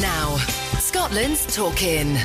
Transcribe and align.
Now, 0.00 0.36
Scotland's 0.78 1.46
talking. 1.54 2.16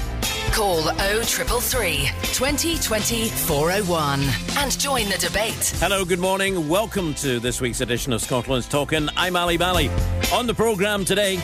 Call 0.51 0.81
0333 0.83 2.07
2020 2.33 3.29
401 3.29 4.21
and 4.57 4.79
join 4.79 5.09
the 5.09 5.17
debate. 5.17 5.73
Hello, 5.79 6.05
good 6.05 6.19
morning. 6.19 6.67
Welcome 6.69 7.13
to 7.15 7.39
this 7.39 7.59
week's 7.61 7.81
edition 7.81 8.13
of 8.13 8.21
Scotland's 8.21 8.67
Talking. 8.67 9.09
I'm 9.17 9.35
Ally 9.35 9.57
Bally. 9.57 9.89
On 10.33 10.47
the 10.47 10.53
programme 10.53 11.05
today, 11.05 11.39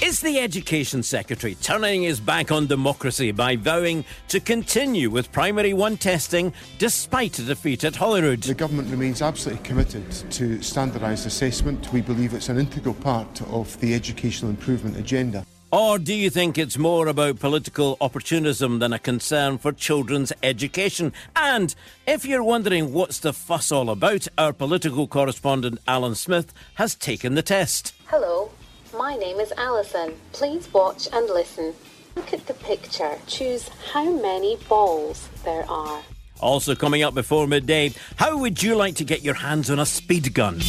is 0.00 0.20
the 0.20 0.38
Education 0.38 1.02
Secretary 1.02 1.56
turning 1.56 2.02
his 2.02 2.20
back 2.20 2.52
on 2.52 2.66
democracy 2.66 3.32
by 3.32 3.56
vowing 3.56 4.04
to 4.28 4.38
continue 4.38 5.10
with 5.10 5.32
Primary 5.32 5.72
1 5.72 5.96
testing 5.96 6.52
despite 6.78 7.38
a 7.38 7.42
defeat 7.42 7.82
at 7.82 7.96
Holyrood? 7.96 8.42
The 8.42 8.54
government 8.54 8.90
remains 8.90 9.22
absolutely 9.22 9.64
committed 9.64 10.08
to 10.10 10.62
standardised 10.62 11.26
assessment. 11.26 11.92
We 11.92 12.00
believe 12.00 12.32
it's 12.32 12.48
an 12.48 12.58
integral 12.58 12.94
part 12.94 13.42
of 13.42 13.78
the 13.80 13.94
educational 13.94 14.50
improvement 14.50 14.96
agenda. 14.96 15.44
Or 15.72 15.98
do 15.98 16.14
you 16.14 16.30
think 16.30 16.56
it's 16.56 16.78
more 16.78 17.08
about 17.08 17.40
political 17.40 17.98
opportunism 18.00 18.78
than 18.78 18.92
a 18.92 18.98
concern 18.98 19.58
for 19.58 19.72
children's 19.72 20.32
education? 20.42 21.12
And 21.34 21.74
if 22.06 22.24
you're 22.24 22.44
wondering 22.44 22.92
what's 22.92 23.18
the 23.18 23.32
fuss 23.32 23.72
all 23.72 23.90
about, 23.90 24.28
our 24.38 24.52
political 24.52 25.06
correspondent 25.06 25.80
Alan 25.86 26.14
Smith 26.14 26.54
has 26.76 26.94
taken 26.94 27.34
the 27.34 27.42
test. 27.42 27.94
Hello, 28.06 28.50
my 28.96 29.16
name 29.16 29.38
is 29.38 29.52
Alison. 29.56 30.14
Please 30.32 30.72
watch 30.72 31.08
and 31.12 31.26
listen. 31.26 31.74
Look 32.16 32.32
at 32.32 32.46
the 32.46 32.54
picture. 32.54 33.16
Choose 33.26 33.68
how 33.92 34.04
many 34.04 34.56
balls 34.68 35.28
there 35.44 35.68
are. 35.70 36.02
Also 36.40 36.74
coming 36.74 37.02
up 37.02 37.14
before 37.14 37.46
midday, 37.46 37.92
how 38.16 38.38
would 38.38 38.62
you 38.62 38.76
like 38.76 38.94
to 38.96 39.04
get 39.04 39.22
your 39.22 39.34
hands 39.34 39.70
on 39.70 39.78
a 39.78 39.86
speed 39.86 40.32
gun? 40.34 40.60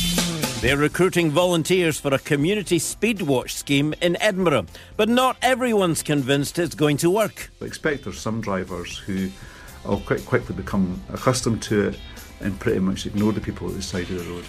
They're 0.61 0.77
recruiting 0.77 1.31
volunteers 1.31 1.99
for 1.99 2.13
a 2.13 2.19
community 2.19 2.79
speed 2.79 3.21
watch 3.21 3.55
scheme 3.55 3.93
in 4.01 4.21
Edinburgh, 4.21 4.65
but 4.97 5.07
not 5.07 5.37
everyone's 5.41 6.03
convinced 6.03 6.59
it's 6.59 6.75
going 6.75 6.97
to 6.97 7.09
work. 7.09 7.49
I 7.61 7.65
expect 7.65 8.03
there's 8.03 8.19
some 8.19 8.41
drivers 8.41 8.97
who 8.97 9.29
will 9.85 10.01
quite 10.01 10.25
quickly 10.25 10.55
become 10.55 11.01
accustomed 11.13 11.61
to 11.63 11.89
it 11.89 11.99
and 12.41 12.59
pretty 12.59 12.79
much 12.79 13.05
ignore 13.05 13.31
the 13.31 13.41
people 13.41 13.69
at 13.69 13.75
the 13.75 13.81
side 13.81 14.09
of 14.09 14.25
the 14.25 14.31
road. 14.31 14.45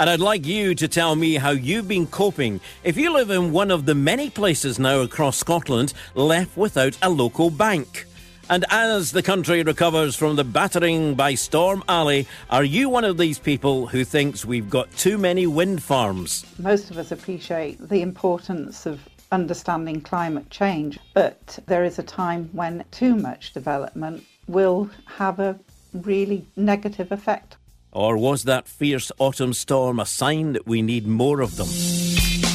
And 0.00 0.08
I'd 0.08 0.18
like 0.18 0.46
you 0.46 0.74
to 0.76 0.88
tell 0.88 1.14
me 1.14 1.34
how 1.34 1.50
you've 1.50 1.86
been 1.86 2.06
coping 2.06 2.62
if 2.84 2.96
you 2.96 3.12
live 3.12 3.28
in 3.28 3.52
one 3.52 3.70
of 3.70 3.84
the 3.84 3.94
many 3.94 4.30
places 4.30 4.78
now 4.78 5.00
across 5.00 5.36
Scotland 5.36 5.92
left 6.14 6.56
without 6.56 6.96
a 7.02 7.10
local 7.10 7.50
bank. 7.50 8.06
And 8.48 8.64
as 8.70 9.12
the 9.12 9.22
country 9.22 9.62
recovers 9.62 10.16
from 10.16 10.36
the 10.36 10.42
battering 10.42 11.16
by 11.16 11.34
Storm 11.34 11.84
Ali, 11.86 12.26
are 12.48 12.64
you 12.64 12.88
one 12.88 13.04
of 13.04 13.18
these 13.18 13.38
people 13.38 13.88
who 13.88 14.02
thinks 14.02 14.42
we've 14.42 14.70
got 14.70 14.90
too 14.92 15.18
many 15.18 15.46
wind 15.46 15.82
farms? 15.82 16.46
Most 16.58 16.90
of 16.90 16.96
us 16.96 17.12
appreciate 17.12 17.86
the 17.90 18.00
importance 18.00 18.86
of 18.86 19.06
understanding 19.30 20.00
climate 20.00 20.48
change, 20.48 20.98
but 21.12 21.58
there 21.66 21.84
is 21.84 21.98
a 21.98 22.02
time 22.02 22.48
when 22.54 22.86
too 22.90 23.14
much 23.16 23.52
development 23.52 24.24
will 24.48 24.88
have 25.04 25.40
a 25.40 25.60
really 25.92 26.46
negative 26.56 27.12
effect. 27.12 27.58
Or 27.92 28.16
was 28.16 28.44
that 28.44 28.68
fierce 28.68 29.10
autumn 29.18 29.52
storm 29.52 29.98
a 29.98 30.06
sign 30.06 30.52
that 30.52 30.66
we 30.66 30.82
need 30.82 31.06
more 31.06 31.40
of 31.40 31.56
them? 31.56 31.68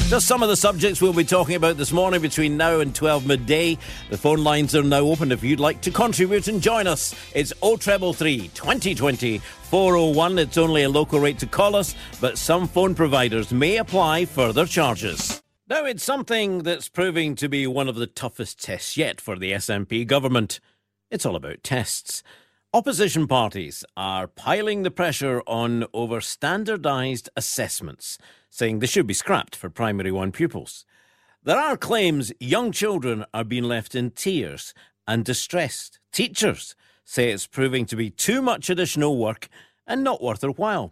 Just 0.08 0.28
some 0.28 0.44
of 0.44 0.50
the 0.50 0.56
subjects 0.56 1.02
we'll 1.02 1.14
be 1.14 1.24
talking 1.24 1.56
about 1.56 1.78
this 1.78 1.92
morning 1.92 2.22
between 2.22 2.58
now 2.58 2.80
and 2.80 2.94
12 2.94 3.26
midday. 3.26 3.78
The 4.12 4.18
phone 4.18 4.44
lines 4.44 4.76
are 4.76 4.84
now 4.84 5.00
open 5.00 5.32
if 5.32 5.44
you'd 5.44 5.60
like 5.60 5.82
to 5.82 5.92
contribute 5.92 6.48
and 6.48 6.62
join 6.62 6.86
us. 6.86 7.16
It's 7.34 7.52
0333 7.60 8.50
2020 8.50 9.40
401. 9.40 10.38
It's 10.38 10.58
only 10.58 10.84
a 10.84 10.90
local 10.90 11.20
rate 11.20 11.40
to 11.40 11.48
call 11.48 11.76
us, 11.76 11.96
but 12.22 12.38
some 12.38 12.68
phone 12.68 12.94
providers 12.94 13.52
may 13.52 13.78
apply 13.78 14.26
further 14.26 14.68
charges. 14.68 15.42
Now, 15.68 15.86
it's 15.86 16.04
something 16.04 16.60
that's 16.62 16.88
proving 16.88 17.34
to 17.38 17.50
be 17.50 17.66
one 17.66 17.90
of 17.90 17.96
the 17.96 18.06
toughest 18.06 18.64
tests 18.64 18.96
yet 18.96 19.20
for 19.20 19.36
the 19.36 19.54
SNP 19.54 20.06
government. 20.06 20.60
It's 21.10 21.26
all 21.26 21.36
about 21.36 21.64
tests. 21.64 22.22
Opposition 22.76 23.26
parties 23.26 23.86
are 23.96 24.28
piling 24.28 24.84
the 24.84 24.92
pressure 24.92 25.42
on 25.48 25.86
over 25.94 26.20
standardised 26.20 27.30
assessments 27.38 28.18
saying 28.50 28.80
they 28.80 28.86
should 28.86 29.08
be 29.08 29.14
scrapped 29.14 29.56
for 29.56 29.70
primary 29.70 30.12
one 30.12 30.34
pupils. 30.34 30.84
There 31.42 31.58
are 31.58 31.78
claims 31.78 32.34
young 32.38 32.74
children 32.74 33.24
are 33.34 33.46
being 33.46 33.64
left 33.64 33.96
in 33.96 34.12
tears 34.12 34.74
and 35.08 35.24
distressed. 35.24 36.00
Teachers 36.12 36.76
say 37.06 37.32
it's 37.32 37.48
proving 37.48 37.86
to 37.86 37.96
be 37.96 38.10
too 38.10 38.42
much 38.42 38.70
additional 38.70 39.18
work 39.18 39.48
and 39.88 40.04
not 40.04 40.22
worth 40.22 40.42
their 40.42 40.50
while. 40.50 40.92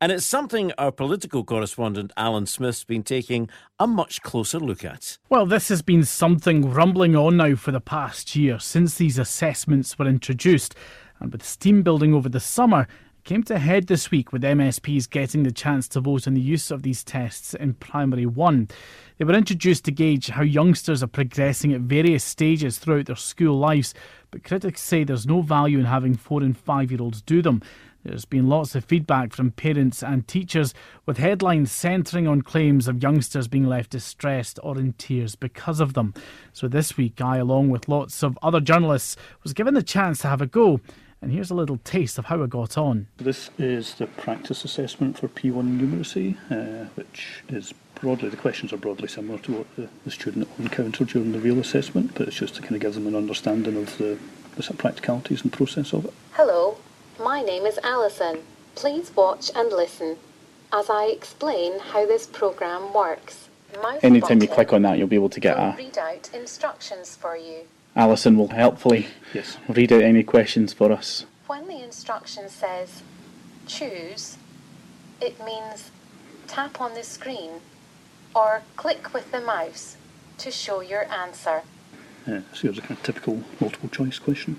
And 0.00 0.12
it's 0.12 0.24
something 0.24 0.70
our 0.78 0.92
political 0.92 1.42
correspondent 1.42 2.12
Alan 2.16 2.46
Smith's 2.46 2.84
been 2.84 3.02
taking 3.02 3.48
a 3.80 3.88
much 3.88 4.22
closer 4.22 4.60
look 4.60 4.84
at. 4.84 5.18
Well, 5.28 5.46
this 5.46 5.68
has 5.68 5.82
been 5.82 6.04
something 6.04 6.70
rumbling 6.70 7.16
on 7.16 7.38
now 7.38 7.56
for 7.56 7.72
the 7.72 7.80
past 7.80 8.36
year 8.36 8.60
since 8.60 8.94
these 8.96 9.18
assessments 9.18 9.98
were 9.98 10.06
introduced. 10.06 10.76
And 11.20 11.32
with 11.32 11.44
steam 11.44 11.82
building 11.82 12.14
over 12.14 12.28
the 12.28 12.40
summer, 12.40 12.86
came 13.24 13.42
to 13.42 13.54
a 13.54 13.58
head 13.58 13.86
this 13.86 14.10
week 14.10 14.32
with 14.32 14.42
MSPs 14.42 15.08
getting 15.08 15.44
the 15.44 15.50
chance 15.50 15.88
to 15.88 16.00
vote 16.00 16.26
on 16.26 16.34
the 16.34 16.40
use 16.42 16.70
of 16.70 16.82
these 16.82 17.02
tests 17.02 17.54
in 17.54 17.72
Primary 17.72 18.26
1. 18.26 18.68
They 19.16 19.24
were 19.24 19.32
introduced 19.32 19.86
to 19.86 19.92
gauge 19.92 20.28
how 20.28 20.42
youngsters 20.42 21.02
are 21.02 21.06
progressing 21.06 21.72
at 21.72 21.80
various 21.80 22.22
stages 22.22 22.78
throughout 22.78 23.06
their 23.06 23.16
school 23.16 23.58
lives, 23.58 23.94
but 24.30 24.44
critics 24.44 24.82
say 24.82 25.04
there's 25.04 25.26
no 25.26 25.40
value 25.40 25.78
in 25.78 25.86
having 25.86 26.14
four 26.14 26.42
and 26.42 26.56
five 26.56 26.90
year 26.90 27.00
olds 27.00 27.22
do 27.22 27.40
them. 27.40 27.62
There's 28.04 28.26
been 28.26 28.50
lots 28.50 28.74
of 28.74 28.84
feedback 28.84 29.32
from 29.32 29.52
parents 29.52 30.02
and 30.02 30.28
teachers, 30.28 30.74
with 31.06 31.16
headlines 31.16 31.72
centring 31.72 32.28
on 32.28 32.42
claims 32.42 32.86
of 32.86 33.02
youngsters 33.02 33.48
being 33.48 33.64
left 33.64 33.88
distressed 33.88 34.58
or 34.62 34.76
in 34.78 34.92
tears 34.92 35.34
because 35.34 35.80
of 35.80 35.94
them. 35.94 36.12
So 36.52 36.68
this 36.68 36.98
week, 36.98 37.22
I, 37.22 37.38
along 37.38 37.70
with 37.70 37.88
lots 37.88 38.22
of 38.22 38.38
other 38.42 38.60
journalists, 38.60 39.16
was 39.42 39.54
given 39.54 39.72
the 39.72 39.82
chance 39.82 40.18
to 40.18 40.28
have 40.28 40.42
a 40.42 40.46
go 40.46 40.80
and 41.24 41.32
here's 41.32 41.50
a 41.50 41.54
little 41.54 41.78
taste 41.78 42.18
of 42.18 42.26
how 42.26 42.42
I 42.42 42.46
got 42.46 42.76
on. 42.76 43.06
This 43.16 43.48
is 43.56 43.94
the 43.94 44.06
practice 44.06 44.62
assessment 44.62 45.18
for 45.18 45.26
P1 45.28 45.80
numeracy, 45.80 46.36
uh, 46.50 46.86
which 46.96 47.42
is 47.48 47.72
broadly, 47.94 48.28
the 48.28 48.36
questions 48.36 48.74
are 48.74 48.76
broadly 48.76 49.08
similar 49.08 49.38
to 49.38 49.52
what 49.52 49.76
the, 49.76 49.88
the 50.04 50.10
student 50.10 50.46
will 50.50 50.66
encounter 50.66 51.06
during 51.06 51.32
the 51.32 51.40
real 51.40 51.58
assessment, 51.58 52.12
but 52.14 52.28
it's 52.28 52.36
just 52.36 52.56
to 52.56 52.60
kind 52.60 52.74
of 52.74 52.82
give 52.82 52.92
them 52.92 53.06
an 53.06 53.16
understanding 53.16 53.74
of 53.74 53.96
the, 53.96 54.18
the 54.56 54.74
practicalities 54.74 55.40
and 55.40 55.50
process 55.50 55.94
of 55.94 56.04
it. 56.04 56.12
Hello, 56.32 56.76
my 57.18 57.40
name 57.40 57.64
is 57.64 57.78
Alison. 57.82 58.40
Please 58.74 59.10
watch 59.16 59.50
and 59.56 59.70
listen 59.70 60.18
as 60.74 60.90
I 60.90 61.06
explain 61.06 61.78
how 61.78 62.04
this 62.04 62.26
program 62.26 62.92
works. 62.92 63.48
Mouse 63.82 64.00
Anytime 64.02 64.42
you 64.42 64.48
click 64.48 64.74
on 64.74 64.82
that, 64.82 64.98
you'll 64.98 65.06
be 65.08 65.16
able 65.16 65.30
to 65.30 65.40
get 65.40 65.56
a 65.56 65.74
read 65.78 65.96
out 65.96 66.30
instructions 66.34 67.16
for 67.16 67.34
you. 67.34 67.62
Alison 67.96 68.36
will 68.36 68.48
helpfully 68.48 69.06
yes. 69.32 69.56
read 69.68 69.92
out 69.92 70.02
any 70.02 70.22
questions 70.22 70.72
for 70.72 70.90
us. 70.90 71.26
When 71.46 71.68
the 71.68 71.82
instruction 71.82 72.48
says 72.48 73.02
choose, 73.66 74.36
it 75.20 75.42
means 75.44 75.90
tap 76.46 76.80
on 76.80 76.94
the 76.94 77.04
screen 77.04 77.60
or 78.34 78.62
click 78.76 79.14
with 79.14 79.30
the 79.30 79.40
mouse 79.40 79.96
to 80.38 80.50
show 80.50 80.80
your 80.80 81.10
answer. 81.12 81.62
Yeah, 82.26 82.40
so 82.52 82.62
here's 82.62 82.78
a 82.78 82.80
kind 82.80 82.92
of 82.92 83.02
typical 83.02 83.42
multiple 83.60 83.88
choice 83.88 84.18
question. 84.18 84.58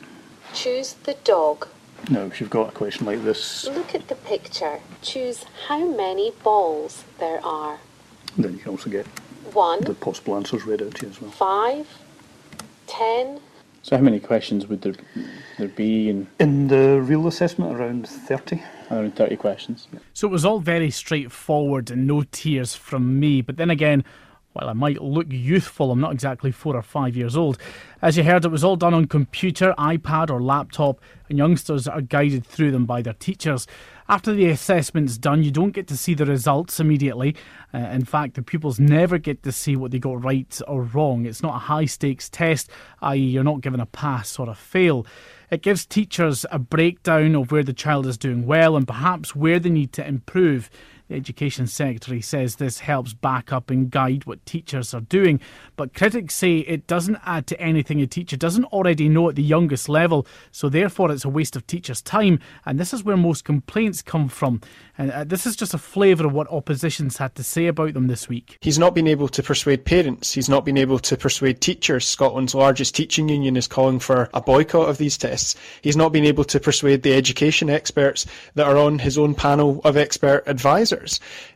Choose 0.53 0.93
the 0.93 1.15
dog. 1.23 1.67
Now, 2.09 2.21
if 2.21 2.39
you've 2.39 2.49
got 2.49 2.69
a 2.69 2.71
question 2.71 3.05
like 3.05 3.23
this. 3.23 3.65
Look 3.67 3.95
at 3.95 4.07
the 4.07 4.15
picture. 4.15 4.79
Choose 5.01 5.43
how 5.67 5.85
many 5.85 6.31
balls 6.43 7.03
there 7.19 7.43
are. 7.43 7.79
Then 8.37 8.53
you 8.53 8.59
can 8.59 8.71
also 8.71 8.89
get 8.89 9.07
one. 9.53 9.81
The 9.81 9.93
possible 9.93 10.35
answers 10.35 10.65
read 10.65 10.81
out 10.81 10.95
to 10.95 11.05
you 11.05 11.11
as 11.11 11.21
well. 11.21 11.31
Five, 11.31 11.87
10. 12.87 13.39
So 13.81 13.95
how 13.95 14.01
many 14.01 14.19
questions 14.19 14.65
would 14.67 14.81
there 14.81 14.95
there 15.57 15.67
be 15.67 16.09
in 16.09 16.27
in 16.39 16.67
the 16.69 16.99
real 17.01 17.27
assessment 17.27 17.75
around 17.75 18.07
30 18.07 18.61
around 18.91 19.15
30 19.15 19.35
questions. 19.35 19.87
So 20.13 20.27
it 20.27 20.31
was 20.31 20.45
all 20.45 20.59
very 20.59 20.89
straightforward 20.89 21.91
and 21.91 22.07
no 22.07 22.23
tears 22.31 22.75
from 22.75 23.19
me, 23.19 23.41
but 23.41 23.57
then 23.57 23.69
again 23.69 24.03
while 24.55 24.69
I 24.69 24.73
might 24.73 25.01
look 25.01 25.27
youthful, 25.29 25.91
I'm 25.91 25.99
not 25.99 26.13
exactly 26.13 26.49
four 26.49 26.77
or 26.77 26.81
five 26.81 27.17
years 27.17 27.35
old. 27.35 27.57
As 28.01 28.15
you 28.15 28.23
heard, 28.23 28.45
it 28.45 28.51
was 28.51 28.63
all 28.63 28.77
done 28.77 28.93
on 28.93 29.05
computer, 29.05 29.75
iPad, 29.77 30.29
or 30.29 30.41
laptop, 30.41 31.01
and 31.27 31.37
youngsters 31.37 31.89
are 31.89 31.99
guided 31.99 32.45
through 32.45 32.71
them 32.71 32.85
by 32.85 33.01
their 33.01 33.15
teachers. 33.15 33.67
After 34.07 34.33
the 34.33 34.49
assessment's 34.49 35.17
done, 35.17 35.41
you 35.41 35.49
don't 35.49 35.71
get 35.71 35.87
to 35.87 35.97
see 35.97 36.13
the 36.13 36.27
results 36.27 36.79
immediately. 36.79 37.35
Uh, 37.73 37.79
in 37.79 38.05
fact, 38.05 38.35
the 38.35 38.43
pupils 38.43 38.79
never 38.79 39.17
get 39.17 39.41
to 39.41 39.51
see 39.51 39.75
what 39.75 39.89
they 39.89 39.97
got 39.97 40.23
right 40.23 40.61
or 40.67 40.83
wrong. 40.83 41.25
It's 41.25 41.41
not 41.41 41.55
a 41.55 41.59
high 41.59 41.85
stakes 41.85 42.29
test, 42.29 42.69
i.e., 43.01 43.17
you're 43.17 43.43
not 43.43 43.61
given 43.61 43.79
a 43.79 43.87
pass 43.87 44.37
or 44.37 44.47
a 44.47 44.53
fail. 44.53 45.07
It 45.49 45.63
gives 45.63 45.87
teachers 45.87 46.45
a 46.51 46.59
breakdown 46.59 47.35
of 47.35 47.51
where 47.51 47.63
the 47.63 47.73
child 47.73 48.05
is 48.05 48.17
doing 48.17 48.45
well 48.45 48.75
and 48.75 48.87
perhaps 48.87 49.35
where 49.35 49.59
they 49.59 49.71
need 49.71 49.91
to 49.93 50.07
improve. 50.07 50.69
The 51.07 51.15
Education 51.15 51.67
Secretary 51.67 52.19
says 52.19 52.55
this 52.55 52.79
helps 52.79 53.13
back 53.13 53.53
up 53.53 53.69
and 53.69 53.91
guide 53.91 54.25
what 54.25 54.43
teachers 54.45 54.91
are 54.91 55.01
doing, 55.01 55.39
but 55.75 55.93
critics 55.93 56.33
say 56.33 56.57
it 56.57 56.87
doesn't 56.87 57.19
add 57.23 57.45
to 57.47 57.61
anything 57.61 58.01
a 58.01 58.07
teacher 58.07 58.35
doesn't 58.35 58.65
already 58.65 59.07
know 59.07 59.29
at 59.29 59.35
the 59.35 59.43
youngest 59.43 59.87
level, 59.87 60.25
so 60.51 60.67
therefore 60.67 61.11
it's 61.11 61.23
a 61.23 61.29
waste 61.29 61.55
of 61.55 61.67
teachers' 61.67 62.01
time, 62.01 62.39
and 62.65 62.79
this 62.79 62.91
is 62.91 63.03
where 63.03 63.17
most 63.17 63.45
complaints 63.45 64.01
come 64.01 64.27
from. 64.27 64.61
And 64.97 65.11
uh, 65.11 65.23
this 65.25 65.45
is 65.45 65.55
just 65.55 65.75
a 65.75 65.77
flavour 65.77 66.25
of 66.25 66.33
what 66.33 66.49
opposition's 66.49 67.17
had 67.17 67.35
to 67.35 67.43
say 67.43 67.67
about 67.67 67.93
them 67.93 68.07
this 68.07 68.27
week. 68.27 68.57
He's 68.61 68.79
not 68.79 68.95
been 68.95 69.07
able 69.07 69.27
to 69.27 69.43
persuade 69.43 69.85
parents, 69.85 70.33
he's 70.33 70.49
not 70.49 70.65
been 70.65 70.77
able 70.77 70.97
to 70.99 71.15
persuade 71.15 71.61
teachers. 71.61 72.07
Scotland's 72.07 72.55
largest 72.55 72.95
teaching 72.95 73.29
union 73.29 73.57
is 73.57 73.67
calling 73.67 73.99
for 73.99 74.27
a 74.33 74.41
boycott 74.41 74.89
of 74.89 74.97
these 74.97 75.17
tests. 75.17 75.55
He's 75.83 75.97
not 75.97 76.11
been 76.11 76.25
able 76.25 76.45
to 76.45 76.59
persuade 76.59 77.03
the 77.03 77.13
education 77.13 77.69
experts 77.69 78.25
that 78.55 78.65
are 78.65 78.77
on 78.77 78.97
his 78.97 79.19
own 79.19 79.35
panel 79.35 79.81
of 79.83 79.97
expert 79.97 80.43
advisors. 80.47 80.94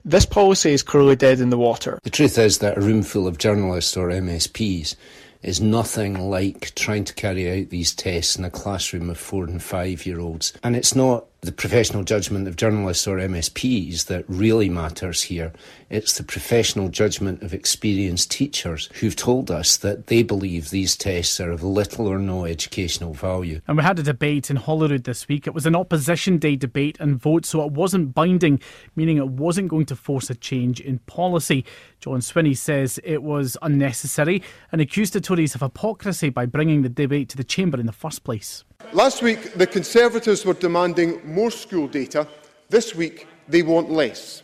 This 0.05 0.25
policy 0.25 0.71
is 0.71 0.83
cruelly 0.83 1.15
dead 1.15 1.39
in 1.39 1.49
the 1.49 1.57
water. 1.57 1.99
The 2.03 2.09
truth 2.09 2.37
is 2.37 2.59
that 2.59 2.77
a 2.77 2.81
room 2.81 3.03
full 3.03 3.27
of 3.27 3.37
journalists 3.37 3.95
or 3.97 4.09
MSPs 4.09 4.95
is 5.41 5.61
nothing 5.61 6.29
like 6.29 6.73
trying 6.75 7.05
to 7.05 7.13
carry 7.13 7.61
out 7.61 7.69
these 7.69 7.93
tests 7.93 8.35
in 8.35 8.43
a 8.43 8.49
classroom 8.49 9.09
of 9.09 9.17
four 9.17 9.45
and 9.45 9.63
five 9.63 10.05
year 10.05 10.19
olds. 10.19 10.53
And 10.63 10.75
it's 10.75 10.95
not 10.95 11.25
the 11.41 11.51
professional 11.53 12.03
judgment 12.03 12.47
of 12.49 12.57
journalists 12.57 13.07
or 13.07 13.17
MSPs 13.17 14.05
that 14.07 14.25
really 14.27 14.69
matters 14.69 15.23
here. 15.23 15.53
It's 15.89 16.17
the 16.17 16.23
professional 16.23 16.89
judgment 16.89 17.41
of 17.43 17.53
experienced 17.53 18.29
teachers 18.29 18.89
who've 18.95 19.15
told 19.15 19.49
us 19.49 19.77
that 19.77 20.07
they 20.07 20.21
believe 20.21 20.69
these 20.69 20.97
tests 20.97 21.39
are 21.39 21.51
of 21.51 21.63
little 21.63 22.07
or 22.07 22.19
no 22.19 22.45
educational 22.45 23.13
value. 23.13 23.61
And 23.67 23.77
we 23.77 23.83
had 23.83 23.99
a 23.99 24.03
debate 24.03 24.49
in 24.49 24.57
Holyrood 24.57 25.05
this 25.05 25.29
week. 25.29 25.47
It 25.47 25.53
was 25.53 25.65
an 25.65 25.77
opposition 25.77 26.39
day 26.39 26.57
debate 26.57 26.97
and 26.99 27.17
vote, 27.17 27.45
so 27.45 27.63
it 27.63 27.71
wasn't 27.71 28.13
binding, 28.13 28.59
meaning 28.97 29.15
it 29.15 29.29
wasn't 29.29 29.69
going 29.69 29.85
to 29.87 29.95
force 29.95 30.29
a 30.29 30.35
change 30.35 30.81
in 30.81 30.99
policy. 30.99 31.63
John 32.01 32.19
Swinney 32.19 32.57
says 32.57 32.99
it 33.05 33.23
was 33.23 33.55
unnecessary 33.61 34.43
and 34.73 34.81
accused 34.81 35.13
the 35.13 35.21
Tories 35.21 35.55
of 35.55 35.61
hypocrisy 35.61 36.29
by 36.29 36.45
bringing 36.45 36.81
the 36.81 36.89
debate 36.89 37.29
to 37.29 37.37
the 37.37 37.45
Chamber 37.45 37.79
in 37.79 37.85
the 37.85 37.93
first 37.93 38.25
place. 38.25 38.65
Last 38.93 39.21
week, 39.21 39.53
the 39.53 39.67
Conservatives 39.67 40.45
were 40.45 40.55
demanding 40.55 41.21
more 41.23 41.51
school 41.51 41.87
data. 41.87 42.27
This 42.69 42.95
week, 42.95 43.27
they 43.47 43.61
want 43.61 43.91
less. 43.91 44.41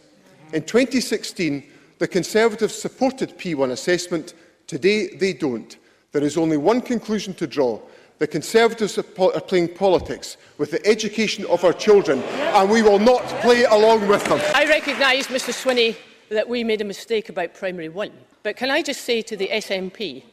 In 0.54 0.62
2016, 0.62 1.64
the 1.98 2.08
Conservatives 2.08 2.76
supported 2.76 3.40
P1 3.40 3.72
assessment. 3.72 4.36
Today, 4.68 5.16
they 5.16 5.34
don't. 5.34 5.78
There 6.12 6.24
is 6.24 6.38
only 6.38 6.58
one 6.58 6.82
conclusion 6.82 7.34
to 7.36 7.48
draw. 7.48 7.82
The 8.20 8.28
Conservatives 8.28 9.00
are 9.00 9.04
playing 9.04 9.74
politics 9.74 10.38
with 10.60 10.70
the 10.70 10.86
education 10.86 11.48
of 11.48 11.64
our 11.64 11.74
children, 11.74 12.22
and 12.22 12.70
we 12.70 12.84
will 12.84 13.00
not 13.00 13.24
play 13.42 13.64
along 13.64 14.08
with 14.08 14.24
them. 14.26 14.40
I 14.54 14.68
recognise, 14.68 15.26
Mr 15.26 15.54
Swinney, 15.54 15.96
that 16.30 16.48
we 16.48 16.64
made 16.64 16.82
a 16.82 16.86
mistake 16.86 17.30
about 17.30 17.56
primary 17.56 17.90
one. 17.90 18.12
But 18.44 18.58
can 18.58 18.70
I 18.70 18.84
just 18.84 19.02
say 19.02 19.24
to 19.24 19.36
the 19.36 19.48
SNP, 19.48 20.24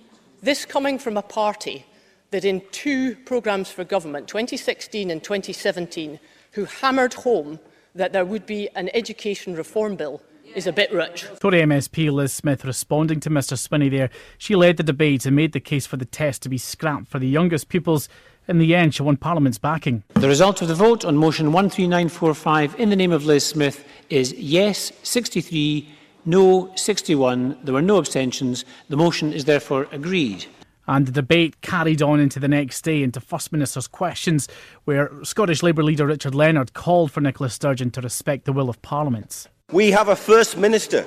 this 0.43 0.67
coming 0.67 0.99
from 0.99 1.17
a 1.17 1.23
party 1.23 1.87
that 2.33 2.45
in 2.45 2.63
two 2.73 3.15
programmes 3.15 3.71
for 3.71 3.85
government, 3.85 4.27
2016 4.27 5.11
and 5.11 5.23
2017, 5.23 6.19
who 6.53 6.65
hammered 6.65 7.15
home 7.15 7.61
that 7.95 8.13
there 8.13 8.25
would 8.25 8.47
be 8.47 8.69
an 8.75 8.91
education 8.95 9.55
reform 9.55 9.97
bill 9.97 10.21
is 10.55 10.67
a 10.67 10.73
bit 10.73 10.93
rich. 10.93 11.27
Tory 11.41 11.61
MSP 11.61 12.11
Liz 12.11 12.33
Smith 12.33 12.65
responding 12.65 13.21
to 13.21 13.31
Mr 13.31 13.57
Swinney 13.57 13.91
there. 13.91 14.11
She 14.39 14.57
led 14.57 14.77
the 14.77 14.83
debate 14.83 15.25
and 15.25 15.37
made 15.37 15.53
the 15.53 15.61
case 15.61 15.87
for 15.87 15.97
the 15.97 16.05
test 16.05 16.43
to 16.43 16.49
be 16.49 16.59
scrapped 16.59 17.09
for 17.09 17.19
the 17.19 17.29
youngest 17.29 17.69
pupils. 17.69 18.09
In 18.49 18.59
the 18.59 18.75
end, 18.75 18.95
she 18.95 19.03
won 19.03 19.17
Parliament's 19.17 19.59
backing. 19.59 20.03
The 20.15 20.29
result 20.29 20.63
of 20.63 20.69
the 20.69 20.75
vote 20.75 21.05
on 21.05 21.17
motion 21.17 21.47
13945 21.53 22.79
in 22.81 22.91
the 22.91 22.97
name 22.97 23.13
of 23.13 23.25
Liz 23.25 23.47
Smith 23.47 23.85
is 24.11 24.33
yes 24.33 24.93
63, 25.05 25.89
no 26.25 26.73
61. 26.77 27.59
There 27.63 27.75
were 27.75 27.83
no 27.83 27.99
abstentions. 27.99 28.65
The 28.89 28.97
motion 28.97 29.33
is 29.33 29.45
therefore 29.45 29.87
agreed. 29.93 30.47
And 30.89 31.07
the 31.07 31.13
debate 31.13 31.61
carried 31.61 32.03
on 32.03 32.19
into 32.19 32.41
the 32.41 32.49
next 32.49 32.83
day 32.83 33.03
into 33.03 33.21
First 33.21 33.53
Minister's 33.53 33.87
questions, 33.87 34.49
where 34.85 35.11
Scottish 35.23 35.63
Labour 35.63 35.85
leader 35.85 36.07
Richard 36.07 36.35
Leonard 36.35 36.73
called 36.73 37.13
for 37.13 37.21
Nicola 37.21 37.51
Sturgeon 37.51 37.91
to 37.93 38.01
respect 38.01 38.45
the 38.45 38.53
will 38.53 38.69
of 38.69 38.83
Parliament. 38.83 39.47
We 39.71 39.93
have 39.93 40.09
a 40.09 40.17
First 40.17 40.57
Minister 40.57 41.07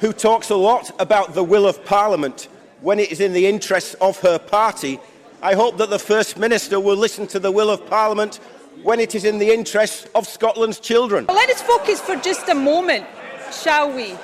who 0.00 0.12
talks 0.12 0.50
a 0.50 0.56
lot 0.56 0.90
about 1.00 1.34
the 1.34 1.44
will 1.44 1.66
of 1.66 1.84
Parliament 1.84 2.48
when 2.80 2.98
it 2.98 3.12
is 3.12 3.20
in 3.20 3.32
the 3.32 3.46
interests 3.46 3.94
of 4.00 4.18
her 4.20 4.38
party. 4.38 4.98
I 5.40 5.54
hope 5.54 5.78
that 5.78 5.90
the 5.90 5.98
First 5.98 6.36
Minister 6.36 6.80
will 6.80 6.96
listen 6.96 7.28
to 7.28 7.38
the 7.38 7.52
will 7.52 7.70
of 7.70 7.86
Parliament 7.86 8.40
when 8.82 8.98
it 8.98 9.14
is 9.14 9.24
in 9.24 9.38
the 9.38 9.52
interests 9.52 10.08
of 10.14 10.26
Scotland's 10.26 10.80
children. 10.80 11.26
Let 11.26 11.50
us 11.50 11.62
focus 11.62 12.00
for 12.00 12.16
just 12.16 12.48
a 12.48 12.54
moment, 12.54 13.06
shall 13.52 13.92
we, 13.92 14.16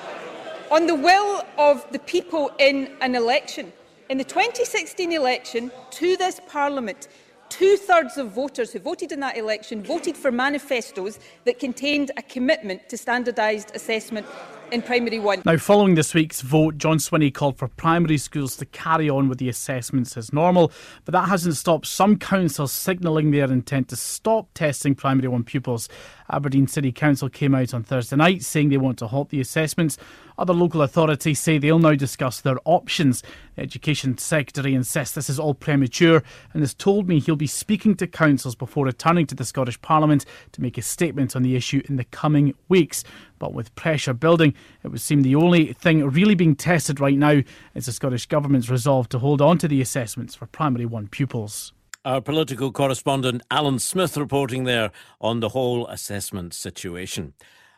on 0.72 0.86
the 0.86 0.96
will 0.96 1.44
of 1.56 1.86
the 1.92 2.00
people 2.00 2.50
in 2.58 2.90
an 3.00 3.14
election. 3.14 3.72
In 4.08 4.16
the 4.16 4.24
2016 4.24 5.12
election 5.12 5.70
to 5.90 6.16
this 6.16 6.40
Parliament, 6.48 7.08
two-thirds 7.50 8.16
of 8.16 8.30
voters 8.30 8.72
who 8.72 8.78
voted 8.78 9.12
in 9.12 9.20
that 9.20 9.36
election 9.36 9.82
voted 9.82 10.16
for 10.16 10.32
manifestos 10.32 11.18
that 11.44 11.58
contained 11.58 12.10
a 12.16 12.22
commitment 12.22 12.88
to 12.88 12.96
standardised 12.96 13.76
assessment 13.76 14.26
in 14.72 14.80
primary 14.80 15.18
one. 15.18 15.42
Now, 15.44 15.58
following 15.58 15.94
this 15.94 16.14
week's 16.14 16.40
vote, 16.40 16.78
John 16.78 16.96
Swinney 16.96 17.32
called 17.32 17.58
for 17.58 17.68
primary 17.68 18.16
schools 18.16 18.56
to 18.56 18.66
carry 18.66 19.10
on 19.10 19.28
with 19.28 19.38
the 19.38 19.50
assessments 19.50 20.16
as 20.16 20.32
normal, 20.32 20.72
but 21.04 21.12
that 21.12 21.28
hasn't 21.28 21.56
stopped 21.56 21.86
some 21.86 22.16
councils 22.16 22.72
signalling 22.72 23.30
their 23.30 23.52
intent 23.52 23.88
to 23.88 23.96
stop 23.96 24.48
testing 24.54 24.94
primary 24.94 25.28
one 25.28 25.44
pupils. 25.44 25.88
Aberdeen 26.30 26.66
City 26.66 26.92
Council 26.92 27.28
came 27.28 27.54
out 27.54 27.72
on 27.72 27.82
Thursday 27.82 28.16
night 28.16 28.42
saying 28.42 28.68
they 28.68 28.76
want 28.76 28.98
to 28.98 29.06
halt 29.06 29.30
the 29.30 29.40
assessments. 29.40 29.96
Other 30.36 30.52
local 30.52 30.82
authorities 30.82 31.40
say 31.40 31.58
they'll 31.58 31.78
now 31.78 31.94
discuss 31.94 32.40
their 32.40 32.58
options. 32.64 33.22
The 33.56 33.62
Education 33.62 34.18
Secretary 34.18 34.74
insists 34.74 35.14
this 35.14 35.30
is 35.30 35.40
all 35.40 35.54
premature 35.54 36.22
and 36.52 36.62
has 36.62 36.74
told 36.74 37.08
me 37.08 37.18
he'll 37.18 37.36
be 37.36 37.46
speaking 37.46 37.96
to 37.96 38.06
councils 38.06 38.54
before 38.54 38.86
returning 38.86 39.26
to 39.26 39.34
the 39.34 39.44
Scottish 39.44 39.80
Parliament 39.80 40.24
to 40.52 40.62
make 40.62 40.78
a 40.78 40.82
statement 40.82 41.34
on 41.34 41.42
the 41.42 41.56
issue 41.56 41.82
in 41.88 41.96
the 41.96 42.04
coming 42.04 42.54
weeks. 42.68 43.02
But 43.38 43.54
with 43.54 43.74
pressure 43.74 44.14
building, 44.14 44.54
it 44.84 44.88
would 44.88 45.00
seem 45.00 45.22
the 45.22 45.36
only 45.36 45.72
thing 45.72 46.04
really 46.08 46.34
being 46.34 46.56
tested 46.56 47.00
right 47.00 47.16
now 47.16 47.42
is 47.74 47.86
the 47.86 47.92
Scottish 47.92 48.26
Government's 48.26 48.70
resolve 48.70 49.08
to 49.10 49.18
hold 49.18 49.40
on 49.40 49.58
to 49.58 49.68
the 49.68 49.80
assessments 49.80 50.34
for 50.34 50.46
primary 50.46 50.86
one 50.86 51.08
pupils. 51.08 51.72
Our 52.08 52.22
political 52.22 52.72
correspondent 52.72 53.42
Alan 53.50 53.78
Smith 53.78 54.16
reporting 54.16 54.64
there 54.64 54.92
on 55.20 55.40
the 55.40 55.50
whole 55.50 55.86
assessment 55.88 56.54
situation. 56.54 57.34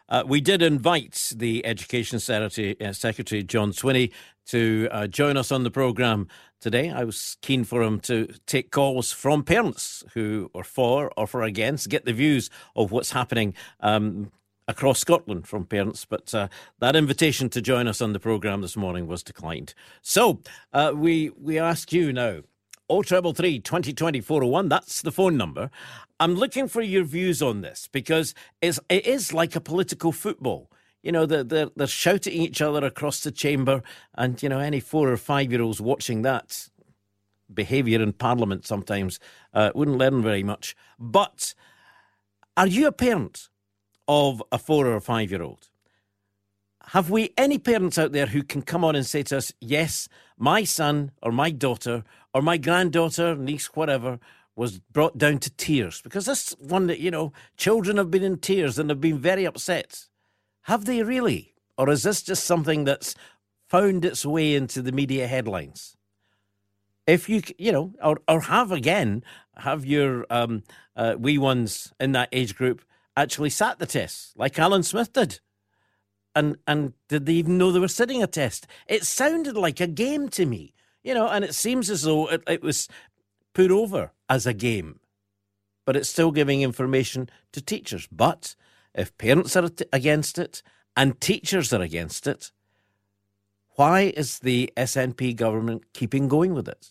Uh, 0.09 0.23
we 0.25 0.41
did 0.41 0.63
invite 0.63 1.33
the 1.35 1.67
Education 1.67 2.21
Secretary, 2.21 2.81
uh, 2.81 2.93
Secretary 2.93 3.43
John 3.43 3.73
Swinney 3.73 4.13
to 4.47 4.87
uh, 4.93 5.09
join 5.09 5.37
us 5.37 5.51
on 5.51 5.65
the 5.65 5.71
programme 5.73 6.29
today. 6.61 6.91
I 6.91 7.03
was 7.03 7.39
keen 7.43 7.65
for 7.65 7.83
him 7.83 7.99
to 8.03 8.33
take 8.47 8.71
calls 8.71 9.11
from 9.11 9.43
parents 9.43 10.05
who 10.15 10.49
are 10.55 10.63
for 10.63 11.11
or 11.17 11.27
for 11.27 11.43
against, 11.43 11.89
get 11.89 12.05
the 12.05 12.13
views 12.13 12.51
of 12.77 12.93
what's 12.93 13.11
happening 13.11 13.53
um, 13.81 14.31
across 14.69 15.01
Scotland 15.01 15.49
from 15.49 15.67
parents, 15.67 16.05
but 16.05 16.33
uh, 16.33 16.47
that 16.79 16.95
invitation 16.95 17.49
to 17.49 17.61
join 17.61 17.89
us 17.89 18.01
on 18.01 18.13
the 18.13 18.21
programme 18.21 18.61
this 18.61 18.77
morning 18.77 19.09
was 19.09 19.25
declined. 19.25 19.75
So 20.03 20.41
uh, 20.73 20.93
we 20.95 21.31
we 21.31 21.59
ask 21.59 21.93
you 21.93 22.13
now. 22.13 22.43
0333 22.91 23.61
2020 23.61 24.21
401, 24.21 24.69
that's 24.69 25.03
the 25.03 25.13
phone 25.13 25.37
number. 25.37 25.71
I'm 26.19 26.35
looking 26.35 26.69
for 26.69 26.83
your 26.83 27.05
views 27.05 27.41
on 27.41 27.61
this 27.61 27.89
because 27.93 28.35
it's, 28.61 28.81
it 28.89 29.07
is 29.07 29.33
like 29.33 29.55
a 29.55 29.61
political 29.61 30.13
football. 30.13 30.71
You 31.03 31.13
know, 31.13 31.25
they're, 31.25 31.45
they're, 31.45 31.71
they're 31.77 31.87
shouting 31.87 32.35
each 32.35 32.61
other 32.61 32.85
across 32.85 33.21
the 33.21 33.31
chamber, 33.31 33.83
and, 34.17 34.43
you 34.43 34.49
know, 34.49 34.59
any 34.59 34.81
four 34.81 35.11
or 35.11 35.17
five 35.17 35.51
year 35.51 35.63
olds 35.63 35.81
watching 35.81 36.23
that 36.23 36.69
behaviour 37.53 38.03
in 38.03 38.13
Parliament 38.13 38.67
sometimes 38.67 39.19
uh, 39.55 39.71
wouldn't 39.75 39.99
learn 39.99 40.23
very 40.23 40.43
much. 40.43 40.77
But 40.99 41.55
are 42.57 42.67
you 42.67 42.87
a 42.87 42.93
parent 42.93 43.49
of 44.09 44.43
a 44.53 44.59
four 44.59 44.87
or 44.87 45.01
five 45.01 45.31
year 45.31 45.43
old? 45.43 45.69
Have 46.89 47.09
we 47.09 47.33
any 47.37 47.59
parents 47.59 47.99
out 47.99 48.13
there 48.13 48.27
who 48.27 48.43
can 48.43 48.63
come 48.63 48.85
on 48.85 48.97
and 48.97 49.07
say 49.07 49.23
to 49.25 49.37
us, 49.37 49.53
yes, 49.61 50.09
my 50.37 50.65
son 50.65 51.13
or 51.23 51.31
my 51.31 51.51
daughter 51.51 52.05
or 52.35 52.43
my 52.43 52.57
granddaughter, 52.57 53.35
niece, 53.37 53.67
whatever, 53.75 54.19
was 54.57 54.79
brought 54.79 55.19
down 55.19 55.39
to 55.39 55.51
tears? 55.51 56.01
Because 56.03 56.27
this 56.27 56.55
one 56.59 56.87
that, 56.89 57.01
you 57.01 57.11
know, 57.11 57.33
children 57.57 57.97
have 57.97 58.11
been 58.11 58.23
in 58.23 58.39
tears 58.39 58.79
and 58.79 58.91
have 58.91 59.01
been 59.01 59.19
very 59.19 59.45
upset. 59.45 60.07
Have 60.63 60.85
they 60.85 61.03
really? 61.03 61.55
Or 61.79 61.89
is 61.91 62.03
this 62.03 62.23
just 62.23 62.45
something 62.45 62.85
that's 62.85 63.15
found 63.69 64.05
its 64.05 64.27
way 64.27 64.55
into 64.55 64.83
the 64.83 64.93
media 64.93 65.27
headlines? 65.27 65.97
If 67.07 67.29
you, 67.29 67.43
you 67.59 67.73
know, 67.73 67.95
or, 68.03 68.21
or 68.29 68.43
have 68.43 68.71
again, 68.71 69.25
have 69.57 69.85
your 69.85 70.27
um, 70.31 70.63
uh, 70.95 71.17
wee 71.19 71.39
ones 71.39 71.93
in 71.99 72.13
that 72.13 72.29
age 72.33 72.55
group 72.55 72.83
actually 73.17 73.51
sat 73.51 73.79
the 73.79 73.87
test, 73.87 74.37
like 74.37 74.59
Alan 74.59 74.83
Smith 74.83 75.13
did? 75.13 75.41
and 76.35 76.57
and 76.67 76.93
did 77.09 77.27
they 77.27 77.35
even 77.35 77.59
know 77.59 77.73
they 77.73 77.79
were 77.81 77.89
sitting 77.89 78.23
a 78.23 78.27
test? 78.27 78.67
It 78.87 79.05
sounded 79.05 79.57
like 79.57 79.81
a 79.81 79.87
game 79.87 80.29
to 80.31 80.47
me, 80.47 80.75
you 81.03 81.15
know, 81.15 81.29
and 81.29 81.45
it 81.45 81.55
seems 81.55 81.91
as 81.91 82.03
though 82.03 82.29
it, 82.29 82.43
it 82.47 82.63
was 82.63 82.89
put 83.55 83.71
over 83.71 84.13
as 84.29 84.47
a 84.47 84.55
game, 84.55 85.01
but 85.85 85.97
it's 85.97 86.09
still 86.09 86.31
giving 86.31 86.63
information 86.63 87.29
to 87.53 87.63
teachers. 87.63 88.09
But 88.11 88.55
if 88.95 89.17
parents 89.19 89.57
are 89.57 89.71
against 89.93 90.39
it 90.39 90.63
and 90.97 91.21
teachers 91.21 91.73
are 91.73 91.83
against 91.83 92.27
it, 92.27 92.53
why 93.77 94.13
is 94.17 94.41
the 94.41 94.73
SNP 94.77 95.37
government 95.37 95.85
keeping 95.95 96.29
going 96.29 96.55
with 96.55 96.69
it? 96.69 96.91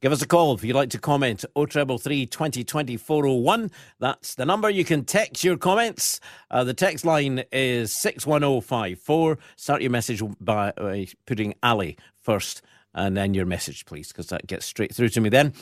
Give 0.00 0.12
us 0.12 0.22
a 0.22 0.28
call 0.28 0.54
if 0.54 0.62
you'd 0.62 0.76
like 0.76 0.90
to 0.90 0.98
comment. 0.98 1.44
0333 1.56 2.26
2020 2.26 2.96
401. 2.96 3.70
That's 3.98 4.36
the 4.36 4.46
number. 4.46 4.70
You 4.70 4.84
can 4.84 5.04
text 5.04 5.42
your 5.42 5.56
comments. 5.56 6.20
Uh, 6.50 6.62
the 6.62 6.74
text 6.74 7.04
line 7.04 7.42
is 7.50 7.92
61054. 7.92 9.38
Start 9.56 9.82
your 9.82 9.90
message 9.90 10.22
by, 10.40 10.72
by 10.76 11.08
putting 11.26 11.54
Ally 11.62 11.94
first 12.22 12.62
and 12.94 13.16
then 13.16 13.34
your 13.34 13.46
message, 13.46 13.86
please, 13.86 14.08
because 14.08 14.28
that 14.28 14.46
gets 14.46 14.66
straight 14.66 14.94
through 14.94 15.08
to 15.10 15.20
me 15.20 15.30
then. 15.30 15.52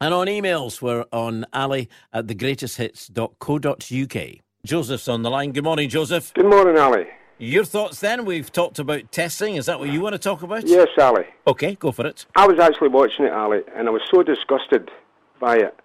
And 0.00 0.12
on 0.12 0.26
emails, 0.26 0.82
we're 0.82 1.04
on 1.12 1.46
Ally 1.52 1.84
at 2.12 2.26
thegreatesthits.co.uk. 2.26 4.38
Joseph's 4.66 5.08
on 5.08 5.22
the 5.22 5.30
line. 5.30 5.52
Good 5.52 5.64
morning, 5.64 5.88
Joseph. 5.88 6.34
Good 6.34 6.46
morning, 6.46 6.76
Ally. 6.76 7.04
Your 7.42 7.64
thoughts 7.64 7.98
then? 7.98 8.24
We've 8.24 8.52
talked 8.52 8.78
about 8.78 9.10
testing. 9.10 9.56
Is 9.56 9.66
that 9.66 9.80
what 9.80 9.88
you 9.88 10.00
want 10.00 10.12
to 10.12 10.18
talk 10.20 10.44
about? 10.44 10.64
Yes, 10.64 10.86
Ally. 10.96 11.24
Okay, 11.44 11.74
go 11.74 11.90
for 11.90 12.06
it. 12.06 12.24
I 12.36 12.46
was 12.46 12.60
actually 12.60 12.90
watching 12.90 13.24
it, 13.24 13.32
Ally, 13.32 13.62
and 13.74 13.88
I 13.88 13.90
was 13.90 14.02
so 14.14 14.22
disgusted 14.22 14.92
by 15.40 15.56
it. 15.56 15.76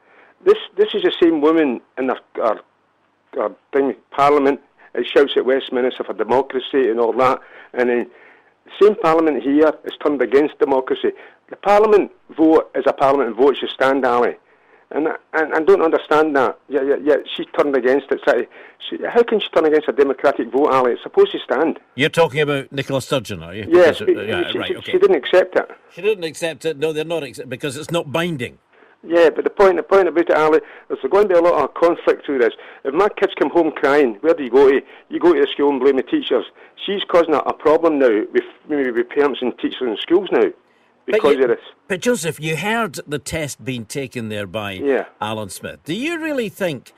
This 0.46 0.58
this 0.78 0.90
is 0.94 1.02
the 1.02 1.12
same 1.20 1.42
woman 1.42 1.82
in 1.98 2.12
our, 2.12 2.20
our, 2.44 2.60
our 3.40 3.56
thing, 3.74 3.96
Parliament. 4.12 4.60
It 4.94 5.08
shouts 5.08 5.32
at 5.36 5.48
Westminster 5.48 6.04
for 6.04 6.14
democracy 6.14 6.90
and 6.92 7.00
all 7.00 7.12
that, 7.14 7.40
and 7.74 7.90
then 7.90 8.12
the 8.66 8.72
same 8.80 8.96
Parliament 8.98 9.42
here 9.42 9.74
is 9.84 9.94
turned 10.06 10.22
against 10.22 10.60
democracy. 10.60 11.10
The 11.50 11.56
Parliament 11.56 12.12
vote 12.38 12.70
is 12.76 12.84
a 12.86 12.94
Parliament 12.94 13.36
vote 13.36 13.58
should 13.58 13.72
stand, 13.72 14.06
Ally. 14.06 14.34
And, 14.89 15.08
and 15.34 15.53
I 15.53 15.60
don't 15.63 15.82
understand 15.82 16.36
that. 16.38 16.58
Yeah, 16.70 16.82
yeah, 16.82 16.96
yeah. 17.03 17.15
She 17.36 17.44
turned 17.58 17.75
against 17.75 18.08
it. 18.10 18.22
She, 18.89 18.98
how 19.06 19.22
can 19.24 19.41
she 19.41 19.50
turn 19.50 19.65
against 19.65 19.89
a 19.89 19.91
democratic 19.91 20.50
vote, 20.50 20.70
Ally? 20.72 20.91
It's 20.91 21.03
supposed 21.03 21.34
to 21.34 21.39
stand. 21.39 21.79
You're 21.96 22.08
talking 22.10 22.39
about 22.39 22.72
Nicola 22.72 23.01
Sturgeon, 23.01 23.44
are 23.44 23.53
you? 23.53 23.65
Yes, 23.67 24.00
Because, 24.00 24.15
uh, 24.15 24.22
she, 24.24 24.27
yeah, 24.29 24.51
she, 24.51 24.58
right, 24.60 24.67
she- 24.67 24.75
okay. 24.77 24.91
she 24.94 24.98
didn't 24.98 25.17
accept 25.17 25.56
it. 25.58 25.70
She 25.91 26.01
didn't 26.01 26.24
accept 26.24 26.63
it. 26.63 26.77
No, 26.77 26.94
they're 26.94 27.03
not 27.03 27.24
accept 27.24 27.50
because 27.50 27.75
it's 27.75 27.91
not 27.91 28.12
binding. 28.13 28.60
Yeah, 29.03 29.29
but 29.29 29.44
the 29.44 29.50
point, 29.50 29.75
the 29.75 29.84
point 29.84 30.08
about 30.08 30.29
it, 30.29 30.32
Ally, 30.32 30.60
there's 30.88 31.00
going 31.12 31.27
to 31.27 31.34
be 31.34 31.39
a 31.39 31.41
lot 31.41 31.62
of 31.63 31.74
conflict 31.75 32.25
through 32.25 32.39
this. 32.39 32.53
If 32.84 32.94
my 32.94 33.10
kids 33.10 33.34
come 33.38 33.50
home 33.50 33.72
crying, 33.72 34.17
where 34.22 34.34
do 34.34 34.44
you 34.44 34.50
go 34.50 34.70
to? 34.70 34.82
You 35.10 35.20
go 35.20 35.34
to 35.34 35.39
the 35.41 35.48
school 35.48 35.70
and 35.70 35.79
blame 35.79 35.98
the 35.98 36.03
teachers. 36.03 36.46
She's 36.86 37.03
causing 37.03 37.34
a, 37.34 37.39
a 37.39 37.53
problem 37.53 38.00
now 38.00 38.22
with 38.34 38.44
maybe 38.70 38.91
with 38.91 39.10
parents 39.10 39.39
and 39.41 39.58
teachers 39.60 39.82
in 39.82 39.98
schools 39.98 40.29
now 40.32 40.46
because 41.14 41.36
you- 41.38 41.44
of 41.44 41.50
this. 41.50 41.60
But 41.88 42.02
Joseph, 42.02 42.40
you 42.40 42.58
heard 42.58 43.00
the 43.08 43.20
test 43.20 43.64
being 43.64 43.86
taken 43.86 44.30
there 44.30 44.46
by 44.46 44.74
Yeah. 44.74 45.06
Alan 45.22 45.50
Smith. 45.50 45.80
Do 45.86 45.94
you 45.94 46.20
really 46.20 46.50
think 46.50 46.92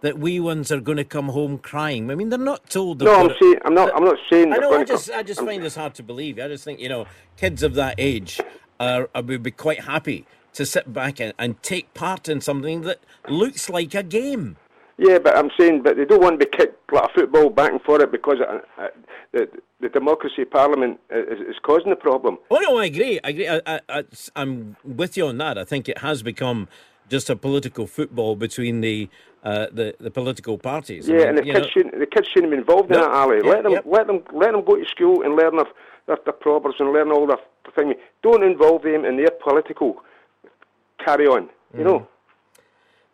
that 0.00 0.16
wee 0.16 0.38
ones 0.38 0.70
are 0.70 0.80
going 0.80 0.96
to 0.98 1.04
come 1.04 1.30
home 1.30 1.58
crying? 1.58 2.08
I 2.10 2.14
mean, 2.14 2.28
they're 2.28 2.38
not 2.38 2.70
told. 2.70 3.02
No, 3.02 3.14
I'm 3.14 3.34
saying 3.40 3.56
I'm 3.64 3.74
not. 3.74 3.94
I'm 3.96 4.04
not 4.04 4.16
saying. 4.30 4.52
I 4.52 4.56
know. 4.58 4.72
I 4.74 4.84
just, 4.84 5.10
I 5.10 5.22
just 5.22 5.40
I'm- 5.40 5.48
find 5.48 5.62
this 5.62 5.74
hard 5.74 5.94
to 5.94 6.02
believe. 6.02 6.38
I 6.38 6.46
just 6.48 6.64
think 6.64 6.78
you 6.80 6.88
know, 6.88 7.06
kids 7.36 7.62
of 7.62 7.74
that 7.74 7.96
age 7.98 8.40
are, 8.78 9.08
are 9.14 9.22
would 9.22 9.42
be 9.42 9.50
quite 9.50 9.80
happy 9.84 10.24
to 10.54 10.64
sit 10.64 10.92
back 10.92 11.20
and, 11.20 11.34
and 11.38 11.60
take 11.62 11.92
part 11.94 12.28
in 12.28 12.40
something 12.40 12.82
that 12.82 13.00
looks 13.28 13.68
like 13.68 13.94
a 13.94 14.02
game. 14.02 14.56
Yeah, 14.98 15.18
but 15.18 15.36
I'm 15.36 15.50
saying, 15.58 15.82
but 15.84 15.96
they 15.96 16.04
don't 16.04 16.20
want 16.20 16.40
to 16.40 16.44
be 16.46 16.50
kicked 16.58 16.92
like 16.92 17.04
a 17.10 17.12
football 17.14 17.50
back 17.50 17.70
and 17.70 17.80
forth 17.82 18.10
because 18.10 18.38
uh, 18.40 18.58
uh, 18.82 18.88
the 19.32 19.48
the 19.80 19.88
democracy 19.88 20.44
parliament 20.44 20.98
is, 21.10 21.38
is 21.50 21.56
causing 21.62 21.90
the 21.90 21.96
problem. 21.96 22.36
Oh 22.50 22.58
no, 22.60 22.78
I 22.78 22.86
agree. 22.86 23.20
I 23.22 23.28
agree. 23.28 23.48
I, 23.48 23.60
I, 23.66 23.80
I, 23.88 24.04
I'm 24.34 24.76
with 24.84 25.16
you 25.16 25.26
on 25.28 25.38
that. 25.38 25.56
I 25.56 25.64
think 25.64 25.88
it 25.88 25.98
has 25.98 26.24
become 26.24 26.66
just 27.08 27.30
a 27.30 27.36
political 27.36 27.86
football 27.86 28.34
between 28.34 28.80
the 28.80 29.08
uh, 29.44 29.66
the, 29.72 29.94
the 30.00 30.10
political 30.10 30.58
parties. 30.58 31.08
I 31.08 31.12
Yeah, 31.12 31.18
mean, 31.18 31.28
and 31.28 31.38
the 31.38 31.42
kids 31.42 31.58
know- 31.60 31.68
shouldn't 31.72 31.98
the 32.00 32.06
kids 32.06 32.28
shouldn't 32.32 32.50
be 32.50 32.58
involved 32.58 32.90
in 32.90 33.00
that, 33.00 33.08
Ally. 33.10 33.36
yeah, 33.44 33.50
let 33.50 33.62
them 33.62 33.72
let 33.86 34.06
them 34.08 34.22
let 34.32 34.50
them 34.52 34.64
go 34.64 34.74
to 34.74 34.84
school 34.86 35.22
and 35.22 35.36
learn 35.36 35.54
their 35.56 35.66
their, 36.06 36.18
their 36.24 36.32
proverbs 36.32 36.76
and 36.80 36.92
learn 36.92 37.12
all 37.12 37.24
their 37.28 37.38
thing. 37.76 37.94
Don't 38.22 38.42
involve 38.42 38.82
them 38.82 39.04
in 39.04 39.16
their 39.16 39.30
political 39.30 40.02
carry 41.04 41.28
on. 41.28 41.48
You 41.76 41.84
know. 41.84 42.08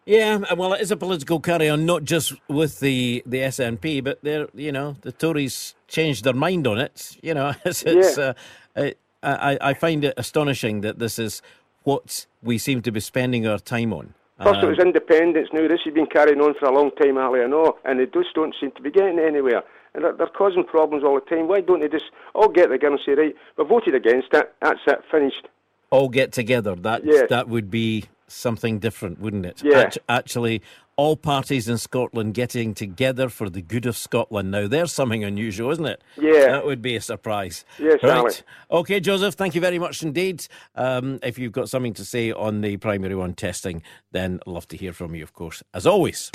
Yeah, 0.07 0.53
well, 0.55 0.75
it 0.75 0.83
is 0.83 0.91
a 0.91 0.97
political 0.97 1.41
carry 1.41 1.69
on, 1.71 1.87
not 1.87 2.05
just 2.05 2.35
with 2.49 2.81
the, 2.81 3.23
the 3.25 3.39
SNP, 3.39 4.05
but 4.05 4.19
they're 4.23 4.49
you 4.55 4.71
know 4.73 4.97
the 5.01 5.13
Tories 5.13 5.75
changed 5.89 6.25
their 6.25 6.35
mind 6.35 6.67
on 6.67 6.79
it. 6.79 7.17
You 7.23 7.35
know, 7.35 7.55
it's, 7.65 7.83
it's 7.87 8.19
Yeah. 8.19 8.33
uh, 8.77 8.91
I, 9.23 9.53
I 9.53 9.59
I 9.71 9.75
find 9.75 10.05
it 10.05 10.15
astonishing 10.19 10.83
that 10.83 10.99
this 10.99 11.19
is 11.19 11.41
what 11.85 12.27
we 12.43 12.59
seem 12.59 12.83
to 12.83 12.93
be 12.93 13.01
spending 13.01 13.47
our 13.47 13.59
time 13.59 13.93
on. 13.95 14.13
First 14.43 14.59
it 14.59 14.65
Um, 14.65 14.71
was 14.71 14.79
independence. 14.79 15.49
Now 15.53 15.67
this 15.69 15.81
has 15.85 15.95
been 15.95 16.07
carrying 16.07 16.41
on 16.41 16.55
for 16.59 16.67
a 16.67 16.75
long 16.75 16.91
time, 17.01 17.17
Ally. 17.17 17.43
I 17.43 17.47
know, 17.47 17.77
and 17.87 17.99
they 18.01 18.07
just 18.07 18.35
don't 18.35 18.55
seem 18.61 18.73
to 18.73 18.83
be 18.83 18.91
getting 18.91 19.19
anywhere. 19.19 19.63
And 19.95 20.05
they're, 20.05 20.13
they're 20.13 20.27
causing 20.27 20.65
problems 20.65 21.05
all 21.05 21.15
the 21.15 21.21
time. 21.35 21.47
Why 21.49 21.61
don't 21.61 21.81
they 21.81 21.89
just 21.89 22.07
all 22.35 22.49
get 22.49 22.67
together 22.67 22.95
and 22.97 23.01
say, 23.07 23.13
right, 23.15 23.35
we 23.57 23.65
voted 23.65 23.95
against 23.95 24.29
it. 24.35 24.53
That's 24.61 24.81
it, 24.87 24.99
finished. 25.11 25.47
all 25.91 26.09
get 26.09 26.33
together. 26.33 26.75
That 26.75 27.03
Yeah. 27.05 27.27
that 27.31 27.49
would 27.49 27.71
be 27.71 28.05
something 28.27 28.79
different, 28.79 29.21
wouldn't 29.21 29.47
it? 29.47 29.63
Yeah. 29.65 29.79
Act- 29.81 29.99
actually, 30.09 30.63
all 30.97 31.17
parties 31.17 31.69
in 31.69 31.79
Scotland 31.79 32.35
getting 32.35 32.75
together 32.75 33.29
for 33.29 33.51
the 33.51 33.61
good 33.61 33.87
of 33.87 33.97
Scotland. 33.97 34.51
Now, 34.51 34.69
there's 34.69 34.93
something 34.93 35.25
unusual, 35.25 35.71
isn't 35.73 35.87
it? 35.87 36.03
Yeah. 36.17 36.47
That 36.47 36.65
would 36.67 36.83
be 36.83 36.95
a 36.97 37.01
surprise. 37.01 37.65
Yes, 37.79 38.03
right. 38.03 38.13
Alex. 38.13 38.43
Okay, 38.71 39.01
Joseph, 39.01 39.35
thank 39.35 39.55
you 39.55 39.61
very 39.61 39.79
much 39.79 40.03
indeed. 40.03 40.47
Um, 40.77 41.19
if 41.23 41.39
you've 41.39 41.53
got 41.53 41.69
something 41.69 41.95
to 41.95 42.05
say 42.05 42.33
on 42.33 42.61
the 42.61 42.77
primary 42.77 43.15
one 43.17 43.35
testing, 43.35 43.83
then 44.13 44.41
I'd 44.47 44.51
love 44.51 44.69
to 44.69 44.77
hear 44.77 44.93
from 44.93 45.15
you, 45.15 45.23
of 45.23 45.33
course, 45.33 45.63
as 45.73 45.87
always. 45.87 46.31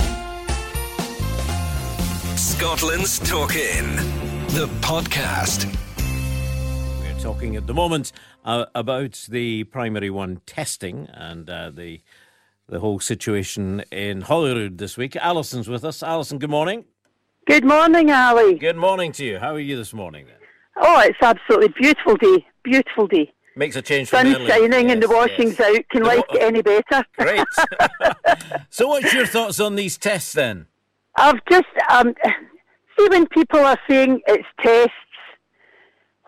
Scotland's 2.36 3.20
Talking, 3.20 3.96
the 4.50 4.68
podcast. 4.82 5.74
Talking 7.22 7.58
at 7.58 7.68
the 7.68 7.74
moment 7.74 8.14
uh, 8.46 8.66
about 8.74 9.28
the 9.30 9.66
primary 9.66 10.10
one 10.10 10.42
testing 10.46 11.08
and 11.14 11.50
uh, 11.50 11.70
the 11.70 12.02
the 12.68 12.80
whole 12.80 13.00
situation 13.00 13.84
in 13.92 14.22
Holyrood 14.22 14.78
this 14.78 14.96
week. 14.96 15.16
Alison's 15.18 15.68
with 15.68 15.84
us. 15.84 16.02
Alison, 16.02 16.40
good 16.40 16.50
morning. 16.50 16.86
Good 17.46 17.66
morning, 17.66 18.10
Ally. 18.10 18.54
Good 18.54 18.78
morning 18.78 19.12
to 19.14 19.26
you. 19.26 19.40
How 19.40 19.54
are 19.54 19.60
you 19.60 19.76
this 19.76 19.94
morning? 19.94 20.28
Then? 20.28 20.36
Oh, 20.82 21.02
it's 21.02 21.18
absolutely 21.22 21.74
beautiful 21.80 22.16
day. 22.16 22.46
Beautiful 22.64 23.08
day. 23.08 23.34
Makes 23.56 23.76
a 23.76 23.82
change 23.82 24.10
from 24.10 24.32
Sun 24.32 24.48
shining 24.48 24.92
and 24.92 25.04
the 25.04 25.08
Yes, 25.10 25.30
washing's 25.30 25.60
out. 25.60 25.90
Can 25.92 26.04
like 26.04 26.24
it 26.32 26.42
any 26.42 26.62
better? 26.62 27.04
Great. 27.18 27.46
so, 28.70 28.88
what's 28.88 29.14
your 29.14 29.26
thoughts 29.26 29.60
on 29.60 29.76
these 29.76 29.98
tests 29.98 30.32
then? 30.34 30.68
I've 31.18 31.44
just 31.50 31.68
um, 31.92 32.14
see 32.98 33.08
when 33.10 33.28
people 33.28 33.60
are 33.60 33.78
saying 33.90 34.22
it's 34.26 34.48
tests. 34.64 34.94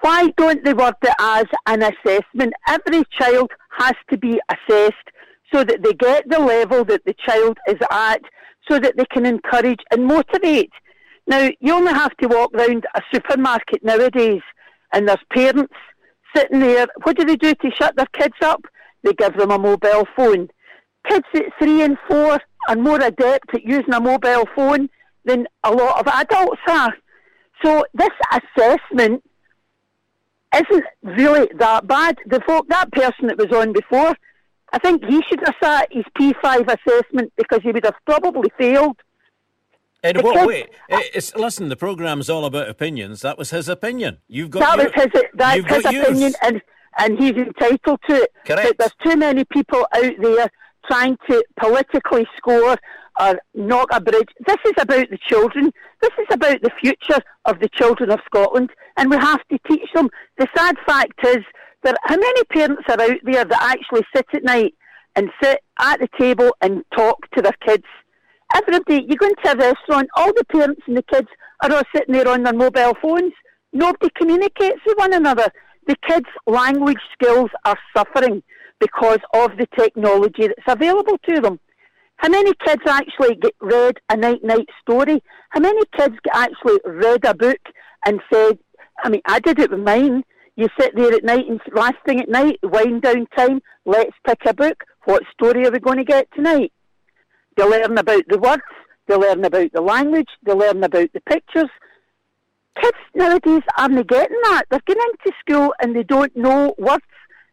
Why 0.01 0.29
don't 0.37 0.63
they 0.63 0.73
word 0.73 0.95
it 1.03 1.15
as 1.19 1.45
an 1.67 1.83
assessment? 1.83 2.53
Every 2.67 3.03
child 3.19 3.51
has 3.77 3.93
to 4.09 4.17
be 4.17 4.39
assessed 4.49 4.95
so 5.53 5.63
that 5.63 5.83
they 5.83 5.93
get 5.93 6.27
the 6.29 6.39
level 6.39 6.83
that 6.85 7.05
the 7.05 7.15
child 7.25 7.57
is 7.67 7.77
at, 7.91 8.21
so 8.69 8.79
that 8.79 8.97
they 8.97 9.05
can 9.05 9.25
encourage 9.25 9.79
and 9.91 10.05
motivate. 10.05 10.71
Now, 11.27 11.49
you 11.59 11.73
only 11.73 11.93
have 11.93 12.15
to 12.17 12.27
walk 12.27 12.51
round 12.53 12.85
a 12.95 13.01
supermarket 13.13 13.83
nowadays, 13.83 14.41
and 14.93 15.07
there's 15.07 15.19
parents 15.31 15.73
sitting 16.35 16.59
there. 16.59 16.87
What 17.03 17.17
do 17.17 17.25
they 17.25 17.35
do 17.35 17.53
to 17.53 17.71
shut 17.79 17.95
their 17.95 18.07
kids 18.17 18.35
up? 18.41 18.61
They 19.03 19.13
give 19.13 19.37
them 19.37 19.51
a 19.51 19.59
mobile 19.59 20.07
phone. 20.15 20.47
Kids 21.07 21.25
at 21.35 21.45
three 21.59 21.81
and 21.83 21.97
four 22.09 22.39
are 22.67 22.75
more 22.75 23.01
adept 23.01 23.53
at 23.53 23.63
using 23.63 23.93
a 23.93 23.99
mobile 23.99 24.47
phone 24.55 24.89
than 25.25 25.47
a 25.63 25.71
lot 25.71 25.99
of 25.99 26.07
adults 26.07 26.61
are. 26.67 26.93
So 27.63 27.85
this 27.93 28.09
assessment 28.31 29.23
isn't 30.55 30.83
really 31.03 31.49
that 31.59 31.87
bad. 31.87 32.17
The 32.25 32.41
folk, 32.47 32.67
that 32.69 32.91
person 32.91 33.27
that 33.27 33.37
was 33.37 33.51
on 33.51 33.73
before, 33.73 34.15
I 34.73 34.79
think 34.79 35.03
he 35.05 35.21
should 35.29 35.39
have 35.45 35.55
sat 35.61 35.87
his 35.91 36.05
P5 36.17 36.67
assessment 36.67 37.31
because 37.37 37.59
he 37.63 37.71
would 37.71 37.83
have 37.85 37.95
probably 38.05 38.51
failed. 38.57 38.97
In 40.03 40.17
The 40.17 40.23
what 40.23 40.35
kids- 40.35 40.47
way? 40.47 40.67
Eh, 40.89 41.01
it's, 41.13 41.35
listen, 41.35 41.69
the 41.69 41.75
programme's 41.75 42.29
all 42.29 42.45
about 42.45 42.67
opinions. 42.69 43.21
That 43.21 43.37
was 43.37 43.51
his 43.51 43.69
opinion. 43.69 44.17
You've 44.27 44.49
got 44.49 44.61
that 44.61 44.77
your- 44.77 44.85
was 44.85 45.11
his 45.13 45.23
that's 45.35 45.85
his 45.85 45.93
yours. 45.93 46.05
opinion 46.07 46.33
and 46.41 46.61
and 46.97 47.17
he's 47.19 47.35
entitled 47.37 47.99
to 48.09 48.15
it. 48.23 48.31
Correct. 48.45 48.67
But 48.67 48.77
there's 48.77 48.95
too 49.13 49.17
many 49.17 49.45
people 49.45 49.87
out 49.95 50.11
there 50.19 50.49
trying 50.87 51.17
to 51.29 51.41
politically 51.57 52.27
score 52.35 52.75
or 53.21 53.39
knock 53.53 53.89
a 53.91 54.01
bridge. 54.01 54.29
This 54.47 54.57
is 54.65 54.73
about 54.79 55.09
the 55.09 55.19
children. 55.29 55.71
This 56.01 56.11
is 56.19 56.27
about 56.31 56.61
the 56.61 56.71
future 56.81 57.21
of 57.45 57.59
the 57.59 57.69
children 57.69 58.11
of 58.11 58.19
Scotland 58.25 58.71
and 58.97 59.09
we 59.09 59.17
have 59.17 59.41
to 59.51 59.59
teach 59.69 59.89
them. 59.93 60.09
The 60.37 60.47
sad 60.55 60.75
fact 60.87 61.19
is 61.25 61.43
that 61.83 61.97
how 62.03 62.17
many 62.17 62.43
parents 62.45 62.83
are 62.89 63.01
out 63.01 63.19
there 63.23 63.45
that 63.45 63.61
actually 63.61 64.05
sit 64.15 64.25
at 64.33 64.43
night 64.43 64.73
and 65.15 65.29
sit 65.41 65.59
at 65.79 65.99
the 65.99 66.09
table 66.19 66.51
and 66.61 66.83
talk 66.95 67.29
to 67.35 67.41
their 67.41 67.55
kids? 67.65 67.85
Everybody, 68.55 69.05
you 69.07 69.15
go 69.15 69.27
into 69.27 69.51
a 69.51 69.55
restaurant, 69.55 70.09
all 70.17 70.33
the 70.33 70.45
parents 70.45 70.81
and 70.87 70.97
the 70.97 71.03
kids 71.03 71.27
are 71.63 71.71
all 71.71 71.83
sitting 71.95 72.13
there 72.13 72.27
on 72.27 72.43
their 72.43 72.53
mobile 72.53 72.95
phones. 73.01 73.33
Nobody 73.71 74.09
communicates 74.15 74.79
with 74.85 74.97
one 74.97 75.13
another. 75.13 75.47
The 75.87 75.95
kids' 76.07 76.25
language 76.47 76.99
skills 77.13 77.49
are 77.65 77.77
suffering 77.95 78.43
because 78.79 79.19
of 79.33 79.51
the 79.57 79.67
technology 79.77 80.47
that's 80.47 80.67
available 80.67 81.17
to 81.29 81.39
them. 81.39 81.59
How 82.21 82.29
many 82.29 82.53
kids 82.63 82.83
actually 82.87 83.33
get 83.33 83.55
read 83.61 83.97
a 84.11 84.15
night 84.15 84.43
night 84.43 84.69
story? 84.79 85.23
How 85.49 85.59
many 85.59 85.81
kids 85.97 86.15
get 86.23 86.35
actually 86.35 86.77
read 86.85 87.25
a 87.25 87.33
book 87.33 87.57
and 88.05 88.21
said, 88.31 88.59
I 89.03 89.09
mean, 89.09 89.21
I 89.25 89.39
did 89.39 89.57
it 89.57 89.71
with 89.71 89.79
mine. 89.79 90.23
You 90.55 90.67
sit 90.79 90.95
there 90.95 91.11
at 91.13 91.23
night 91.23 91.47
and 91.49 91.59
last 91.73 91.95
thing 92.05 92.21
at 92.21 92.29
night, 92.29 92.59
wind 92.61 93.01
down 93.01 93.25
time, 93.35 93.59
let's 93.85 94.11
pick 94.23 94.37
a 94.45 94.53
book. 94.53 94.83
What 95.05 95.23
story 95.33 95.65
are 95.65 95.71
we 95.71 95.79
going 95.79 95.97
to 95.97 96.03
get 96.03 96.27
tonight? 96.35 96.71
They 97.57 97.63
learn 97.63 97.97
about 97.97 98.21
the 98.27 98.37
words, 98.37 98.61
they 99.07 99.15
learn 99.15 99.43
about 99.43 99.71
the 99.73 99.81
language, 99.81 100.29
they 100.43 100.53
learn 100.53 100.83
about 100.83 101.11
the 101.13 101.21
pictures. 101.21 101.71
Kids 102.79 102.97
nowadays 103.15 103.63
aren't 103.79 104.07
getting 104.07 104.37
that. 104.43 104.65
They're 104.69 104.79
getting 104.85 105.03
into 105.25 105.35
school 105.39 105.73
and 105.81 105.95
they 105.95 106.03
don't 106.03 106.37
know 106.37 106.75
words. 106.77 107.03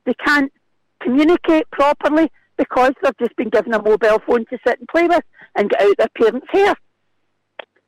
They 0.05 0.15
can't 0.27 0.53
communicate 1.01 1.71
properly 1.71 2.31
because 2.59 2.93
they've 3.03 3.17
just 3.19 3.37
been 3.37 3.49
given 3.49 3.73
a 3.73 3.83
mobile 3.83 4.21
phone 4.27 4.45
to 4.47 4.59
sit 4.67 4.79
and 4.79 4.89
play 4.89 5.07
with 5.07 5.25
and 5.57 5.71
get 5.71 5.81
out 5.81 5.97
their 5.97 6.09
parents' 6.17 6.47
hair. 6.51 6.75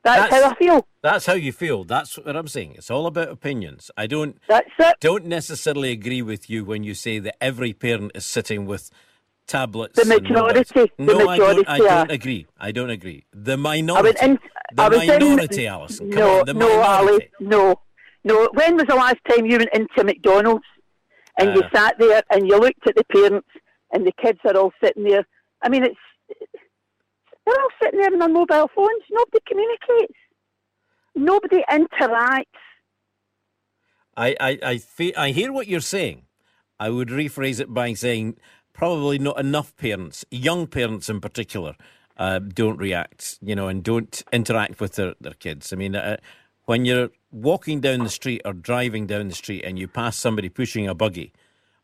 That's, 0.03 0.33
how 0.33 0.49
I 0.49 0.55
feel. 0.55 0.87
That's 1.03 1.25
how 1.27 1.33
you 1.33 1.51
feel. 1.51 1.83
That's 1.83 2.17
what 2.17 2.35
I'm 2.35 2.47
saying. 2.47 2.73
It's 2.75 2.89
all 2.89 3.05
about 3.05 3.29
opinions. 3.29 3.91
I 3.95 4.07
don't. 4.07 4.35
That's 4.47 4.67
it. 4.79 4.95
Don't 4.99 5.25
necessarily 5.25 5.91
agree 5.91 6.23
with 6.23 6.49
you 6.49 6.65
when 6.65 6.83
you 6.83 6.95
say 6.95 7.19
that 7.19 7.35
every 7.39 7.71
parent 7.73 8.11
is 8.15 8.25
sitting 8.25 8.65
with 8.65 8.89
tablets. 9.45 9.99
The 10.01 10.05
majority. 10.07 10.63
The 10.73 10.89
No, 10.97 11.27
I 11.29 11.37
don't. 11.37 11.69
I 11.69 11.77
don't 11.77 12.11
agree. 12.11 12.47
I 12.59 12.71
don't 12.71 12.89
agree. 12.89 13.25
The 13.31 13.53
I 13.53 13.57
minority. 13.57 14.07
was 14.07 14.21
in, 14.23 14.39
the 14.73 14.81
I 14.81 14.89
minority, 14.89 15.65
in, 15.67 15.71
Alison. 15.71 16.09
No, 16.09 16.39
on, 16.39 16.45
the 16.47 16.53
no, 16.55 16.67
minority. 16.81 17.29
Ally, 17.39 17.47
no, 17.51 17.75
no. 18.23 18.49
When 18.53 18.77
was 18.77 18.85
the 18.87 18.95
last 18.95 19.17
time 19.29 19.45
you 19.45 19.57
went 19.59 19.69
into 19.71 20.03
McDonald's 20.03 20.65
and 21.37 21.53
you 21.55 21.61
Uh. 21.61 21.69
sat 21.75 21.99
there 21.99 22.23
and 22.31 22.47
you 22.47 22.57
looked 22.57 22.87
at 22.87 22.95
the 22.95 23.03
parents 23.03 23.47
and 23.91 24.05
the 24.05 24.11
kids 24.21 24.39
are 24.45 24.57
all 24.57 24.71
sitting 24.83 25.03
there? 25.03 25.25
I 25.61 25.69
mean, 25.69 25.83
it's 25.83 25.95
they're 27.45 27.59
all 27.59 27.69
sitting 27.81 27.99
there 27.99 28.11
on 28.11 28.19
their 28.19 28.29
mobile 28.29 28.69
phones. 28.75 29.03
Nobody 29.09 29.39
communicates. 29.47 30.17
Nobody 31.15 31.63
interacts. 31.69 32.43
I, 34.15 34.35
I, 34.39 34.59
I, 34.63 34.77
fe- 34.77 35.13
I 35.15 35.31
hear 35.31 35.51
what 35.51 35.67
you're 35.67 35.79
saying. 35.79 36.23
I 36.79 36.89
would 36.89 37.09
rephrase 37.09 37.59
it 37.59 37.73
by 37.73 37.93
saying 37.93 38.37
probably 38.73 39.19
not 39.19 39.39
enough 39.39 39.75
parents, 39.77 40.25
young 40.31 40.67
parents 40.67 41.09
in 41.09 41.21
particular, 41.21 41.75
uh, 42.17 42.39
don't 42.39 42.77
react, 42.77 43.39
you 43.41 43.55
know, 43.55 43.67
and 43.67 43.83
don't 43.83 44.23
interact 44.31 44.79
with 44.79 44.95
their, 44.95 45.15
their 45.19 45.33
kids. 45.33 45.73
I 45.73 45.75
mean, 45.75 45.95
uh, 45.95 46.17
when 46.65 46.85
you're 46.85 47.09
walking 47.31 47.81
down 47.81 48.03
the 48.03 48.09
street 48.09 48.41
or 48.45 48.53
driving 48.53 49.07
down 49.07 49.27
the 49.27 49.35
street 49.35 49.63
and 49.63 49.79
you 49.79 49.87
pass 49.87 50.15
somebody 50.17 50.49
pushing 50.49 50.87
a 50.87 50.93
buggy, 50.93 51.33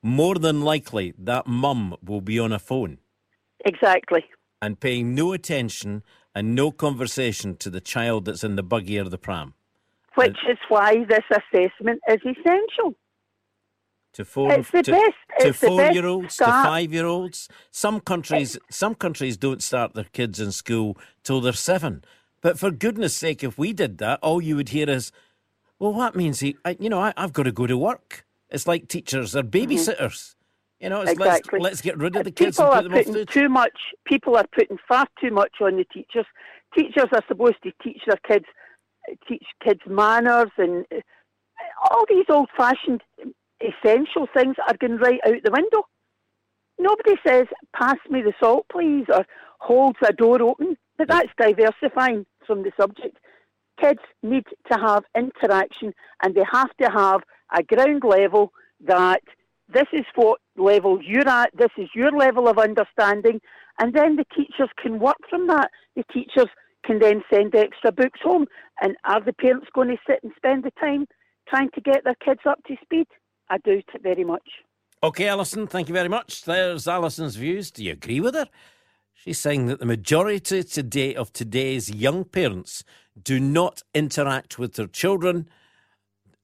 more 0.03 0.35
than 0.35 0.61
likely 0.61 1.13
that 1.17 1.47
mum 1.47 1.95
will 2.03 2.21
be 2.21 2.39
on 2.39 2.51
a 2.51 2.59
phone 2.59 2.97
Exactly. 3.65 4.23
and 4.61 4.79
paying 4.79 5.13
no 5.15 5.33
attention 5.33 6.03
and 6.35 6.53
no 6.55 6.71
conversation 6.71 7.55
to 7.57 7.69
the 7.69 7.81
child 7.81 8.25
that's 8.25 8.43
in 8.43 8.55
the 8.55 8.63
buggy 8.63 8.99
or 8.99 9.05
the 9.09 9.17
pram. 9.17 9.53
Which 10.15 10.37
is 10.49 10.57
why 10.69 11.03
this 11.09 11.23
assessment 11.31 11.99
is 12.07 12.19
essential. 12.23 12.95
to 14.13 14.25
four 14.25 14.51
It's 14.53 14.71
the 14.71 14.83
to, 14.83 14.91
best- 14.91 15.03
to 15.39 15.47
it's 15.49 15.59
the 15.59 15.67
four 15.67 15.81
year 15.91 16.05
olds 16.05 16.37
to 16.37 16.45
five 16.45 16.91
year 16.93 17.05
olds. 17.05 17.49
Some 17.71 17.99
countries 17.99 18.57
some 18.69 18.95
countries 18.95 19.37
don't 19.37 19.61
start 19.61 19.93
their 19.93 20.05
kids 20.05 20.39
in 20.39 20.51
school 20.51 20.97
till 21.23 21.41
they're 21.41 21.53
seven. 21.53 22.03
But 22.41 22.57
for 22.59 22.69
goodness 22.71 23.15
sake, 23.15 23.43
if 23.43 23.57
we 23.57 23.73
did 23.73 23.97
that, 23.97 24.19
all 24.21 24.41
you 24.41 24.55
would 24.55 24.69
hear 24.69 24.89
is, 24.89 25.11
"Well, 25.79 25.93
that 25.93 26.15
means 26.15 26.39
he, 26.39 26.55
I, 26.63 26.77
you 26.79 26.89
know, 26.89 26.99
I, 26.99 27.13
I've 27.17 27.33
got 27.33 27.43
to 27.43 27.51
go 27.51 27.65
to 27.67 27.77
work." 27.77 28.25
It's 28.49 28.67
like 28.67 28.87
teachers 28.87 29.35
are 29.35 29.43
babysitters. 29.43 30.35
You 30.79 30.89
know, 30.89 31.01
it's 31.01 31.11
Mm-hmm. 31.11 31.21
Exactly. 31.21 31.59
let's 31.59 31.71
let's 31.71 31.81
get 31.81 31.97
rid 31.97 32.15
of 32.15 32.23
the 32.23 32.31
kids 32.31 32.57
people 32.57 32.71
and 32.71 32.79
are 32.79 32.83
them 32.83 32.93
off 32.93 32.97
putting 32.99 33.13
to 33.13 33.25
too 33.25 33.49
much. 33.49 33.77
People 34.05 34.37
are 34.37 34.45
putting 34.53 34.77
far 34.87 35.07
too 35.19 35.31
much 35.31 35.53
on 35.61 35.77
the 35.77 35.85
teachers. 35.85 36.25
Teachers 36.77 37.07
are 37.11 37.23
supposed 37.27 37.57
to 37.63 37.71
teach 37.83 38.01
their 38.05 38.19
kids, 38.27 38.45
teach 39.27 39.45
kids 39.63 39.81
manners, 39.87 40.51
and 40.57 40.85
uh, 40.93 40.99
all 41.89 42.05
these 42.07 42.25
old-fashioned 42.29 43.01
essential 43.61 44.27
things 44.35 44.55
are 44.67 44.77
going 44.79 44.97
right 44.97 45.19
out 45.25 45.41
the 45.43 45.51
window. 45.51 45.83
Nobody 46.77 47.15
says, 47.25 47.45
"Pass 47.75 47.97
me 48.09 48.21
the 48.21 48.33
salt, 48.39 48.65
please," 48.71 49.05
or 49.11 49.25
holds 49.59 49.97
a 50.07 50.13
door 50.13 50.41
open. 50.41 50.77
But 50.97 51.07
that's 51.07 51.29
diversifying 51.39 52.25
from 52.45 52.63
the 52.63 52.71
subject. 52.79 53.17
Kids 53.79 53.99
need 54.23 54.45
to 54.71 54.77
have 54.77 55.03
interaction, 55.15 55.93
and 56.23 56.35
they 56.35 56.45
have 56.51 56.75
to 56.81 56.89
have 56.89 57.21
a 57.55 57.63
ground 57.63 58.03
level 58.03 58.51
that 58.85 59.21
this 59.69 59.87
is 59.93 60.05
what 60.15 60.39
level 60.55 60.99
you're 61.03 61.27
at, 61.27 61.51
this 61.57 61.71
is 61.77 61.89
your 61.93 62.11
level 62.11 62.47
of 62.47 62.57
understanding, 62.57 63.39
and 63.79 63.93
then 63.93 64.15
the 64.15 64.25
teachers 64.35 64.69
can 64.81 64.99
work 64.99 65.17
from 65.29 65.47
that. 65.47 65.69
The 65.95 66.03
teachers 66.11 66.47
can 66.85 66.99
then 66.99 67.23
send 67.31 67.53
extra 67.53 67.91
books 67.91 68.19
home. 68.23 68.47
And 68.81 68.95
are 69.03 69.21
the 69.21 69.33
parents 69.33 69.67
going 69.73 69.89
to 69.89 69.97
sit 70.07 70.19
and 70.23 70.31
spend 70.35 70.63
the 70.63 70.71
time 70.79 71.05
trying 71.47 71.69
to 71.71 71.81
get 71.81 72.03
their 72.03 72.15
kids 72.15 72.41
up 72.45 72.63
to 72.67 72.75
speed? 72.81 73.07
I 73.49 73.57
doubt 73.59 73.83
it 73.93 74.03
very 74.03 74.23
much. 74.23 74.47
Okay, 75.03 75.27
Alison, 75.27 75.67
thank 75.67 75.89
you 75.89 75.93
very 75.93 76.09
much. 76.09 76.43
There's 76.43 76.87
Alison's 76.87 77.35
views. 77.35 77.69
Do 77.69 77.83
you 77.83 77.91
agree 77.91 78.19
with 78.19 78.33
her? 78.33 78.47
She's 79.17 79.39
saying 79.39 79.65
that 79.65 79.79
the 79.79 79.85
majority 79.85 80.63
today 80.63 81.15
of 81.15 81.33
today's 81.33 81.89
young 81.89 82.23
parents 82.23 82.83
do 83.21 83.39
not 83.39 83.81
interact 83.95 84.59
with 84.59 84.75
their 84.75 84.87
children, 84.87 85.49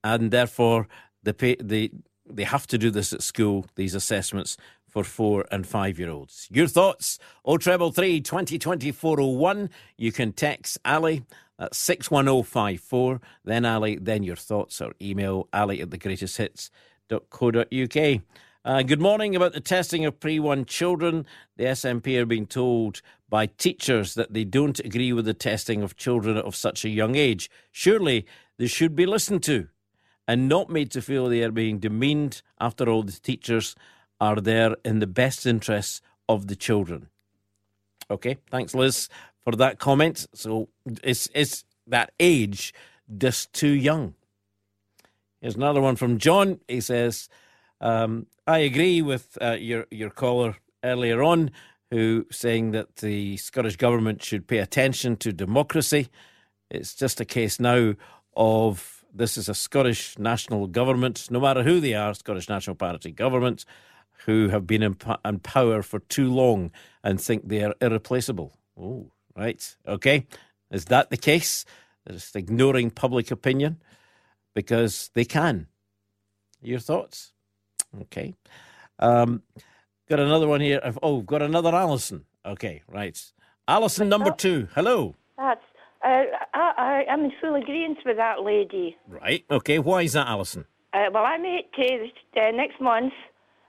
and 0.03 0.31
therefore 0.31 0.88
they 1.21 1.33
pay, 1.33 1.55
they 1.62 1.91
they 2.27 2.43
have 2.43 2.65
to 2.67 2.77
do 2.79 2.89
this 2.89 3.13
at 3.13 3.21
school. 3.21 3.67
These 3.75 3.93
assessments 3.93 4.57
for 4.89 5.03
four 5.03 5.45
and 5.51 5.67
five 5.67 5.99
year 5.99 6.09
olds. 6.09 6.47
Your 6.51 6.67
thoughts? 6.67 7.19
O 7.45 7.57
treble 7.57 7.91
three 7.91 8.19
twenty 8.21 8.57
twenty 8.57 8.91
four 8.91 9.19
oh 9.21 9.27
one. 9.27 9.69
You 9.97 10.12
can 10.12 10.33
text 10.33 10.79
Ally. 10.83 11.19
Oh 11.59 12.43
five 12.43 12.79
four. 12.79 13.21
Then 13.45 13.65
Ally. 13.65 13.97
Then 14.01 14.23
your 14.23 14.36
thoughts 14.36 14.81
or 14.81 14.93
email 14.99 15.47
Ally 15.53 15.77
at 15.77 15.91
the 15.91 15.97
greatest 15.99 16.38
hits 16.38 16.71
www.uk. 17.09 18.21
Uh, 18.65 18.82
good 18.82 19.02
morning. 19.02 19.36
About 19.36 19.52
the 19.52 19.60
testing 19.60 20.06
of 20.06 20.21
pre 20.21 20.39
1 20.39 20.63
children, 20.63 21.26
the 21.58 21.65
SNP 21.65 22.17
are 22.17 22.26
being 22.26 22.45
told 22.45 23.02
by 23.28 23.47
teachers 23.47 24.13
that 24.13 24.34
they 24.34 24.45
don't 24.45 24.80
agree 24.80 25.12
with 25.12 25.26
the 25.26 25.34
testing 25.34 25.84
of 25.84 25.97
children 25.97 26.38
of 26.38 26.56
such 26.56 26.86
a 26.86 26.89
young 26.89 27.15
age. 27.15 27.52
Surely 27.73 28.26
they 28.58 28.67
should 28.67 28.95
be 28.95 29.06
listened 29.06 29.43
to 29.43 29.67
and 30.30 30.47
not 30.47 30.69
made 30.69 30.91
to 30.91 31.02
feel 31.02 31.28
they 31.28 31.43
are 31.43 31.52
being 31.52 31.78
demeaned. 31.78 32.41
After 32.62 32.89
all, 32.89 33.04
the 33.04 33.12
teachers 33.12 33.76
are 34.21 34.38
there 34.38 34.78
in 34.86 34.99
the 34.99 35.08
best 35.08 35.45
interests 35.45 36.02
of 36.30 36.47
the 36.47 36.56
children. 36.56 37.10
Okay, 38.10 38.38
thanks, 38.49 38.73
Liz, 38.73 39.10
for 39.43 39.58
that 39.58 39.78
comment. 39.78 40.26
So, 40.34 40.69
is, 41.04 41.28
is 41.36 41.65
that 41.88 42.13
age 42.17 42.73
just 43.17 43.52
too 43.52 43.73
young? 43.73 44.15
Here's 45.41 45.56
another 45.56 45.82
one 45.82 45.97
from 45.97 46.17
John. 46.17 46.62
He 46.69 46.80
says, 46.80 47.28
um, 47.84 48.28
I 48.48 48.60
agree 48.60 49.02
with 49.02 49.38
uh, 49.41 49.58
your, 49.60 49.86
your 49.91 50.10
caller 50.10 50.56
earlier 50.84 51.22
on, 51.22 51.52
who 51.91 52.26
saying 52.32 52.72
that 52.72 52.96
the 52.98 53.38
Scottish 53.38 53.76
Government 53.76 54.24
should 54.24 54.48
pay 54.48 54.60
attention 54.60 55.17
to 55.17 55.34
democracy. 55.34 56.08
It's 56.72 56.96
just 56.96 57.19
a 57.19 57.26
case 57.26 57.60
now 57.60 57.93
of 58.36 59.04
this 59.13 59.38
is 59.38 59.50
a 59.50 59.54
Scottish 59.54 60.17
national 60.17 60.67
government, 60.67 61.30
no 61.30 61.39
matter 61.41 61.62
who 61.62 61.80
they 61.80 61.93
are, 61.93 62.13
Scottish 62.13 62.50
National 62.50 62.76
Party 62.76 63.12
government, 63.12 63.65
who 64.26 64.48
have 64.48 64.65
been 64.65 64.82
in, 64.82 64.96
in 65.26 65.39
power 65.39 65.84
for 65.84 66.00
too 66.00 66.32
long 66.32 66.72
and 67.04 67.19
think 67.19 67.48
they 67.48 67.63
are 67.63 67.76
irreplaceable. 67.82 68.58
Oh, 68.80 69.12
right. 69.36 69.76
Okay. 69.86 70.26
Is 70.72 70.86
that 70.86 71.10
the 71.10 71.17
case? 71.17 71.65
They're 72.06 72.15
just 72.15 72.36
ignoring 72.36 72.91
public 72.91 73.30
opinion 73.30 73.82
because 74.56 75.12
they 75.13 75.26
can. 75.26 75.67
Your 76.62 76.80
thoughts? 76.80 77.33
Okay. 78.01 78.34
Um, 78.99 79.41
got 80.10 80.19
another 80.19 80.47
one 80.47 80.62
here. 80.62 80.79
I've- 80.84 80.99
Oh, 81.01 81.21
got 81.21 81.41
another 81.41 81.73
Alison. 81.75 82.25
Okay, 82.45 82.82
right. 82.88 83.19
Alison 83.67 84.10
number 84.10 84.32
two. 84.32 84.67
Hello. 84.75 85.15
That's. 85.38 85.62
Uh, 86.03 86.23
I, 86.53 86.73
I, 87.08 87.12
I'm 87.12 87.23
in 87.23 87.32
full 87.39 87.56
agreement 87.56 87.99
with 88.06 88.17
that 88.17 88.41
lady. 88.43 88.97
Right. 89.08 89.45
Okay. 89.49 89.79
Why 89.79 90.01
is 90.01 90.13
that, 90.13 90.27
Alison? 90.27 90.65
Uh, 90.93 91.06
well, 91.13 91.23
I'm 91.25 91.45
80 91.45 92.13
uh, 92.36 92.51
next 92.51 92.82
month, 92.82 93.13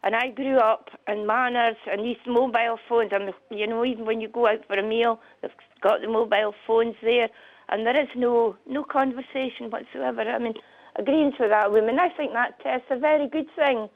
and 0.03 0.17
I 0.17 0.31
grew 0.31 0.59
up 0.59 0.89
in 1.07 1.27
manners 1.27 1.77
and 1.91 2.05
these 2.05 2.17
mobile 2.27 2.79
phones. 2.89 3.13
And 3.13 3.33
you 3.51 3.69
know, 3.69 3.85
even 3.85 4.05
when 4.05 4.21
you 4.21 4.29
go 4.29 4.49
out 4.49 4.67
for 4.67 4.75
a 4.77 4.83
meal, 4.83 5.21
they've 5.43 5.51
got 5.81 6.01
the 6.01 6.09
mobile 6.09 6.55
phones 6.67 6.97
there, 7.03 7.29
and 7.69 7.87
there 7.87 7.99
is 7.99 8.09
no 8.17 8.57
no 8.67 8.83
conversation 8.83 9.71
whatsoever. 9.71 10.23
I 10.23 10.39
mean, 10.41 10.55
agreeing 10.97 11.33
with 11.39 11.51
that 11.51 11.71
woman, 11.71 12.01
I 12.01 12.09
think 12.11 12.33
that 12.33 12.59
test's 12.61 12.89
a 12.91 12.99
very 12.99 13.29
good 13.29 13.47
thing 13.55 13.89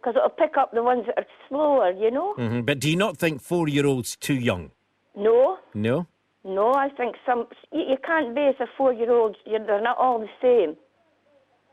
because 0.00 0.14
it'll 0.16 0.28
pick 0.30 0.56
up 0.56 0.72
the 0.72 0.82
ones 0.82 1.04
that 1.06 1.18
are 1.18 1.26
slower. 1.48 1.90
You 1.92 2.10
know? 2.10 2.34
hmm 2.34 2.60
But 2.62 2.78
do 2.80 2.88
you 2.90 2.96
not 2.96 3.16
think 3.16 3.40
four-year-olds 3.42 4.16
too 4.16 4.34
young? 4.34 4.70
No, 5.16 5.58
No. 5.74 6.06
no. 6.44 6.72
I 6.74 6.88
think 6.90 7.16
some 7.26 7.46
you, 7.72 7.80
you 7.90 7.96
can't 8.04 8.34
base 8.34 8.54
a 8.60 8.66
four-year-old. 8.76 9.36
They're 9.46 9.80
not 9.82 9.98
all 9.98 10.20
the 10.20 10.28
same. 10.40 10.76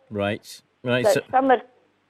Right. 0.10 0.62
Right. 0.84 1.04
But 1.04 1.14
So, 1.14 1.22
some 1.32 1.52
are 1.52 1.62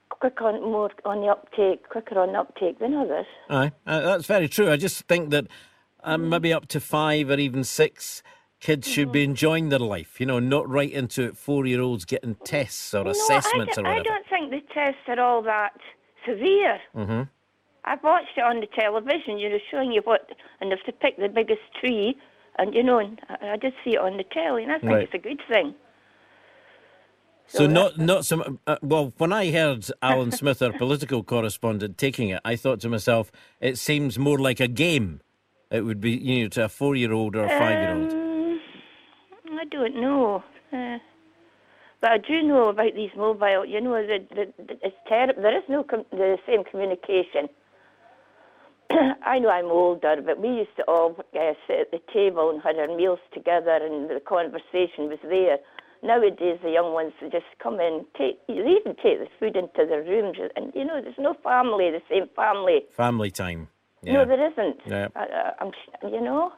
quick 0.10 0.42
on 0.42 0.62
more 0.62 0.92
on 1.06 1.22
the 1.22 1.28
uptake, 1.28 1.88
quicker 1.90 2.20
on 2.20 2.34
the 2.34 2.40
uptake 2.40 2.80
than 2.80 2.94
others. 2.94 3.26
aye, 3.50 3.72
uh, 3.86 4.02
that's 4.02 4.26
very 4.26 4.48
true. 4.48 4.72
I 4.72 4.78
just 4.78 5.04
think 5.08 5.30
that 5.32 5.48
um, 6.04 6.30
maybe 6.30 6.54
up 6.54 6.68
to 6.68 6.80
five 6.80 7.30
or 7.30 7.40
even 7.40 7.64
six, 7.64 8.22
kids 8.60 8.88
should 8.88 9.12
be 9.12 9.24
enjoying 9.24 9.70
their 9.70 9.80
life. 9.80 10.20
You 10.20 10.26
know, 10.26 10.40
not 10.40 10.70
right 10.70 10.92
into 10.92 11.24
it. 11.24 11.38
Four-year-olds 11.38 12.06
getting 12.06 12.36
tests 12.46 12.94
or 12.94 13.04
no, 13.06 13.12
assessments 13.12 13.78
I, 13.78 13.82
or 13.82 13.88
I 13.88 13.96
I 14.00 14.04
don't 14.04 14.28
think 14.30 14.52
the 14.52 14.62
tests 14.74 15.02
are 15.08 15.20
all 15.20 15.42
that 15.44 15.74
severe. 16.26 16.80
Mm-hmm. 16.96 17.22
I've 17.86 18.04
watched 18.04 18.38
it 18.38 18.44
on 18.44 18.60
the 18.60 18.68
television, 18.68 19.38
you 19.38 19.50
know, 19.50 19.60
showing 19.70 19.92
you 19.92 20.02
what, 20.04 20.30
and 20.60 20.74
if 20.74 20.82
to 20.86 20.92
pick 20.92 21.18
the 21.18 21.30
biggest 21.30 21.62
tree, 21.80 22.18
and 22.58 22.74
you 22.74 22.84
know, 22.84 23.00
and 23.00 23.22
I, 23.30 23.52
I 23.52 23.58
did 23.58 23.74
see 23.84 23.92
it 23.92 24.00
on 24.00 24.18
the 24.18 24.24
telly, 24.24 24.64
and 24.64 24.72
I 24.72 24.80
think 24.80 24.92
Right. 24.92 25.04
it's 25.04 25.14
a 25.14 25.18
good 25.20 25.42
thing. 25.48 25.76
So 27.48 27.68
not 27.68 28.00
not 28.00 28.26
some. 28.26 28.60
Uh, 28.66 28.78
well, 28.82 29.14
when 29.20 29.32
I 29.32 29.52
heard 29.52 29.86
Alan 30.02 30.32
Smith, 30.40 30.62
our 30.64 30.74
political 30.74 31.22
correspondent, 31.24 31.98
taking 32.00 32.30
it, 32.30 32.42
I 32.44 32.56
thought 32.56 32.80
to 32.82 32.90
myself, 32.90 33.32
it 33.62 33.78
seems 33.78 34.18
more 34.18 34.40
like 34.40 34.60
a 34.60 34.68
game. 34.68 35.22
It 35.70 35.82
would 35.82 36.02
be, 36.02 36.12
you 36.12 36.44
know, 36.44 36.50
to 36.50 36.66
a 36.66 36.70
four-year-old 36.70 37.36
or 37.36 37.46
a 37.46 37.50
five-year-old. 37.50 38.14
Um, 38.14 38.62
I 39.60 39.66
don't 39.66 39.96
know. 40.00 40.44
Uh, 40.74 40.98
but 42.06 42.12
I 42.12 42.18
do 42.20 42.44
know 42.44 42.70
about 42.70 42.94
these 42.94 43.10
mobile, 43.18 43.66
you 43.66 43.82
know, 43.82 43.94
the, 43.94 44.20
the, 44.30 44.64
the, 44.64 44.74
it's 44.84 44.96
terrible. 45.10 45.42
There 45.42 45.58
is 45.58 45.64
no 45.68 45.84
com- 45.84 46.06
the 46.12 46.38
same 46.46 46.64
communication. 46.64 47.50
I 49.26 49.40
know 49.40 49.50
I'm 49.50 49.72
older, 49.72 50.18
but 50.24 50.40
we 50.40 50.50
used 50.50 50.76
to 50.78 50.84
all 50.88 51.16
uh, 51.18 51.54
sit 51.66 51.80
at 51.80 51.90
the 51.90 52.00
table 52.14 52.52
and 52.52 52.62
had 52.62 52.76
our 52.76 52.96
meals 52.96 53.18
together, 53.34 53.80
and 53.82 54.08
the 54.08 54.20
conversation 54.20 55.10
was 55.10 55.18
there. 55.24 55.58
Nowadays, 56.04 56.60
the 56.62 56.70
young 56.70 56.94
ones 56.94 57.12
just 57.32 57.50
come 57.58 57.80
in, 57.80 58.06
take, 58.16 58.38
they 58.46 58.54
even 58.54 58.94
take 59.02 59.18
the 59.18 59.28
food 59.40 59.56
into 59.56 59.90
their 59.90 60.04
rooms, 60.04 60.38
and 60.56 60.72
you 60.76 60.86
know, 60.86 61.02
there's 61.02 61.18
no 61.18 61.34
family, 61.44 61.90
the 61.90 62.04
same 62.08 62.30
family. 62.36 62.82
Family 62.96 63.32
time. 63.32 63.68
Yeah. 64.04 64.14
No, 64.14 64.26
there 64.26 64.52
isn't. 64.52 64.78
Yeah. 64.86 65.08
I, 65.16 65.54
I'm, 65.60 65.72
you 66.04 66.22
know. 66.22 66.54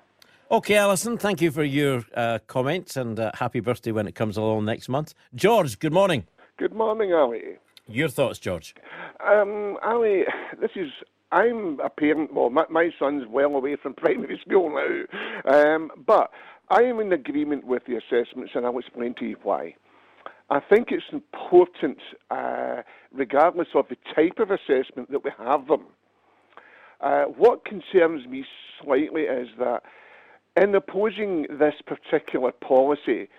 Okay, 0.50 0.76
Alison, 0.76 1.18
thank 1.18 1.42
you 1.42 1.52
for 1.52 1.64
your 1.64 2.06
uh, 2.16 2.40
comments 2.48 2.96
and 2.96 3.20
uh, 3.20 3.32
happy 3.34 3.60
birthday 3.60 3.92
when 3.92 4.08
it 4.08 4.16
comes 4.16 4.38
along 4.38 4.64
next 4.64 4.88
month. 4.88 5.14
George, 5.36 5.78
good 5.78 5.92
morning. 5.92 6.26
Good 6.58 6.74
morning, 6.74 7.12
Ally. 7.12 7.58
Your 7.86 8.08
thoughts, 8.08 8.40
George? 8.40 8.74
Um, 9.20 9.78
Ally, 9.84 10.24
this 10.62 10.72
is. 10.78 10.90
I'm 11.34 11.82
a 11.82 11.90
parent. 11.90 12.34
Well, 12.34 12.50
my, 12.50 12.64
my 12.70 12.92
son's 12.98 13.26
well 13.28 13.56
away 13.56 13.76
from 13.76 13.94
primary 13.94 14.40
school 14.48 14.70
now, 14.74 15.54
um, 15.54 15.92
but 16.06 16.32
I 16.70 16.84
am 16.84 17.02
in 17.02 17.12
agreement 17.12 17.68
with 17.68 17.84
the 17.86 17.98
assessments, 17.98 18.54
and 18.56 18.66
I'll 18.66 18.80
explain 18.80 19.16
to 19.16 19.26
you 19.26 19.36
why. 19.44 19.76
I 20.50 20.62
think 20.62 20.92
it's 20.92 21.04
important, 21.12 21.98
uh, 22.32 22.84
regardless 23.12 23.68
of 23.76 23.88
the 23.90 23.98
type 24.16 24.40
of 24.40 24.52
assessment, 24.52 25.12
that 25.12 25.26
we 25.26 25.32
have 25.38 25.68
them. 25.68 25.88
Uh, 27.02 27.24
what 27.24 27.66
concerns 27.66 28.26
me 28.28 28.46
slightly 28.82 29.24
is 29.24 29.50
that 29.60 29.84
in 30.58 30.74
opposing 30.76 31.46
this 31.60 31.76
particular 31.86 32.52
policy, 32.52 33.30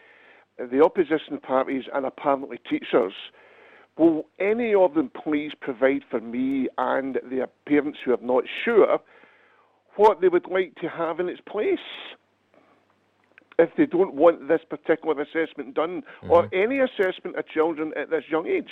the 0.58 0.82
opposition 0.82 1.38
parties 1.42 1.84
and 1.94 2.06
apparently 2.06 2.58
teachers, 2.68 3.12
will 3.96 4.26
any 4.38 4.74
of 4.74 4.94
them 4.94 5.10
please 5.22 5.52
provide 5.60 6.02
for 6.10 6.20
me 6.20 6.68
and 6.78 7.16
the 7.16 7.48
parents 7.66 7.98
who 8.04 8.12
are 8.12 8.18
not 8.22 8.44
sure 8.64 8.98
what 9.96 10.20
they 10.20 10.28
would 10.28 10.46
like 10.48 10.74
to 10.76 10.88
have 10.88 11.18
in 11.18 11.28
its 11.28 11.40
place? 11.40 11.78
If 13.58 13.70
they 13.76 13.86
don't 13.86 14.14
want 14.14 14.46
this 14.46 14.60
particular 14.70 15.20
assessment 15.20 15.74
done, 15.74 16.04
or 16.28 16.44
mm-hmm. 16.44 16.54
any 16.54 16.78
assessment 16.78 17.36
of 17.36 17.48
children 17.48 17.92
at 17.96 18.08
this 18.08 18.22
young 18.30 18.46
age. 18.46 18.70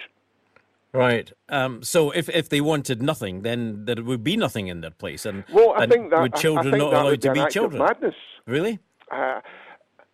Right. 0.97 1.33
Um, 1.49 1.83
so 1.83 2.11
if, 2.11 2.29
if 2.29 2.49
they 2.49 2.61
wanted 2.61 3.03
nothing, 3.03 3.43
then 3.43 3.85
there 3.85 4.03
would 4.03 4.25
be 4.25 4.37
nothing 4.37 4.69
in 4.69 4.81
their 4.81 4.91
place. 4.91 5.27
And, 5.27 5.45
Well, 5.53 5.75
I 5.77 5.85
and 5.85 5.93
think 5.93 6.11
that 6.11 6.21
would 6.21 6.35
I- 6.35 6.39
I 6.39 6.41
children 6.41 6.79
not 6.79 6.91
that 6.91 7.03
allowed 7.03 7.23
to 7.23 7.33
be 7.33 7.47
children? 7.51 7.83
Madness. 7.83 8.15
Really? 8.47 8.79
Uh, 9.11 9.41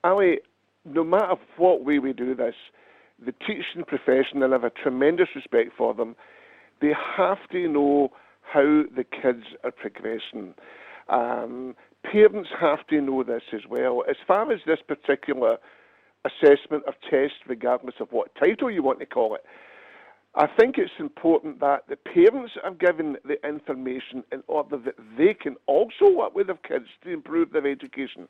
Ally, 0.05 0.37
no 0.85 1.05
matter 1.05 1.35
what 1.57 1.85
way 1.85 1.99
we 1.99 2.13
do 2.13 2.35
this, 2.35 2.55
the 3.25 3.33
teaching 3.47 3.85
profession, 3.87 4.43
and 4.43 4.53
I 4.53 4.57
have 4.57 4.65
a 4.65 4.71
tremendous 4.71 5.29
respect 5.35 5.73
for 5.77 5.95
them, 5.95 6.17
they 6.81 6.93
have 7.17 7.39
to 7.53 7.69
know 7.69 8.13
how 8.43 8.83
the 8.97 9.05
kids 9.05 9.45
are 9.65 9.71
progressing. 9.71 10.55
Um, 11.09 11.77
parents 12.03 12.51
have 12.61 12.85
to 12.89 13.01
know 13.01 13.23
this 13.23 13.43
as 13.53 13.61
well. 13.69 14.03
As 14.09 14.17
far 14.27 14.51
as 14.53 14.61
this 14.67 14.81
particular 14.87 15.59
assessment 16.25 16.85
or 16.87 16.95
test, 17.09 17.35
regardless 17.47 17.97
of 18.01 18.11
what 18.11 18.35
title 18.35 18.71
you 18.71 18.83
want 18.83 18.99
to 19.01 19.07
call 19.07 19.35
it, 19.35 19.45
I 20.35 20.47
think 20.59 20.79
it's 20.79 20.91
important 20.99 21.61
that 21.61 21.85
the 21.89 21.97
parents 21.97 22.53
are 22.65 22.73
given 22.73 23.17
the 23.25 23.37
information 23.47 24.25
in 24.33 24.43
order 24.47 24.79
that 24.79 24.95
they 25.19 25.35
can 25.35 25.57
also 25.67 26.09
work 26.11 26.35
with 26.35 26.47
their 26.47 26.57
kids 26.57 26.87
to 27.05 27.11
improve 27.11 27.53
their 27.53 27.67
education. 27.67 28.29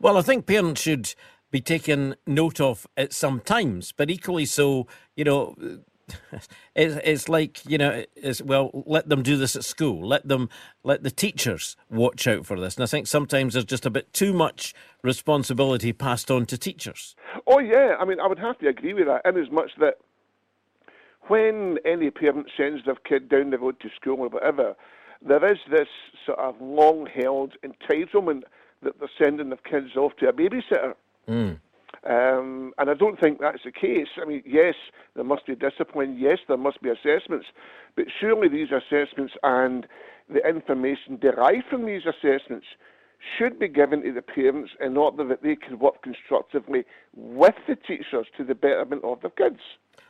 Well, 0.00 0.18
I 0.18 0.22
think 0.22 0.46
parents 0.46 0.82
should 0.82 1.14
be 1.52 1.60
taken 1.60 2.16
note 2.26 2.60
of 2.60 2.88
at 2.96 3.12
some 3.12 3.38
times, 3.40 3.92
but 3.92 4.10
equally 4.10 4.46
so, 4.46 4.88
you 5.14 5.22
know, 5.22 5.54
it's, 6.74 6.96
it's 7.04 7.28
like, 7.28 7.64
you 7.66 7.78
know, 7.78 8.04
it's, 8.16 8.42
well, 8.42 8.70
let 8.86 9.08
them 9.08 9.22
do 9.22 9.36
this 9.36 9.56
at 9.56 9.64
school. 9.64 10.06
Let 10.06 10.26
them, 10.26 10.48
let 10.82 11.02
the 11.02 11.10
teachers 11.10 11.76
watch 11.90 12.26
out 12.26 12.46
for 12.46 12.58
this. 12.58 12.76
And 12.76 12.84
I 12.84 12.86
think 12.86 13.06
sometimes 13.06 13.54
there's 13.54 13.64
just 13.64 13.86
a 13.86 13.90
bit 13.90 14.12
too 14.12 14.32
much 14.32 14.74
responsibility 15.02 15.92
passed 15.92 16.30
on 16.30 16.46
to 16.46 16.58
teachers. 16.58 17.14
Oh 17.46 17.58
yeah, 17.58 17.96
I 18.00 18.04
mean 18.04 18.20
I 18.20 18.26
would 18.26 18.38
have 18.38 18.58
to 18.58 18.68
agree 18.68 18.94
with 18.94 19.06
that 19.06 19.22
in 19.24 19.40
as 19.40 19.50
much 19.50 19.72
that 19.78 19.98
when 21.28 21.78
any 21.84 22.10
parent 22.10 22.50
sends 22.56 22.84
their 22.84 22.96
kid 22.96 23.28
down 23.28 23.50
the 23.50 23.58
road 23.58 23.80
to 23.80 23.88
school 24.00 24.20
or 24.20 24.28
whatever, 24.28 24.74
there 25.26 25.44
is 25.50 25.58
this 25.70 25.88
sort 26.26 26.38
of 26.38 26.54
long 26.60 27.06
held 27.06 27.54
entitlement 27.64 28.42
that 28.82 28.98
they're 28.98 29.08
sending 29.22 29.48
their 29.48 29.58
kids 29.58 29.96
off 29.96 30.12
to 30.16 30.28
a 30.28 30.32
babysitter. 30.32 30.94
Mm. 31.28 31.58
Um, 32.02 32.72
and 32.78 32.90
I 32.90 32.94
don't 32.94 33.18
think 33.20 33.40
that's 33.40 33.62
the 33.64 33.72
case. 33.72 34.08
I 34.20 34.24
mean, 34.24 34.42
yes, 34.46 34.74
there 35.14 35.24
must 35.24 35.46
be 35.46 35.54
discipline. 35.54 36.16
Yes, 36.18 36.38
there 36.48 36.56
must 36.56 36.82
be 36.82 36.90
assessments. 36.90 37.46
But 37.96 38.06
surely 38.20 38.48
these 38.48 38.68
assessments 38.70 39.34
and 39.42 39.86
the 40.28 40.46
information 40.46 41.18
derived 41.20 41.66
from 41.70 41.86
these 41.86 42.02
assessments 42.06 42.66
should 43.38 43.58
be 43.58 43.68
given 43.68 44.02
to 44.02 44.12
the 44.12 44.22
parents 44.22 44.72
in 44.80 44.96
order 44.96 45.26
that 45.26 45.42
they 45.42 45.56
can 45.56 45.78
work 45.78 46.02
constructively 46.02 46.84
with 47.14 47.54
the 47.66 47.76
teachers 47.76 48.26
to 48.36 48.44
the 48.44 48.54
betterment 48.54 49.02
of 49.04 49.20
their 49.22 49.30
kids. 49.30 49.60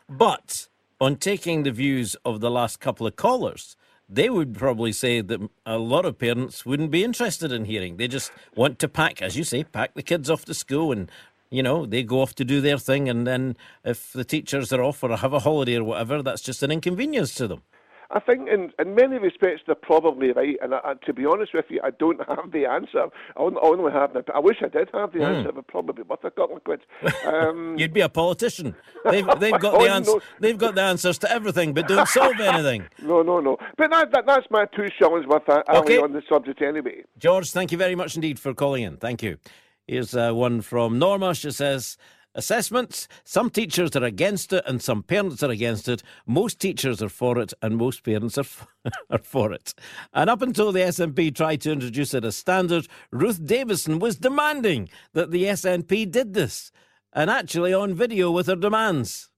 But 0.08 0.68
on 1.00 1.16
taking 1.16 1.62
the 1.62 1.70
views 1.70 2.16
of 2.24 2.40
the 2.40 2.50
last 2.50 2.80
couple 2.80 3.06
of 3.06 3.16
callers, 3.16 3.76
they 4.08 4.28
would 4.28 4.54
probably 4.54 4.92
say 4.92 5.20
that 5.20 5.40
a 5.64 5.78
lot 5.78 6.04
of 6.04 6.18
parents 6.18 6.66
wouldn't 6.66 6.90
be 6.90 7.04
interested 7.04 7.52
in 7.52 7.64
hearing. 7.64 7.96
They 7.96 8.08
just 8.08 8.32
want 8.54 8.78
to 8.80 8.88
pack, 8.88 9.22
as 9.22 9.36
you 9.36 9.44
say, 9.44 9.64
pack 9.64 9.94
the 9.94 10.02
kids 10.02 10.28
off 10.28 10.44
to 10.46 10.54
school 10.54 10.92
and, 10.92 11.10
you 11.54 11.62
know, 11.62 11.86
they 11.86 12.02
go 12.02 12.20
off 12.20 12.34
to 12.36 12.44
do 12.44 12.60
their 12.60 12.78
thing. 12.78 13.08
And 13.08 13.26
then 13.26 13.56
if 13.84 14.12
the 14.12 14.24
teachers 14.24 14.72
are 14.72 14.82
off 14.82 15.02
or 15.04 15.16
have 15.16 15.32
a 15.32 15.38
holiday 15.38 15.76
or 15.76 15.84
whatever, 15.84 16.22
that's 16.22 16.42
just 16.42 16.62
an 16.62 16.70
inconvenience 16.72 17.34
to 17.36 17.46
them. 17.46 17.62
I 18.10 18.20
think 18.20 18.48
in, 18.48 18.70
in 18.78 18.94
many 18.94 19.18
respects 19.18 19.62
they're 19.66 19.74
probably 19.74 20.30
right, 20.32 20.56
and 20.62 20.74
I, 20.74 20.78
I, 20.84 20.94
to 21.06 21.12
be 21.12 21.24
honest 21.26 21.52
with 21.54 21.64
you, 21.70 21.80
I 21.82 21.90
don't 21.90 22.20
have 22.28 22.52
the 22.52 22.66
answer. 22.66 23.06
I 23.36 23.40
only, 23.40 23.58
I 23.62 23.66
only 23.66 23.92
have 23.92 24.12
the. 24.12 24.22
I 24.34 24.38
wish 24.40 24.58
I 24.62 24.68
did 24.68 24.88
have 24.92 25.12
the 25.12 25.20
Mm. 25.20 25.36
answer. 25.38 25.48
It 25.48 25.54
would 25.56 25.66
probably 25.66 26.02
be 26.02 26.08
worth 26.08 26.22
a 26.22 26.30
couple 26.30 26.56
of 26.56 26.64
quid. 26.64 26.80
Um, 27.26 27.76
You'd 27.78 27.94
be 27.94 28.02
a 28.02 28.08
politician. 28.08 28.76
They've, 29.04 29.26
they've 29.40 29.58
got 29.58 29.74
Oh, 29.74 29.84
the 29.84 30.00
no. 30.00 30.20
They've 30.38 30.58
got 30.58 30.74
the 30.74 30.82
answers 30.82 31.18
to 31.18 31.30
everything, 31.30 31.72
but 31.72 31.88
don't 31.88 32.08
solve 32.08 32.38
anything. 32.40 32.84
no, 33.02 33.22
no, 33.22 33.40
no. 33.40 33.56
But 33.78 33.90
that, 33.90 34.12
that, 34.12 34.26
that's 34.26 34.46
my 34.50 34.66
two 34.76 34.88
shillings 34.98 35.26
worth 35.26 35.48
uh, 35.48 35.62
Okay. 35.68 35.98
on 35.98 36.12
the 36.12 36.22
subject 36.28 36.60
anyway. 36.62 37.04
George, 37.18 37.50
thank 37.50 37.72
you 37.72 37.78
very 37.78 37.94
much 37.94 38.14
indeed 38.16 38.38
for 38.38 38.54
calling 38.54 38.82
in. 38.84 38.96
Thank 38.98 39.22
you. 39.22 39.38
Here's 39.86 40.14
uh, 40.14 40.32
one 40.32 40.60
from 40.62 40.98
Norma. 40.98 41.34
She 41.34 41.50
says, 41.50 41.96
Assessments. 42.36 43.06
Some 43.22 43.48
teachers 43.48 43.94
are 43.94 44.02
against 44.02 44.52
it 44.52 44.64
and 44.66 44.82
some 44.82 45.04
parents 45.04 45.42
are 45.44 45.50
against 45.50 45.88
it. 45.88 46.02
Most 46.26 46.58
teachers 46.58 47.00
are 47.00 47.08
for 47.08 47.38
it 47.38 47.54
and 47.62 47.76
most 47.76 48.02
parents 48.02 48.36
are, 48.36 48.40
f- 48.40 48.66
are 49.10 49.18
for 49.18 49.52
it. 49.52 49.72
And 50.12 50.28
up 50.28 50.42
until 50.42 50.72
the 50.72 50.80
SNP 50.80 51.36
tried 51.36 51.60
to 51.60 51.70
introduce 51.70 52.12
it 52.12 52.24
as 52.24 52.34
standard, 52.34 52.88
Ruth 53.12 53.44
Davidson 53.44 54.00
was 54.00 54.16
demanding 54.16 54.88
that 55.12 55.30
the 55.30 55.44
SNP 55.44 56.10
did 56.10 56.34
this. 56.34 56.72
And 57.12 57.30
actually 57.30 57.72
on 57.72 57.94
video 57.94 58.32
with 58.32 58.48
her 58.48 58.56
demands. 58.56 59.30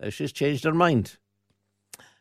Now 0.00 0.10
she's 0.10 0.32
changed 0.32 0.64
her 0.64 0.74
mind. 0.74 1.18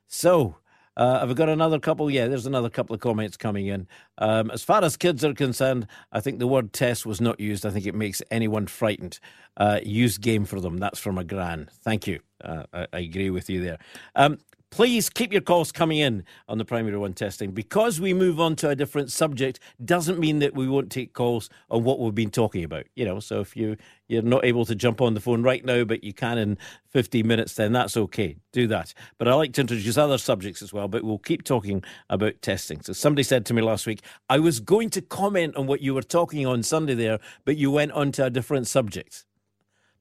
So, 0.06 0.58
uh, 0.98 1.20
have 1.20 1.30
we 1.30 1.36
got 1.36 1.50
another 1.50 1.80
couple? 1.80 2.10
Yeah, 2.12 2.28
there's 2.28 2.46
another 2.46 2.70
couple 2.70 2.94
of 2.94 3.00
comments 3.02 3.38
coming 3.38 3.68
in. 3.68 3.88
Um, 4.18 4.52
as 4.52 4.64
far 4.64 4.84
as 4.84 4.98
kids 4.98 5.24
are 5.24 5.34
concerned, 5.34 5.88
I 6.12 6.20
think 6.20 6.40
the 6.40 6.48
word 6.48 6.74
test 6.74 7.06
was 7.06 7.22
not 7.22 7.40
used. 7.40 7.66
I 7.66 7.70
think 7.70 7.86
it 7.86 7.96
makes 7.96 8.22
anyone 8.30 8.68
frightened. 8.68 9.20
Uh, 9.58 9.80
use 9.84 10.18
game 10.18 10.46
for 10.46 10.60
them. 10.60 10.78
That's 10.78 11.00
from 11.00 11.18
a 11.18 11.24
gran. 11.24 11.70
Thank 11.84 12.08
you. 12.08 12.20
Uh, 12.44 12.64
I, 12.74 12.88
I 12.94 13.00
agree 13.00 13.30
with 13.30 13.50
you 13.50 13.64
there. 13.64 13.78
Um, 14.16 14.40
Please 14.72 15.10
keep 15.10 15.34
your 15.34 15.42
calls 15.42 15.70
coming 15.70 15.98
in 15.98 16.24
on 16.48 16.58
the 16.58 16.64
primary 16.64 16.98
one 16.98 17.12
testing. 17.12 17.52
Because 17.52 18.00
we 18.00 18.14
move 18.14 18.40
on 18.40 18.56
to 18.56 18.70
a 18.70 18.76
different 18.76 19.12
subject 19.12 19.60
doesn't 19.84 20.18
mean 20.18 20.40
that 20.40 20.56
we 20.56 20.66
won't 20.66 20.90
take 20.90 21.12
calls 21.12 21.50
on 21.70 21.84
what 21.84 22.00
we've 22.00 22.16
been 22.16 22.32
talking 22.32 22.64
about. 22.64 22.86
You 22.96 23.04
know, 23.04 23.20
so 23.20 23.42
if 23.42 23.58
you 23.58 23.76
you're 24.08 24.22
not 24.22 24.46
able 24.46 24.64
to 24.66 24.74
jump 24.74 25.02
on 25.02 25.14
the 25.14 25.20
phone 25.20 25.44
right 25.44 25.66
now, 25.66 25.84
but 25.84 26.06
you 26.06 26.14
can 26.14 26.38
in 26.38 26.58
15 26.88 27.28
minutes, 27.28 27.56
then 27.56 27.74
that's 27.74 27.98
okay. 27.98 28.38
Do 28.54 28.66
that. 28.68 28.94
But 29.18 29.28
I 29.28 29.34
like 29.34 29.52
to 29.54 29.62
introduce 29.62 29.98
other 29.98 30.18
subjects 30.18 30.62
as 30.62 30.72
well, 30.72 30.88
but 30.88 31.04
we'll 31.04 31.18
keep 31.18 31.44
talking 31.44 31.84
about 32.10 32.42
testing. 32.42 32.82
So 32.82 32.94
somebody 32.94 33.24
said 33.24 33.46
to 33.48 33.54
me 33.54 33.62
last 33.62 33.86
week, 33.86 34.02
I 34.30 34.40
was 34.40 34.62
going 34.62 34.90
to 34.92 35.02
comment 35.02 35.58
on 35.58 35.68
what 35.68 35.82
you 35.82 35.94
were 35.94 36.02
talking 36.02 36.48
on 36.48 36.64
Sunday 36.64 36.94
there, 36.94 37.20
but 37.44 37.58
you 37.58 37.72
went 37.72 37.92
on 37.92 38.14
to 38.14 38.26
a 38.26 38.30
different 38.30 38.68
subject 38.68 39.26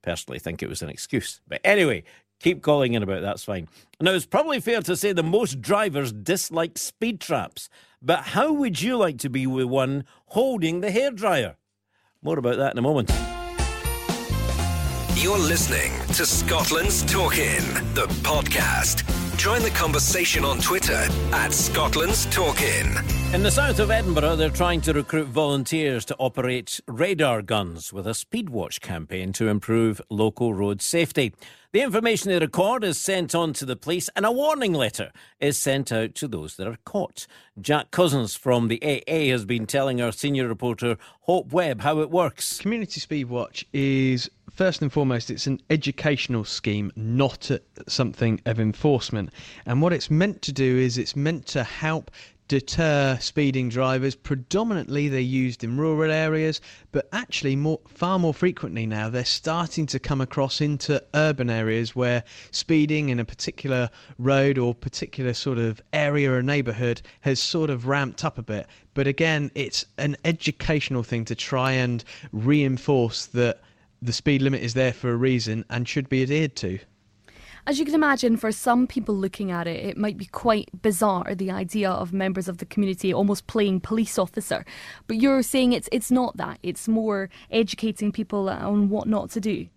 personally 0.03 0.39
think 0.39 0.63
it 0.63 0.69
was 0.69 0.81
an 0.81 0.89
excuse. 0.89 1.43
But 1.47 1.61
anyway, 1.63 2.05
keep 2.41 2.63
calling 2.63 2.95
in 2.95 3.03
about 3.03 3.23
that's 3.23 3.45
fine. 3.45 3.69
Now, 4.01 4.13
it's 4.13 4.27
probably 4.27 4.61
fair 4.61 4.81
to 4.83 4.97
say 4.97 5.13
that 5.13 5.23
most 5.23 5.61
drivers 5.61 6.13
dislike 6.13 6.79
speed 6.79 7.21
traps, 7.21 7.69
but 8.03 8.21
how 8.21 8.53
would 8.53 8.81
you 8.81 8.97
like 8.97 9.19
to 9.19 9.31
be 9.31 9.47
with 9.47 9.67
one 9.67 10.05
holding 10.27 10.81
the 10.81 10.89
hairdryer? 10.89 11.57
More 12.23 12.39
about 12.39 12.57
that 12.57 12.73
in 12.73 12.79
a 12.79 12.83
moment. 12.83 13.11
You're 15.17 15.39
listening 15.39 15.93
to 16.15 16.25
Scotland's 16.25 17.03
Talkin, 17.05 17.63
the 17.95 18.07
podcast. 18.23 19.05
Join 19.37 19.63
the 19.63 19.71
conversation 19.71 20.45
on 20.45 20.59
Twitter 20.59 21.07
at 21.33 21.53
Scotland's 21.53 22.27
Talkin. 22.27 22.95
In 23.35 23.43
the 23.43 23.51
south 23.51 23.81
of 23.81 23.91
Edinburgh, 23.91 24.37
they're 24.37 24.51
trying 24.51 24.81
to 24.83 24.93
recruit 24.93 25.29
volunteers 25.29 26.05
to 26.07 26.17
operate 26.19 26.81
radar 26.87 27.43
guns 27.43 27.93
with 27.93 28.07
a 28.07 28.15
speedwatch 28.15 28.81
campaign 28.81 29.33
to 29.35 29.49
improve 29.49 30.01
local 30.11 30.53
road 30.53 30.83
safety. 30.83 31.33
The 31.73 31.83
information 31.83 32.33
they 32.33 32.39
record 32.41 32.83
is 32.83 32.99
sent 32.99 33.33
on 33.33 33.53
to 33.53 33.65
the 33.65 33.77
police, 33.77 34.11
and 34.17 34.27
a 34.27 34.33
warning 34.33 34.73
letter 34.73 35.13
is 35.39 35.57
sent 35.57 35.93
out 35.93 36.17
to 36.17 36.27
those 36.27 36.57
that 36.57 36.67
are 36.67 36.79
caught. 36.85 37.29
Jack 37.61 37.93
Cousens 37.93 38.37
from 38.37 38.67
the 38.67 38.83
AA 38.83 39.31
has 39.31 39.45
been 39.45 39.69
telling 39.69 40.01
our 40.01 40.11
senior 40.11 40.49
reporter 40.49 40.97
Hope 41.21 41.53
Webb 41.53 41.83
how 41.83 42.01
it 42.01 42.11
works. 42.11 42.59
Community 42.59 43.01
Speedwatch 43.01 43.65
is 43.73 44.29
first 44.51 44.83
and 44.83 44.93
foremost 44.93 45.31
it's 45.31 45.47
an 45.47 45.61
educational 45.71 46.45
scheme, 46.45 46.91
not 46.97 47.49
something 47.87 48.41
of 48.47 48.59
enforcement. 48.59 49.31
And 49.65 49.81
what 49.81 49.93
it's 49.93 50.11
meant 50.11 50.43
to 50.43 50.53
do 50.53 50.77
is 50.77 50.99
it's 50.99 51.15
meant 51.15 51.47
to 51.47 51.63
help 51.63 52.11
deter 52.51 53.17
speeding 53.21 53.69
drivers. 53.69 54.17
Predominantly, 54.17 55.09
they're 55.09 55.21
used 55.21 55.63
in 55.63 55.77
rural 55.77 56.11
areas, 56.11 56.61
but 56.91 57.09
actually, 57.13 57.55
more, 57.55 57.79
far 57.87 58.19
more 58.19 58.35
frequently 58.35 58.87
now, 58.87 59.09
they're 59.09 59.25
starting 59.25 59.87
to 59.87 60.01
come 60.01 60.21
across 60.21 60.61
into 60.61 61.01
urban 61.15 61.49
areas 61.49 61.95
where 61.95 62.25
speeding 62.51 63.09
in 63.09 63.21
a 63.21 63.25
particular 63.25 63.89
road 64.19 64.59
or 64.59 64.75
particular 64.75 65.33
sort 65.33 65.59
of 65.59 65.81
area 65.93 66.33
or 66.33 66.43
neighbourhood 66.43 67.01
has 67.21 67.39
sort 67.39 67.71
of 67.71 67.87
ramped 67.87 68.25
up 68.25 68.37
a 68.37 68.43
bit. 68.43 68.67
But 68.95 69.07
again, 69.07 69.53
it's 69.55 69.87
an 69.99 70.17
educational 70.25 71.05
thing 71.05 71.25
to 71.27 71.37
try 71.37 71.71
and 71.71 72.03
reinforce 72.33 73.27
that 73.27 73.61
the 74.03 74.13
speed 74.13 74.43
limit 74.43 74.61
is 74.61 74.75
there 74.75 74.93
for 74.93 75.13
a 75.13 75.17
reason 75.17 75.65
and 75.71 75.87
should 75.87 76.09
be 76.09 76.25
adhered 76.25 76.57
to. 76.57 76.81
As 77.67 77.79
you 77.79 77.85
can 77.85 77.95
imagine, 77.95 78.37
for 78.37 78.53
some 78.53 78.87
people 78.87 79.15
looking 79.15 79.51
at 79.51 79.67
it, 79.67 79.85
it 79.85 79.97
might 79.97 80.17
be 80.17 80.27
quite 80.27 80.69
bizarre 80.83 81.35
the 81.35 81.51
idea 81.51 81.91
of 81.91 82.13
members 82.13 82.49
of 82.49 82.59
the 82.59 82.65
community 82.65 83.13
almost 83.13 83.47
playing 83.47 83.81
police 83.81 84.19
officer. 84.19 84.65
But 85.07 85.19
you're 85.19 85.43
saying 85.43 85.73
it's 85.73 85.89
it's 85.93 86.11
not 86.11 86.37
that. 86.37 86.59
It's 86.63 86.89
more 86.89 87.29
educating 87.51 88.13
people 88.13 88.49
on 88.49 88.89
what 88.89 89.07
not 89.07 89.31
to 89.31 89.41
do. 89.41 89.69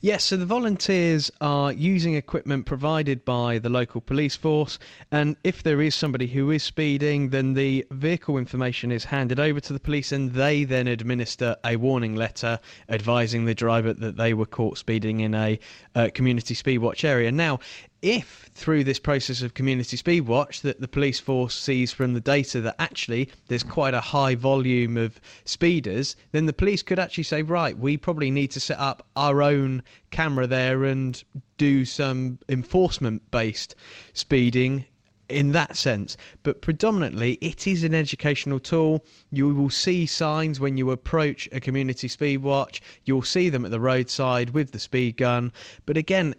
Yes, 0.00 0.24
so 0.24 0.36
the 0.36 0.46
volunteers 0.46 1.30
are 1.40 1.72
using 1.72 2.14
equipment 2.14 2.66
provided 2.66 3.24
by 3.24 3.58
the 3.58 3.68
local 3.68 4.00
police 4.00 4.36
force, 4.36 4.78
and 5.10 5.36
if 5.44 5.62
there 5.62 5.80
is 5.80 5.94
somebody 5.94 6.26
who 6.26 6.50
is 6.50 6.62
speeding, 6.62 7.30
then 7.30 7.54
the 7.54 7.86
vehicle 7.90 8.38
information 8.38 8.90
is 8.90 9.04
handed 9.04 9.38
over 9.38 9.60
to 9.60 9.72
the 9.72 9.80
police, 9.80 10.12
and 10.12 10.32
they 10.32 10.64
then 10.64 10.86
administer 10.86 11.56
a 11.64 11.76
warning 11.76 12.16
letter 12.16 12.58
advising 12.88 13.44
the 13.44 13.54
driver 13.54 13.92
that 13.92 14.16
they 14.16 14.34
were 14.34 14.46
caught 14.46 14.78
speeding 14.78 15.20
in 15.20 15.34
a 15.34 15.58
uh, 15.94 16.08
community 16.14 16.54
speedwatch 16.54 17.04
area. 17.04 17.30
Now, 17.30 17.60
if 18.02 18.50
through 18.54 18.84
this 18.84 18.98
process 18.98 19.42
of 19.42 19.54
community 19.54 19.96
speed 19.96 20.20
watch 20.22 20.60
that 20.62 20.80
the 20.80 20.88
police 20.88 21.20
force 21.20 21.54
sees 21.54 21.92
from 21.92 22.12
the 22.12 22.20
data 22.20 22.60
that 22.60 22.74
actually 22.78 23.30
there's 23.48 23.62
quite 23.62 23.94
a 23.94 24.00
high 24.00 24.34
volume 24.34 24.96
of 24.96 25.20
speeders 25.44 26.16
then 26.32 26.46
the 26.46 26.52
police 26.52 26.82
could 26.82 26.98
actually 26.98 27.24
say 27.24 27.42
right 27.42 27.78
we 27.78 27.96
probably 27.96 28.30
need 28.30 28.50
to 28.50 28.60
set 28.60 28.78
up 28.78 29.06
our 29.16 29.42
own 29.42 29.82
camera 30.10 30.46
there 30.46 30.84
and 30.84 31.22
do 31.56 31.84
some 31.84 32.38
enforcement 32.48 33.22
based 33.30 33.74
speeding 34.12 34.84
in 35.32 35.52
that 35.52 35.76
sense. 35.76 36.16
But 36.42 36.60
predominantly, 36.60 37.38
it 37.40 37.66
is 37.66 37.84
an 37.84 37.94
educational 37.94 38.60
tool. 38.60 39.04
You 39.30 39.54
will 39.54 39.70
see 39.70 40.06
signs 40.06 40.60
when 40.60 40.76
you 40.76 40.90
approach 40.90 41.48
a 41.52 41.60
community 41.60 42.08
speed 42.08 42.38
watch. 42.38 42.82
You'll 43.04 43.22
see 43.22 43.48
them 43.48 43.64
at 43.64 43.70
the 43.70 43.80
roadside 43.80 44.50
with 44.50 44.72
the 44.72 44.78
speed 44.78 45.16
gun. 45.16 45.52
But 45.86 45.96
again, 45.96 46.34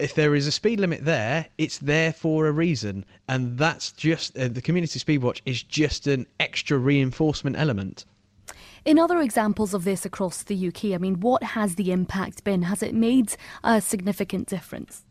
if 0.00 0.14
there 0.14 0.34
is 0.34 0.46
a 0.46 0.52
speed 0.52 0.80
limit 0.80 1.04
there, 1.04 1.46
it's 1.58 1.78
there 1.78 2.12
for 2.12 2.46
a 2.46 2.52
reason, 2.52 3.04
and 3.28 3.58
that's 3.58 3.92
just 3.92 4.36
uh, 4.36 4.48
the 4.48 4.62
community 4.62 4.98
speed 4.98 5.22
watch 5.22 5.42
is 5.44 5.62
just 5.62 6.06
an 6.06 6.26
extra 6.38 6.78
reinforcement 6.78 7.56
element. 7.56 8.04
In 8.84 8.98
other 8.98 9.20
examples 9.20 9.74
of 9.74 9.84
this 9.84 10.06
across 10.06 10.42
the 10.42 10.68
UK, 10.68 10.86
I 10.86 10.98
mean, 10.98 11.20
what 11.20 11.42
has 11.42 11.74
the 11.74 11.92
impact 11.92 12.44
been? 12.44 12.62
Has 12.62 12.82
it 12.82 12.94
made 12.94 13.36
a 13.62 13.80
significant 13.80 14.48
difference? 14.48 15.04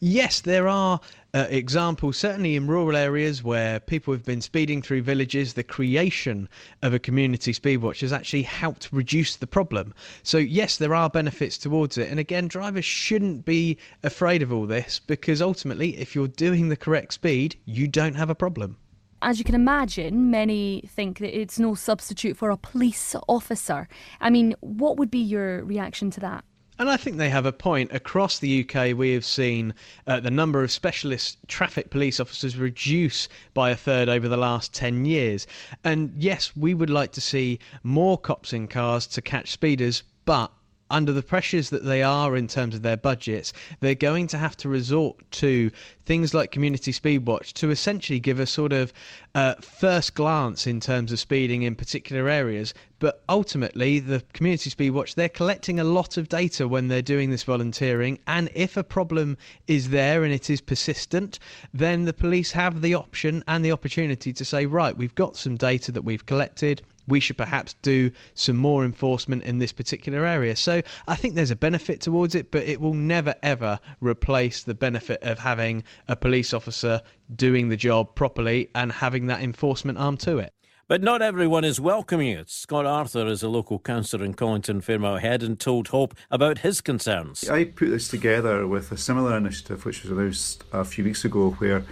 Yes, 0.00 0.40
there 0.40 0.68
are 0.68 1.00
uh, 1.34 1.46
examples, 1.50 2.16
certainly 2.16 2.56
in 2.56 2.66
rural 2.66 2.96
areas 2.96 3.42
where 3.42 3.80
people 3.80 4.14
have 4.14 4.24
been 4.24 4.40
speeding 4.40 4.80
through 4.82 5.02
villages. 5.02 5.54
The 5.54 5.62
creation 5.62 6.48
of 6.82 6.94
a 6.94 6.98
community 6.98 7.52
speed 7.52 7.78
watch 7.78 8.00
has 8.00 8.12
actually 8.12 8.42
helped 8.42 8.88
reduce 8.92 9.36
the 9.36 9.46
problem. 9.46 9.94
So, 10.22 10.38
yes, 10.38 10.78
there 10.78 10.94
are 10.94 11.10
benefits 11.10 11.58
towards 11.58 11.98
it. 11.98 12.10
And 12.10 12.18
again, 12.18 12.48
drivers 12.48 12.84
shouldn't 12.84 13.44
be 13.44 13.78
afraid 14.02 14.42
of 14.42 14.52
all 14.52 14.66
this 14.66 15.00
because 15.06 15.42
ultimately, 15.42 15.98
if 15.98 16.14
you're 16.14 16.28
doing 16.28 16.68
the 16.68 16.76
correct 16.76 17.14
speed, 17.14 17.56
you 17.64 17.88
don't 17.88 18.14
have 18.14 18.30
a 18.30 18.34
problem. 18.34 18.76
As 19.20 19.38
you 19.38 19.44
can 19.44 19.56
imagine, 19.56 20.30
many 20.30 20.84
think 20.86 21.18
that 21.18 21.36
it's 21.36 21.58
no 21.58 21.74
substitute 21.74 22.36
for 22.36 22.50
a 22.50 22.56
police 22.56 23.16
officer. 23.26 23.88
I 24.20 24.30
mean, 24.30 24.54
what 24.60 24.96
would 24.96 25.10
be 25.10 25.18
your 25.18 25.64
reaction 25.64 26.10
to 26.12 26.20
that? 26.20 26.44
And 26.78 26.88
I 26.88 26.96
think 26.96 27.16
they 27.16 27.30
have 27.30 27.44
a 27.44 27.52
point. 27.52 27.92
Across 27.92 28.38
the 28.38 28.64
UK, 28.64 28.96
we 28.96 29.12
have 29.12 29.24
seen 29.24 29.74
uh, 30.06 30.20
the 30.20 30.30
number 30.30 30.62
of 30.62 30.70
specialist 30.70 31.38
traffic 31.48 31.90
police 31.90 32.20
officers 32.20 32.56
reduce 32.56 33.28
by 33.52 33.70
a 33.70 33.76
third 33.76 34.08
over 34.08 34.28
the 34.28 34.36
last 34.36 34.72
10 34.74 35.04
years. 35.04 35.48
And 35.82 36.12
yes, 36.16 36.52
we 36.56 36.74
would 36.74 36.90
like 36.90 37.10
to 37.12 37.20
see 37.20 37.58
more 37.82 38.16
cops 38.16 38.52
in 38.52 38.68
cars 38.68 39.08
to 39.08 39.20
catch 39.20 39.50
speeders, 39.50 40.04
but 40.24 40.52
under 40.90 41.12
the 41.12 41.22
pressures 41.22 41.70
that 41.70 41.84
they 41.84 42.02
are 42.02 42.36
in 42.36 42.46
terms 42.46 42.74
of 42.74 42.82
their 42.82 42.96
budgets, 42.96 43.52
they're 43.80 43.94
going 43.94 44.26
to 44.28 44.38
have 44.38 44.56
to 44.58 44.68
resort 44.68 45.18
to 45.30 45.70
things 46.06 46.32
like 46.32 46.50
Community 46.50 46.92
Speedwatch 46.92 47.52
to 47.52 47.70
essentially 47.70 48.18
give 48.18 48.40
a 48.40 48.46
sort 48.46 48.72
of 48.72 48.92
uh, 49.34 49.54
first 49.56 50.14
glance 50.14 50.66
in 50.66 50.80
terms 50.80 51.12
of 51.12 51.18
speeding 51.18 51.62
in 51.62 51.74
particular 51.74 52.28
areas. 52.28 52.72
But 52.98 53.22
ultimately, 53.28 54.00
the 54.00 54.22
Community 54.32 54.70
Speedwatch, 54.70 55.14
they're 55.14 55.28
collecting 55.28 55.78
a 55.78 55.84
lot 55.84 56.16
of 56.16 56.28
data 56.28 56.66
when 56.66 56.88
they're 56.88 57.02
doing 57.02 57.30
this 57.30 57.42
volunteering. 57.42 58.18
And 58.26 58.48
if 58.54 58.76
a 58.76 58.82
problem 58.82 59.36
is 59.66 59.90
there 59.90 60.24
and 60.24 60.32
it 60.32 60.48
is 60.48 60.60
persistent, 60.60 61.38
then 61.74 62.06
the 62.06 62.12
police 62.12 62.52
have 62.52 62.80
the 62.80 62.94
option 62.94 63.44
and 63.46 63.64
the 63.64 63.72
opportunity 63.72 64.32
to 64.32 64.44
say, 64.44 64.66
right, 64.66 64.96
we've 64.96 65.14
got 65.14 65.36
some 65.36 65.56
data 65.56 65.92
that 65.92 66.02
we've 66.02 66.26
collected 66.26 66.82
we 67.08 67.20
should 67.20 67.36
perhaps 67.36 67.74
do 67.82 68.10
some 68.34 68.56
more 68.56 68.84
enforcement 68.84 69.42
in 69.42 69.58
this 69.58 69.72
particular 69.72 70.24
area. 70.24 70.54
So 70.54 70.82
I 71.08 71.16
think 71.16 71.34
there's 71.34 71.50
a 71.50 71.56
benefit 71.56 72.00
towards 72.00 72.34
it, 72.34 72.50
but 72.50 72.62
it 72.62 72.80
will 72.80 72.94
never 72.94 73.34
ever 73.42 73.80
replace 74.00 74.62
the 74.62 74.74
benefit 74.74 75.22
of 75.22 75.38
having 75.38 75.82
a 76.06 76.16
police 76.16 76.54
officer 76.54 77.02
doing 77.34 77.68
the 77.68 77.76
job 77.76 78.14
properly 78.14 78.70
and 78.74 78.92
having 78.92 79.26
that 79.26 79.42
enforcement 79.42 79.98
arm 79.98 80.16
to 80.18 80.38
it. 80.38 80.52
But 80.88 81.02
not 81.02 81.20
everyone 81.20 81.64
is 81.64 81.78
welcoming 81.78 82.28
it. 82.28 82.48
Scott 82.48 82.86
Arthur 82.86 83.26
is 83.26 83.42
a 83.42 83.48
local 83.50 83.78
councillor 83.78 84.24
in 84.24 84.32
Colinton 84.32 84.80
Fairmilehead, 84.80 85.42
and 85.42 85.60
told 85.60 85.88
Hope 85.88 86.14
about 86.30 86.60
his 86.60 86.80
concerns. 86.80 87.46
I 87.46 87.64
put 87.64 87.90
this 87.90 88.08
together 88.08 88.66
with 88.66 88.90
a 88.90 88.96
similar 88.96 89.36
initiative 89.36 89.84
which 89.84 90.02
was 90.02 90.10
announced 90.10 90.64
a 90.72 90.86
few 90.86 91.04
weeks 91.04 91.26
ago 91.26 91.50
where 91.58 91.84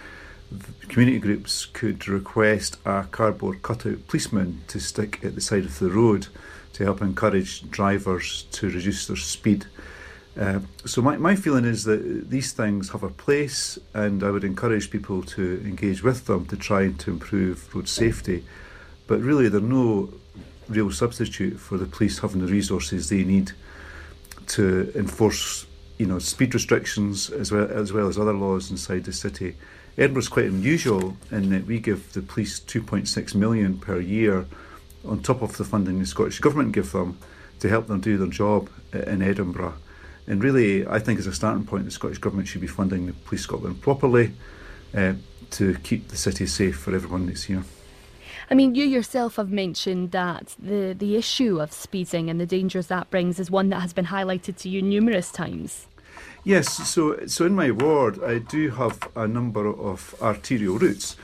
community 0.89 1.19
groups 1.19 1.67
could 1.67 2.07
request 2.09 2.77
a 2.85 3.05
cardboard 3.11 3.63
cutout 3.63 4.07
policeman 4.07 4.63
to 4.69 4.79
stick 4.81 5.21
at 5.25 5.35
the 5.35 5.41
side 5.41 5.65
of 5.65 5.79
the 5.79 5.91
road 5.91 6.29
to 6.73 6.85
help 6.85 7.01
encourage 7.01 7.69
drivers 7.71 8.45
to 8.53 8.69
reduce 8.69 9.07
their 9.07 9.17
speed. 9.17 9.67
Uh, 10.39 10.61
so 10.85 11.01
my, 11.01 11.17
my 11.17 11.35
feeling 11.35 11.65
is 11.65 11.85
that 11.85 12.31
these 12.31 12.53
things 12.53 12.91
have 12.91 13.03
a 13.03 13.09
place 13.09 13.79
and 13.95 14.23
I 14.23 14.31
would 14.31 14.45
encourage 14.45 14.91
people 14.91 15.23
to 15.23 15.63
engage 15.65 16.03
with 16.03 16.27
them 16.27 16.45
to 16.47 16.57
try 16.57 16.93
to 16.93 17.11
improve 17.11 17.75
road 17.75 17.89
safety. 17.89 18.45
But 19.07 19.21
really 19.21 19.49
they're 19.49 19.61
no 19.61 20.11
real 20.69 20.91
substitute 20.91 21.59
for 21.59 21.79
the 21.79 21.87
police 21.87 22.19
having 22.19 22.45
the 22.45 22.53
resources 22.53 23.09
they 23.09 23.25
need 23.25 23.53
to 24.49 24.93
enforce 24.95 25.67
you 25.99 26.07
know, 26.07 26.19
speed 26.19 26.55
restrictions 26.55 27.31
as 27.31 27.51
well 27.51 27.69
as 27.71 27.93
well 27.93 28.09
as 28.09 28.19
other 28.19 28.35
laws 28.35 28.71
inside 28.71 29.05
the 29.05 29.13
city. 29.13 29.57
Edinburgh's 29.99 30.29
quite 30.29 30.47
unusual 30.47 31.17
in 31.31 31.51
that 31.51 31.67
we 31.67 31.79
give 31.79 32.13
the 32.13 32.21
police 32.21 32.61
2.6 32.61 33.35
million 33.35 33.79
per 33.79 33.99
year 33.99 34.47
on 35.05 35.21
top 35.21 35.43
of 35.43 35.57
the 35.57 35.65
funding 35.65 35.99
the 35.99 36.07
Scottish 36.07 36.39
Government 36.41 36.73
give 36.73 36.93
them 36.93 37.19
to 37.61 37.69
help 37.69 37.87
them 37.87 38.01
do 38.01 38.19
their 38.19 38.27
job 38.27 38.69
in 38.93 39.23
Edinburgh. 39.23 39.75
And 40.27 40.43
really, 40.43 40.87
I 40.87 40.99
think 40.99 41.19
as 41.19 41.27
a 41.27 41.33
starting 41.33 41.65
point, 41.65 41.85
the 41.85 41.91
Scottish 41.91 42.19
Government 42.19 42.49
should 42.49 42.61
be 42.61 42.67
funding 42.67 43.07
the 43.07 43.13
Police 43.13 43.43
Scotland 43.43 43.81
properly 43.81 44.33
uh, 44.95 45.15
to 45.51 45.75
keep 45.83 46.09
the 46.09 46.17
city 46.17 46.47
safe 46.47 46.77
for 46.77 46.95
everyone 46.95 47.27
that's 47.27 47.45
here. 47.45 47.65
I 48.51 48.55
mean, 48.55 48.75
you 48.75 48.85
yourself 48.85 49.37
have 49.37 49.51
mentioned 49.51 50.13
that 50.13 50.55
the, 50.59 50.95
the 50.97 51.17
issue 51.17 51.61
of 51.61 51.73
speeding 51.73 52.29
and 52.29 52.41
the 52.41 52.47
dangers 52.47 52.89
that 52.89 53.11
brings 53.11 53.41
is 53.41 53.51
one 53.51 53.71
that 53.71 53.81
has 53.81 53.93
been 53.93 54.07
highlighted 54.07 54.57
to 54.59 54.69
you 54.69 54.83
numerous 54.83 55.33
times. 55.33 55.87
Yes, 56.47 56.89
so 56.89 57.27
so 57.27 57.45
in 57.45 57.57
my 57.57 57.73
ward, 57.73 58.23
I 58.23 58.39
do 58.39 58.71
have 58.71 59.09
a 59.17 59.27
number 59.27 59.67
of 59.67 60.15
arterial 60.23 60.79
routes, 60.79 61.17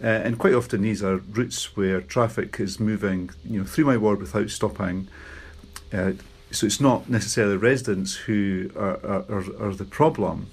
uh, 0.00 0.06
and 0.06 0.38
quite 0.38 0.54
often 0.54 0.82
these 0.82 1.02
are 1.02 1.16
routes 1.16 1.76
where 1.76 2.00
traffic 2.00 2.60
is 2.60 2.78
moving, 2.78 3.30
you 3.44 3.58
know, 3.58 3.64
through 3.64 3.86
my 3.86 3.96
ward 3.96 4.20
without 4.20 4.48
stopping. 4.48 5.08
Uh, 5.92 6.12
so 6.52 6.66
it's 6.66 6.80
not 6.80 7.10
necessarily 7.10 7.56
residents 7.56 8.14
who 8.14 8.70
are, 8.76 9.04
are, 9.04 9.44
are, 9.60 9.74
the 9.74 9.84
problem, 9.84 10.46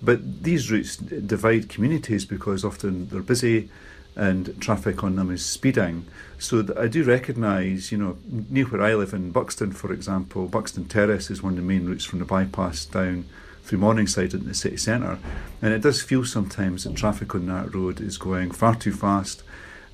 but 0.00 0.44
these 0.44 0.70
routes 0.70 0.96
divide 0.96 1.68
communities 1.68 2.24
because 2.24 2.64
often 2.64 3.08
they're 3.08 3.20
busy 3.20 3.68
and 4.14 4.60
traffic 4.60 5.02
on 5.02 5.16
them 5.16 5.32
is 5.32 5.44
speeding. 5.44 6.06
So 6.38 6.64
I 6.78 6.86
do 6.86 7.02
recognise, 7.02 7.90
you 7.90 7.98
know, 7.98 8.16
near 8.48 8.66
where 8.66 8.82
I 8.82 8.94
live 8.94 9.12
in 9.12 9.32
Buckstone, 9.32 9.74
for 9.74 9.92
example, 9.92 10.48
Buckstone 10.48 10.88
Terrace 10.88 11.32
is 11.32 11.42
one 11.42 11.54
of 11.54 11.56
the 11.56 11.62
main 11.62 11.86
routes 11.86 12.04
from 12.04 12.20
the 12.20 12.24
bypass 12.24 12.84
down 12.84 13.24
through 13.66 13.78
Morningside 13.78 14.32
into 14.32 14.38
the 14.46 14.54
city 14.54 14.76
centre. 14.76 15.18
And 15.60 15.72
it 15.72 15.82
does 15.82 16.02
feel 16.02 16.24
sometimes 16.24 16.84
that 16.84 16.96
traffic 16.96 17.34
on 17.34 17.46
that 17.46 17.74
road 17.74 18.00
is 18.00 18.16
going 18.16 18.52
far 18.52 18.74
too 18.74 18.92
fast. 18.92 19.42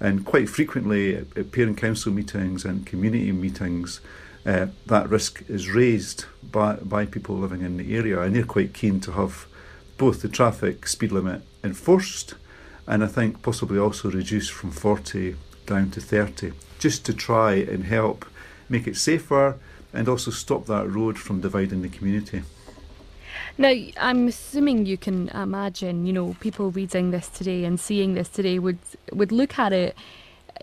And 0.01 0.25
quite 0.25 0.49
frequently 0.49 1.17
at, 1.17 1.37
at 1.37 1.53
parent 1.53 1.79
council 1.79 2.13
meetings 2.13 2.65
and 2.65 2.87
community 2.87 3.33
meetings, 3.33 4.01
uh, 4.45 4.67
that 4.87 5.09
risk 5.09 5.45
is 5.49 5.71
raised 5.71 6.27
by, 6.43 6.75
by 6.75 7.07
people 7.07 7.37
living 7.37 7.63
in 7.63 7.77
the 7.77 7.97
area. 7.97 8.21
And 8.21 8.37
they're 8.37 8.45
quite 8.45 8.75
keen 8.75 9.01
to 9.01 9.13
have 9.13 9.47
both 9.97 10.23
the 10.23 10.29
traffic 10.29 10.87
speed 10.87 11.13
limit 11.13 11.43
enforced 11.65 12.35
and 12.87 13.05
I 13.05 13.07
think 13.07 13.43
possibly 13.43 13.79
also 13.79 14.11
reduced 14.11 14.53
from 14.53 14.71
40 14.71 15.37
down 15.67 15.91
to 15.91 16.01
30, 16.01 16.53
just 16.79 17.07
to 17.07 17.15
try 17.15 17.55
and 17.55 17.85
help 17.85 18.27
make 18.69 18.87
it 18.87 18.97
safer 18.97 19.59
and 19.93 20.09
also 20.09 20.31
stop 20.31 20.67
that 20.67 20.89
road 20.89 21.19
from 21.19 21.41
dividing 21.41 21.83
the 21.83 21.89
community. 21.89 22.43
Now, 23.59 23.75
I'm 23.99 24.29
assuming 24.29 24.87
you 24.87 24.97
can 24.97 25.29
imagine, 25.29 26.07
you 26.07 26.13
know, 26.13 26.37
people 26.41 26.71
reading 26.71 27.11
this 27.11 27.29
today 27.29 27.65
and 27.65 27.79
seeing 27.79 28.15
this 28.15 28.29
today 28.29 28.59
would 28.59 28.79
would 29.13 29.33
look 29.33 29.59
at 29.59 29.73
it. 29.73 29.97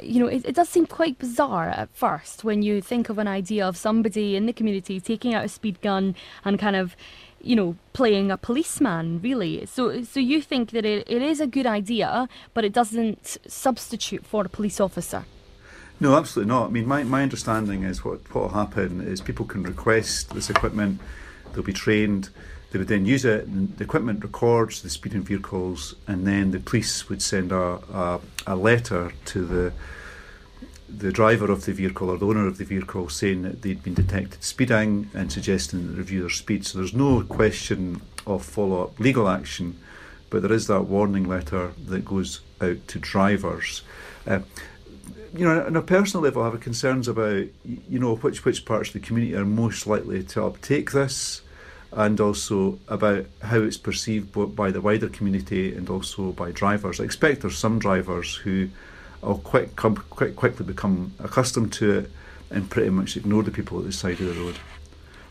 You 0.02 0.22
know, 0.22 0.28
it, 0.28 0.46
it 0.46 0.56
does 0.56 0.70
seem 0.70 0.86
quite 0.86 1.20
bizarre 1.20 1.70
at 1.70 1.90
first 1.94 2.44
when 2.44 2.62
you 2.62 2.82
think 2.82 3.10
of 3.10 3.18
an 3.18 3.28
idea 3.28 3.68
of 3.68 3.76
somebody 3.76 4.36
in 4.36 4.46
the 4.46 4.54
community 4.54 5.00
taking 5.02 5.34
out 5.34 5.44
a 5.44 5.50
speed 5.50 5.82
gun 5.82 6.16
and 6.46 6.58
kind 6.58 6.76
of 6.76 6.96
you 7.42 7.56
know, 7.56 7.76
playing 7.94 8.32
a 8.32 8.38
policeman, 8.38 9.20
really. 9.22 9.66
So, 9.66 10.04
so 10.04 10.20
you 10.20 10.42
think 10.42 10.72
that 10.72 10.86
it, 10.86 11.10
it 11.10 11.22
is 11.22 11.40
a 11.40 11.48
good 11.48 11.66
idea, 11.66 12.28
but 12.54 12.66
it 12.66 12.74
doesn't 12.74 13.38
substitute 13.48 14.26
for 14.26 14.46
a 14.46 14.50
police 14.50 14.80
officer? 14.80 15.26
No, 16.00 16.16
absolutely 16.16 16.54
not. 16.54 16.68
I 16.68 16.70
mean, 16.70 16.88
my, 16.88 17.04
my 17.04 17.24
understanding 17.24 17.84
is 17.84 18.06
what 18.06 18.20
what 18.34 18.44
will 18.44 18.50
happen 18.50 19.02
is 19.02 19.20
people 19.20 19.46
can 19.46 19.64
request 19.64 20.34
this 20.34 20.50
equipment, 20.50 21.02
they'll 21.54 21.64
be 21.64 21.74
trained, 21.74 22.30
they 22.72 22.80
would 22.80 22.88
then 22.88 23.06
use 23.06 23.26
it, 23.26 23.48
and 23.48 23.76
the 23.78 23.84
equipment 23.84 24.24
records 24.24 24.82
the 24.82 24.90
speeding 24.90 25.24
vehicles, 25.24 25.96
and 26.08 26.28
then 26.28 26.52
the 26.52 26.60
police 26.60 27.10
would 27.10 27.22
send 27.22 27.52
a, 27.52 27.80
a, 27.94 28.20
a 28.46 28.56
letter 28.56 29.14
to 29.26 29.46
the 29.46 29.74
the 30.98 31.12
driver 31.12 31.52
of 31.52 31.66
the 31.66 31.72
vehicle 31.72 32.10
or 32.10 32.18
the 32.18 32.26
owner 32.26 32.48
of 32.48 32.58
the 32.58 32.66
vehicle 32.66 33.10
saying 33.10 33.44
that 33.44 33.62
they'd 33.62 33.84
been 33.84 33.94
detected 33.94 34.44
speeding 34.44 35.10
and 35.14 35.32
suggesting 35.32 35.86
that 35.86 35.94
they 35.94 36.00
review 36.00 36.22
their 36.22 36.30
speed. 36.30 36.66
So 36.66 36.80
there's 36.80 36.96
no 36.96 37.22
question 37.22 38.02
of 38.26 38.44
follow 38.44 38.86
up 38.86 39.00
legal 39.00 39.30
action, 39.30 39.80
but 40.30 40.42
there 40.42 40.52
is 40.52 40.68
that 40.68 40.84
warning 40.84 41.28
letter 41.28 41.74
that 41.86 42.06
goes 42.06 42.42
out 42.60 42.88
to 42.88 43.00
drivers. 43.00 43.84
Uh, 44.26 44.40
you 45.34 45.46
know, 45.46 45.64
on 45.64 45.76
a 45.76 45.82
personal 45.82 46.24
level, 46.24 46.42
I 46.42 46.50
have 46.50 46.60
concerns 46.60 47.08
about 47.08 47.46
you 47.64 48.00
know 48.00 48.16
which 48.16 48.44
which 48.46 48.66
parts 48.66 48.90
of 48.90 48.94
the 48.94 49.00
community 49.00 49.36
are 49.36 49.46
most 49.46 49.86
likely 49.86 50.24
to 50.24 50.46
uptake 50.46 50.92
this, 50.92 51.42
and 51.92 52.20
also 52.20 52.78
about 52.88 53.26
how 53.42 53.58
it's 53.60 53.78
perceived 53.78 54.56
by 54.56 54.72
the 54.72 54.82
wider 54.82 55.10
community 55.10 55.76
and 55.76 55.90
also 55.90 56.32
by 56.32 56.52
drivers. 56.52 57.00
I 57.00 57.04
expect 57.04 57.42
there's 57.42 57.58
some 57.58 57.80
drivers 57.80 58.36
who 58.36 58.70
I'll 59.24 59.40
quite, 59.40 59.76
quite 59.76 60.36
quickly 60.36 60.66
become 60.66 61.14
accustomed 61.20 61.74
to 61.74 62.00
it 62.00 62.12
and 62.52 62.70
pretty 62.70 62.90
much 62.90 63.18
ignore 63.18 63.44
the 63.44 63.52
people 63.52 63.80
at 63.80 63.86
the 63.86 63.92
side 63.92 64.20
of 64.22 64.28
the 64.28 64.42
road. 64.42 64.58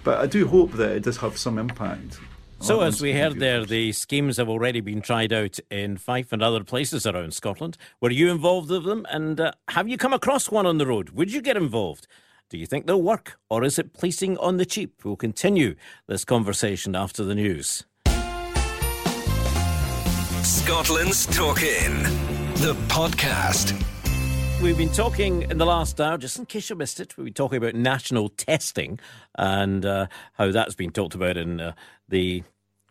But 0.05 0.19
I 0.19 0.27
do 0.27 0.47
hope 0.47 0.73
that 0.73 0.91
it 0.91 1.03
does 1.03 1.19
have 1.19 1.39
some 1.39 1.59
impact. 1.59 2.19
So, 2.61 2.81
as 2.81 3.01
we 3.01 3.13
heard 3.13 3.39
there, 3.39 3.65
the 3.65 3.93
schemes 3.93 4.37
have 4.37 4.49
already 4.49 4.81
been 4.81 5.01
tried 5.01 5.33
out 5.33 5.61
in 5.71 5.97
Fife 5.97 6.33
and 6.33 6.43
other 6.43 6.65
places 6.65 7.07
around 7.07 7.33
Scotland. 7.33 7.79
Were 8.01 8.11
you 8.11 8.33
involved 8.33 8.69
with 8.69 8.85
them? 8.85 9.07
And 9.11 9.41
uh, 9.41 9.53
have 9.69 9.89
you 9.89 9.97
come 9.97 10.13
across 10.13 10.51
one 10.51 10.67
on 10.67 10.79
the 10.79 10.87
road? 10.87 11.11
Would 11.11 11.33
you 11.33 11.41
get 11.41 11.57
involved? 11.57 12.09
Do 12.51 12.57
you 12.57 12.67
think 12.67 12.87
they'll 12.87 13.03
work? 13.03 13.39
Or 13.51 13.63
is 13.63 13.79
it 13.79 13.93
policing 13.93 14.39
on 14.39 14.57
the 14.57 14.65
cheap? 14.65 15.05
We'll 15.05 15.17
continue 15.17 15.75
this 16.07 16.25
conversation 16.25 16.97
after 16.97 17.23
the 17.23 17.35
news. 17.35 17.85
Scotland's 20.43 21.27
Talking 21.27 22.03
the 22.59 22.75
podcast. 22.89 23.75
We've 24.63 24.79
been 24.79 24.89
talking 24.93 25.43
in 25.43 25.59
the 25.59 25.67
last 25.67 26.01
hour, 26.01 26.17
just 26.17 26.39
in 26.39 26.47
case 26.47 26.71
you 26.71 26.77
missed 26.77 27.01
it, 27.01 27.17
we've 27.17 27.27
been 27.27 27.35
talking 27.35 27.59
about 27.59 27.75
national 27.75 28.31
testing 28.31 28.99
and 29.37 29.85
uh, 29.85 30.07
how 30.33 30.51
that's 30.51 30.75
been 30.75 30.91
talked 30.91 31.15
about 31.15 31.37
in 31.37 31.61
uh, 31.61 31.73
the 32.09 32.43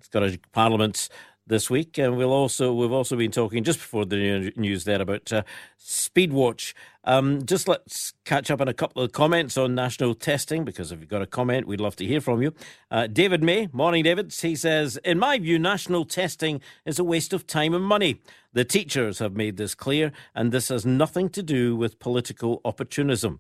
Scottish 0.02 0.38
Parliament 0.54 1.10
this 1.48 1.70
week, 1.70 1.98
and 1.98 2.18
we'll 2.18 2.32
also 2.32 2.74
we've 2.74 2.92
also 2.92 3.16
been 3.16 3.32
talking 3.32 3.64
just 3.64 3.80
before 3.80 4.06
the 4.06 4.52
news 4.56 4.84
there 4.84 5.02
about 5.02 5.32
uh, 5.34 5.44
Speedwatch. 5.80 6.74
Um, 7.08 7.46
just 7.46 7.70
let's 7.70 8.12
catch 8.26 8.52
up 8.52 8.60
on 8.60 8.68
a 8.68 8.74
couple 8.74 9.02
of 9.02 9.14
comments 9.14 9.58
on 9.58 9.74
national 9.74 10.14
testing 10.14 10.66
because 10.66 10.92
if 10.92 11.00
you've 11.00 11.08
got 11.08 11.22
a 11.22 11.26
comment, 11.26 11.66
we'd 11.66 11.80
love 11.80 11.96
to 11.96 12.06
hear 12.06 12.20
from 12.20 12.42
you. 12.42 12.54
Uh, 12.92 13.08
David 13.08 13.42
May, 13.42 13.70
morning, 13.72 14.04
David. 14.04 14.34
He 14.34 14.58
says, 14.58 15.00
in 15.06 15.18
my 15.18 15.40
view, 15.40 15.58
national 15.58 16.04
testing 16.04 16.60
is 16.86 17.00
a 17.00 17.06
waste 17.06 17.32
of 17.32 17.48
time 17.48 17.74
and 17.74 17.86
money. 17.86 18.20
The 18.52 18.66
teachers 18.66 19.20
have 19.20 19.38
made 19.38 19.56
this 19.56 19.74
clear, 19.74 20.12
and 20.36 20.52
this 20.52 20.68
has 20.68 20.86
nothing 20.86 21.30
to 21.30 21.42
do 21.42 21.78
with 21.78 21.98
political 22.00 22.60
opportunism. 22.66 23.40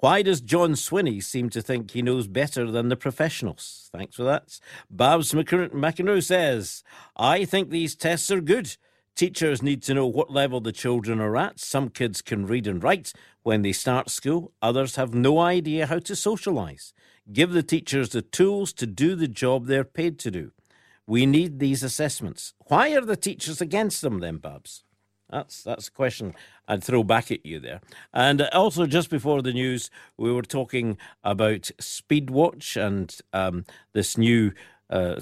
Why 0.00 0.20
does 0.20 0.42
John 0.42 0.72
Swinney 0.72 1.22
seem 1.24 1.48
to 1.50 1.62
think 1.62 1.92
he 1.92 2.02
knows 2.02 2.26
better 2.26 2.70
than 2.70 2.90
the 2.90 2.96
professionals? 2.96 3.88
Thanks 3.92 4.16
for 4.16 4.24
that. 4.24 4.60
Babs 4.90 5.32
McEnroe 5.32 6.22
says, 6.22 6.84
I 7.16 7.46
think 7.46 7.70
these 7.70 7.96
tests 7.96 8.30
are 8.30 8.42
good. 8.42 8.76
Teachers 9.16 9.62
need 9.62 9.82
to 9.84 9.94
know 9.94 10.06
what 10.06 10.30
level 10.30 10.60
the 10.60 10.72
children 10.72 11.20
are 11.20 11.38
at. 11.38 11.58
Some 11.58 11.88
kids 11.88 12.20
can 12.20 12.46
read 12.46 12.66
and 12.66 12.82
write 12.82 13.14
when 13.42 13.62
they 13.62 13.72
start 13.72 14.10
school, 14.10 14.52
others 14.60 14.96
have 14.96 15.14
no 15.14 15.38
idea 15.38 15.86
how 15.86 16.00
to 16.00 16.12
socialise. 16.12 16.92
Give 17.32 17.52
the 17.52 17.62
teachers 17.62 18.10
the 18.10 18.20
tools 18.20 18.72
to 18.74 18.86
do 18.86 19.14
the 19.14 19.28
job 19.28 19.66
they're 19.66 19.84
paid 19.84 20.18
to 20.18 20.30
do. 20.30 20.50
We 21.06 21.24
need 21.24 21.60
these 21.60 21.82
assessments. 21.82 22.54
Why 22.66 22.90
are 22.90 23.04
the 23.04 23.16
teachers 23.16 23.60
against 23.60 24.02
them 24.02 24.18
then, 24.18 24.38
Babs? 24.38 24.82
That's 25.30 25.62
that's 25.62 25.88
a 25.88 25.92
question 25.92 26.34
I'd 26.68 26.84
throw 26.84 27.04
back 27.04 27.30
at 27.30 27.46
you 27.46 27.58
there. 27.58 27.80
And 28.12 28.42
also, 28.52 28.86
just 28.86 29.08
before 29.08 29.40
the 29.42 29.52
news, 29.52 29.90
we 30.16 30.32
were 30.32 30.42
talking 30.42 30.98
about 31.24 31.70
Speedwatch 31.80 32.76
and 32.76 33.16
um, 33.32 33.64
this 33.92 34.18
new 34.18 34.52
uh, 34.90 35.20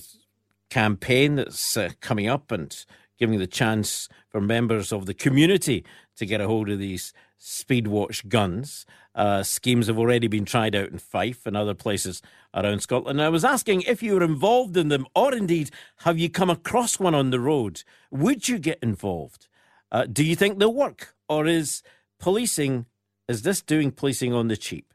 campaign 0.70 1.37
that's 1.37 1.76
uh, 1.76 1.90
coming 2.00 2.26
up 2.26 2.50
and 2.50 2.85
giving 3.18 3.38
the 3.38 3.46
chance 3.46 4.09
for 4.29 4.40
members 4.40 4.92
of 4.92 5.07
the 5.07 5.14
community 5.14 5.85
to 6.16 6.27
get 6.27 6.40
a 6.40 6.46
hold 6.46 6.68
of 6.68 6.79
these 6.79 7.12
Speedwatch 7.40 8.29
guns. 8.29 8.87
Uh, 9.14 9.42
schemes 9.42 9.87
have 9.87 9.98
already 9.98 10.27
been 10.27 10.44
tried 10.44 10.74
out 10.74 10.88
in 10.88 10.98
Fife 10.98 11.46
and 11.46 11.57
other 11.57 11.74
places 11.74 12.22
around 12.55 12.81
Scotland. 12.81 13.20
And 13.20 13.27
I 13.27 13.29
was 13.29 13.44
asking 13.44 13.83
if 13.83 14.03
you 14.03 14.14
were 14.14 14.24
involved 14.24 14.77
in 14.77 14.88
them, 14.88 15.07
or 15.14 15.35
indeed 15.35 15.70
have 15.98 16.18
you 16.18 16.29
come 16.29 16.50
across 16.50 16.98
one 16.98 17.14
on 17.14 17.31
the 17.31 17.40
road? 17.40 17.83
Would 18.11 18.48
you 18.48 18.59
get 18.59 18.79
involved? 18.83 19.48
Uh, 19.92 20.07
do 20.07 20.24
you 20.24 20.35
think 20.35 20.59
they'll 20.59 20.74
work, 20.74 21.14
or 21.29 21.46
is 21.46 21.83
policing 22.18 22.87
is 23.29 23.42
this 23.42 23.62
doing 23.62 23.90
policing 23.90 24.33
on 24.35 24.48
the 24.48 24.57
cheap? 24.57 24.92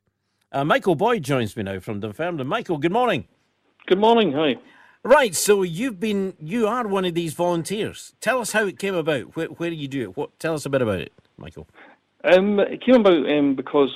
Uh, 0.52 0.64
Michael 0.64 0.96
Boyd 0.96 1.24
joins 1.24 1.56
me 1.56 1.64
now 1.64 1.80
from 1.80 2.00
Dunfermline. 2.00 2.46
Michael, 2.48 2.78
good 2.78 2.92
morning. 2.92 3.28
Good 3.88 4.00
morning. 4.00 4.34
Hi. 4.34 4.56
Right, 5.04 5.34
so 5.34 5.64
you've 5.64 6.00
been 6.00 6.34
you 6.40 6.68
are 6.68 6.88
one 6.88 7.06
of 7.06 7.14
these 7.14 7.34
volunteers. 7.34 8.14
Tell 8.20 8.42
us 8.42 8.52
how 8.52 8.66
it 8.66 8.78
came 8.78 8.96
about. 8.96 9.36
Where, 9.36 9.48
where 9.48 9.70
do 9.70 9.76
you 9.76 9.88
do 9.88 10.02
it? 10.02 10.18
What? 10.18 10.38
Tell 10.40 10.54
us 10.54 10.66
a 10.66 10.70
bit 10.70 10.82
about 10.82 11.00
it, 11.00 11.14
Michael. 11.38 11.68
Um, 12.24 12.60
it 12.60 12.82
came 12.82 12.96
about 12.96 13.30
um, 13.30 13.56
because 13.56 13.92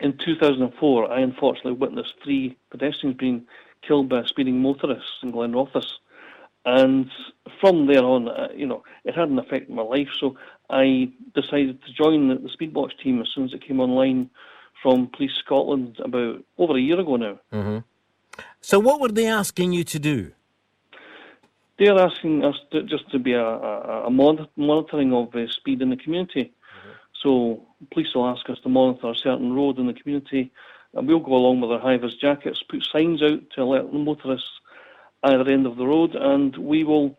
in 0.00 0.18
2004 0.18 1.12
I 1.12 1.20
unfortunately 1.20 1.72
witnessed 1.72 2.14
three 2.24 2.56
pedestrians 2.70 3.16
being 3.16 3.46
killed 3.86 4.08
by 4.08 4.24
speeding 4.24 4.60
motorists 4.60 5.22
in 5.22 5.32
Glenrothes. 5.32 5.86
And 6.64 7.08
from 7.60 7.86
there 7.86 8.02
on, 8.02 8.28
uh, 8.28 8.48
you 8.52 8.66
know, 8.66 8.82
it 9.04 9.14
had 9.14 9.28
an 9.28 9.38
effect 9.38 9.70
on 9.70 9.76
my 9.76 9.82
life. 9.82 10.08
So 10.18 10.36
I 10.68 11.12
decided 11.32 11.80
to 11.84 11.92
join 11.92 12.28
the, 12.28 12.34
the 12.34 12.48
Speedwatch 12.48 12.98
team 13.00 13.20
as 13.20 13.28
soon 13.32 13.44
as 13.44 13.52
it 13.52 13.64
came 13.64 13.78
online 13.78 14.30
from 14.82 15.08
Police 15.16 15.34
Scotland 15.44 16.00
about 16.04 16.44
over 16.58 16.76
a 16.76 16.80
year 16.80 16.98
ago 16.98 17.14
now. 17.14 17.38
hmm 17.52 17.78
So, 18.68 18.80
what 18.80 19.00
were 19.00 19.12
they 19.12 19.28
asking 19.28 19.74
you 19.74 19.84
to 19.84 19.98
do? 20.00 20.32
They're 21.78 22.00
asking 22.00 22.44
us 22.44 22.56
to, 22.72 22.82
just 22.82 23.08
to 23.12 23.20
be 23.20 23.32
a, 23.32 23.46
a, 23.46 24.06
a 24.06 24.10
monitor, 24.10 24.48
monitoring 24.56 25.12
of 25.12 25.32
uh, 25.36 25.46
speed 25.46 25.82
in 25.82 25.90
the 25.90 25.96
community. 25.96 26.52
So 27.22 27.62
police 27.92 28.12
will 28.12 28.26
ask 28.26 28.50
us 28.50 28.58
to 28.64 28.68
monitor 28.68 29.10
a 29.10 29.14
certain 29.14 29.52
road 29.52 29.78
in 29.78 29.86
the 29.86 29.94
community, 29.94 30.50
and 30.94 31.06
we'll 31.06 31.20
go 31.20 31.36
along 31.36 31.60
with 31.60 31.70
our 31.70 31.78
high-vis 31.78 32.16
jackets, 32.16 32.60
put 32.68 32.84
signs 32.90 33.22
out 33.22 33.48
to 33.54 33.62
alert 33.62 33.92
the 33.92 33.98
motorists 33.98 34.50
either 35.22 35.48
end 35.48 35.66
of 35.66 35.76
the 35.76 35.86
road, 35.86 36.16
and 36.16 36.56
we 36.56 36.82
will 36.82 37.16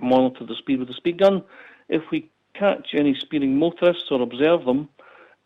monitor 0.00 0.46
the 0.46 0.56
speed 0.56 0.78
with 0.78 0.88
the 0.88 0.94
speed 0.94 1.18
gun. 1.18 1.44
If 1.90 2.04
we 2.10 2.30
catch 2.54 2.94
any 2.94 3.14
speeding 3.14 3.58
motorists 3.58 4.10
or 4.10 4.22
observe 4.22 4.64
them, 4.64 4.88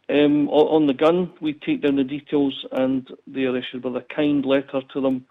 um, 0.09 0.49
on 0.49 0.87
the 0.87 0.95
gun, 0.95 1.33
we 1.41 1.53
take 1.55 1.83
down 1.83 1.97
the 1.97 2.05
details 2.05 2.65
and 2.73 3.09
they 3.27 3.45
are 3.45 3.57
issued 3.57 3.85
with 3.85 3.97
a 3.97 4.05
kind 4.15 4.45
letter 4.45 4.81
to 4.93 5.01
them 5.01 5.27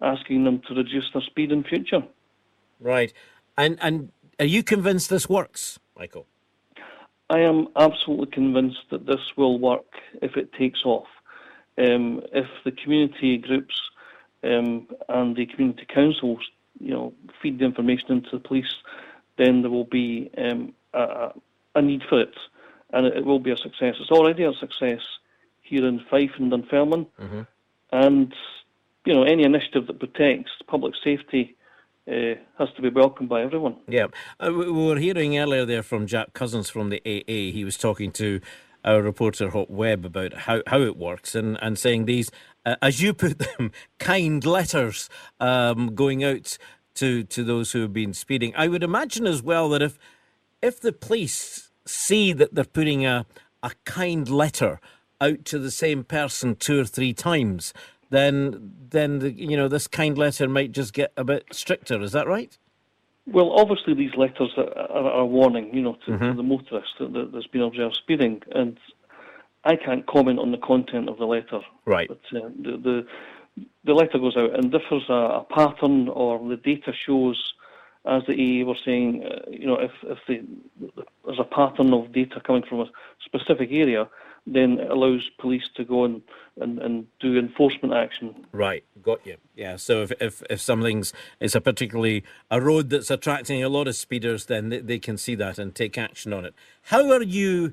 asking 0.00 0.44
them 0.44 0.60
to 0.68 0.74
reduce 0.74 1.10
their 1.12 1.22
speed 1.22 1.52
in 1.52 1.64
future. 1.64 2.02
Right. 2.80 3.12
And 3.56 3.78
and 3.80 4.10
are 4.38 4.44
you 4.46 4.62
convinced 4.62 5.08
this 5.10 5.28
works, 5.28 5.78
Michael? 5.96 6.26
I 7.30 7.40
am 7.40 7.68
absolutely 7.76 8.26
convinced 8.26 8.84
that 8.90 9.06
this 9.06 9.20
will 9.36 9.58
work 9.58 9.86
if 10.22 10.36
it 10.36 10.52
takes 10.52 10.84
off. 10.84 11.06
Um, 11.78 12.22
if 12.32 12.46
the 12.64 12.72
community 12.72 13.36
groups 13.38 13.74
um, 14.44 14.86
and 15.08 15.34
the 15.36 15.46
community 15.46 15.86
councils, 15.92 16.40
you 16.78 16.90
know, 16.92 17.12
feed 17.42 17.58
the 17.58 17.64
information 17.64 18.12
into 18.12 18.30
the 18.32 18.38
police, 18.38 18.74
then 19.38 19.62
there 19.62 19.70
will 19.70 19.84
be 19.84 20.30
um, 20.38 20.72
a, 20.94 21.00
a- 21.00 21.32
a 21.74 21.82
need 21.82 22.02
for 22.08 22.20
it, 22.20 22.34
and 22.92 23.06
it, 23.06 23.16
it 23.18 23.24
will 23.24 23.38
be 23.40 23.50
a 23.50 23.56
success. 23.56 23.94
It's 24.00 24.10
already 24.10 24.44
a 24.44 24.52
success 24.54 25.00
here 25.62 25.86
in 25.86 26.00
Fife 26.10 26.32
and 26.38 26.50
Dunfermline, 26.50 27.06
Mm-hmm. 27.20 27.40
and 27.92 28.34
you 29.04 29.14
know, 29.14 29.22
any 29.22 29.44
initiative 29.44 29.86
that 29.86 30.00
protects 30.00 30.50
public 30.66 30.94
safety 31.04 31.56
uh, 32.10 32.34
has 32.58 32.68
to 32.74 32.82
be 32.82 32.88
welcomed 32.88 33.28
by 33.28 33.42
everyone. 33.42 33.76
Yeah. 33.88 34.06
Uh, 34.40 34.52
we 34.52 34.70
we 34.70 34.86
were 34.86 34.98
hearing 34.98 35.38
earlier 35.38 35.64
there 35.64 35.82
from 35.84 36.06
Jack 36.06 36.32
Cousens 36.32 36.68
from 36.70 36.90
the 36.90 37.00
AA. 37.06 37.52
He 37.52 37.64
was 37.64 37.76
talking 37.76 38.10
to 38.12 38.40
our 38.84 39.02
reporter 39.02 39.50
Hot 39.50 39.70
Webb 39.70 40.04
about 40.04 40.32
how, 40.34 40.62
how 40.68 40.80
it 40.80 40.96
works 40.96 41.34
and, 41.34 41.58
and 41.60 41.76
saying 41.78 42.04
these, 42.04 42.30
uh, 42.64 42.76
as 42.82 43.00
you 43.02 43.12
put 43.14 43.38
them, 43.38 43.72
kind 43.98 44.44
letters 44.44 45.08
um, 45.40 45.94
going 45.94 46.22
out 46.22 46.56
to, 46.94 47.24
to 47.24 47.42
those 47.44 47.72
who 47.72 47.80
have 47.82 47.92
been 47.92 48.12
speeding. 48.14 48.52
I 48.56 48.68
would 48.68 48.82
imagine 48.84 49.26
as 49.26 49.42
well 49.42 49.68
that 49.70 49.82
if 49.82 49.98
if 50.62 50.80
the 50.80 50.92
police 50.92 51.65
see 51.86 52.32
that 52.32 52.54
they're 52.54 52.64
putting 52.64 53.06
a, 53.06 53.26
a 53.62 53.72
kind 53.84 54.28
letter 54.28 54.80
out 55.20 55.44
to 55.46 55.58
the 55.58 55.70
same 55.70 56.04
person 56.04 56.56
two 56.56 56.80
or 56.80 56.84
three 56.84 57.14
times, 57.14 57.72
then 58.10 58.72
then 58.90 59.18
the, 59.18 59.32
you 59.32 59.56
know 59.56 59.68
this 59.68 59.86
kind 59.86 60.16
letter 60.18 60.48
might 60.48 60.72
just 60.72 60.92
get 60.92 61.12
a 61.16 61.24
bit 61.24 61.46
stricter. 61.52 62.00
Is 62.02 62.12
that 62.12 62.26
right? 62.28 62.56
Well, 63.26 63.52
obviously 63.58 63.94
these 63.94 64.14
letters 64.16 64.52
are, 64.56 64.72
are, 64.78 65.24
warning, 65.24 65.74
you 65.74 65.82
know, 65.82 65.96
to, 66.06 66.12
to 66.12 66.18
Mhm. 66.18 66.36
the 66.36 66.44
motorist 66.44 66.92
that, 67.00 67.12
that 67.12 67.32
there's 67.32 67.48
been 67.48 67.62
observed 67.62 67.96
speeding, 67.96 68.40
and 68.52 68.78
I 69.64 69.74
can't 69.74 70.06
comment 70.06 70.38
on 70.38 70.52
the 70.52 70.58
content 70.58 71.08
of 71.08 71.18
the 71.18 71.26
letter. 71.26 71.60
Right. 71.84 72.08
But 72.08 72.20
uh, 72.38 72.48
the, 72.62 72.76
the 72.76 73.06
the 73.84 73.94
letter 73.94 74.18
goes 74.18 74.36
out, 74.36 74.54
and 74.56 74.72
if 74.72 74.82
there's 74.90 75.08
a, 75.08 75.12
a 75.12 75.46
pattern 75.48 76.08
or 76.08 76.38
the 76.46 76.56
data 76.56 76.92
shows, 76.92 77.54
as 78.06 78.22
the 78.26 78.32
EA 78.32 78.64
were 78.64 78.76
saying, 78.84 79.24
uh, 79.24 79.50
you 79.50 79.66
know, 79.66 79.78
if 79.78 79.92
if 80.04 80.18
the, 80.28 80.42
there's 81.24 81.38
a 81.38 81.44
pattern 81.44 81.92
of 81.92 82.12
data 82.12 82.40
coming 82.46 82.62
from 82.68 82.80
a 82.80 82.90
specific 83.24 83.68
area, 83.72 84.08
then 84.46 84.78
it 84.78 84.90
allows 84.90 85.28
police 85.38 85.64
to 85.74 85.84
go 85.84 86.04
and, 86.04 86.22
and, 86.60 86.78
and 86.78 87.06
do 87.18 87.36
enforcement 87.36 87.92
action 87.92 88.46
Right, 88.52 88.84
got 89.02 89.26
you. 89.26 89.36
Yeah, 89.56 89.76
so 89.76 90.02
if 90.02 90.12
if, 90.20 90.42
if 90.48 90.60
something's 90.60 91.12
it's 91.40 91.54
a 91.54 91.60
particularly 91.60 92.24
a 92.50 92.60
road 92.60 92.90
that's 92.90 93.10
attracting 93.10 93.62
a 93.62 93.68
lot 93.68 93.88
of 93.88 93.96
speeders, 93.96 94.46
then 94.46 94.68
they, 94.68 94.80
they 94.80 94.98
can 94.98 95.18
see 95.18 95.34
that 95.34 95.58
and 95.58 95.74
take 95.74 95.98
action 95.98 96.32
on 96.32 96.44
it. 96.44 96.54
How 96.82 97.10
are 97.12 97.22
you 97.22 97.72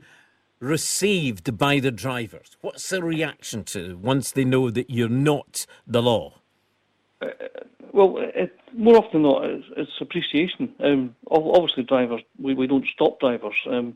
received 0.60 1.58
by 1.58 1.80
the 1.80 1.92
drivers? 1.92 2.58
What's 2.62 2.90
the 2.90 3.04
reaction 3.04 3.64
to 3.66 3.98
once 3.98 4.32
they 4.32 4.46
know 4.46 4.70
that 4.72 4.90
you're 4.90 5.10
not 5.10 5.66
the 5.86 6.02
law? 6.02 6.40
Well, 7.92 8.16
it, 8.20 8.58
more 8.74 8.98
often 8.98 9.22
than 9.22 9.32
not, 9.32 9.46
it's, 9.46 9.66
it's 9.78 10.02
appreciation. 10.02 10.74
Um, 10.84 11.16
obviously, 11.30 11.84
drivers, 11.84 12.22
we, 12.40 12.54
we 12.54 12.68
don't 12.68 12.88
stop 12.94 13.20
drivers, 13.20 13.56
um, 13.70 13.96